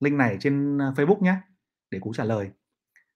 link 0.00 0.16
này 0.16 0.36
trên, 0.40 0.78
ờ, 0.78 0.92
Facebook 0.96 1.22
nhé 1.22 1.36
để 1.90 1.98
Cú 2.00 2.12
trả 2.14 2.24
lời. 2.24 2.50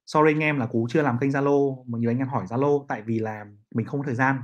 Sorry 0.06 0.32
anh 0.32 0.40
em 0.40 0.58
là 0.58 0.66
Cú 0.66 0.86
chưa 0.90 1.02
làm 1.02 1.18
kênh 1.20 1.30
Zalo, 1.30 1.84
mà 1.86 1.98
nhiều 1.98 2.10
anh 2.10 2.18
em 2.18 2.28
hỏi 2.28 2.46
Zalo 2.46 2.86
tại 2.88 3.02
vì 3.02 3.18
là 3.18 3.44
mình 3.74 3.86
không 3.86 4.00
có 4.00 4.06
thời 4.06 4.14
gian. 4.14 4.36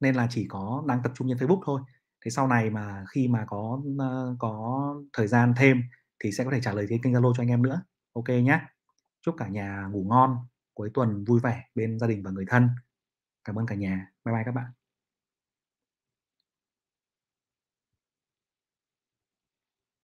Nên 0.00 0.14
là 0.14 0.26
chỉ 0.30 0.46
có 0.48 0.84
đang 0.88 1.00
tập 1.02 1.12
trung 1.14 1.28
trên 1.28 1.38
Facebook 1.38 1.60
thôi. 1.66 1.80
Thế 2.24 2.30
sau 2.30 2.48
này 2.48 2.70
mà 2.70 3.04
khi 3.14 3.28
mà 3.28 3.44
có, 3.48 3.80
ờ, 3.98 4.36
có 4.38 4.84
thời 5.12 5.26
gian 5.26 5.54
thêm 5.56 5.82
thì 6.24 6.32
sẽ 6.32 6.44
có 6.44 6.50
thể 6.50 6.60
trả 6.60 6.72
lời 6.72 6.86
trên 6.88 7.02
kênh 7.02 7.12
Zalo 7.12 7.32
cho 7.36 7.42
anh 7.42 7.48
em 7.48 7.62
nữa. 7.62 7.82
OK 8.14 8.28
nhé 8.28 8.60
Chúc 9.26 9.34
cả 9.38 9.48
nhà 9.48 9.88
ngủ 9.92 10.04
ngon, 10.08 10.38
cuối 10.74 10.90
tuần 10.94 11.24
vui 11.24 11.40
vẻ 11.40 11.64
bên 11.74 11.98
gia 11.98 12.06
đình 12.06 12.22
và 12.22 12.30
người 12.30 12.44
thân. 12.48 12.68
Cảm 13.44 13.58
ơn 13.58 13.66
cả 13.66 13.74
nhà. 13.74 14.12
Bye 14.24 14.34
bye 14.34 14.42
các 14.46 14.52
bạn. 14.52 14.72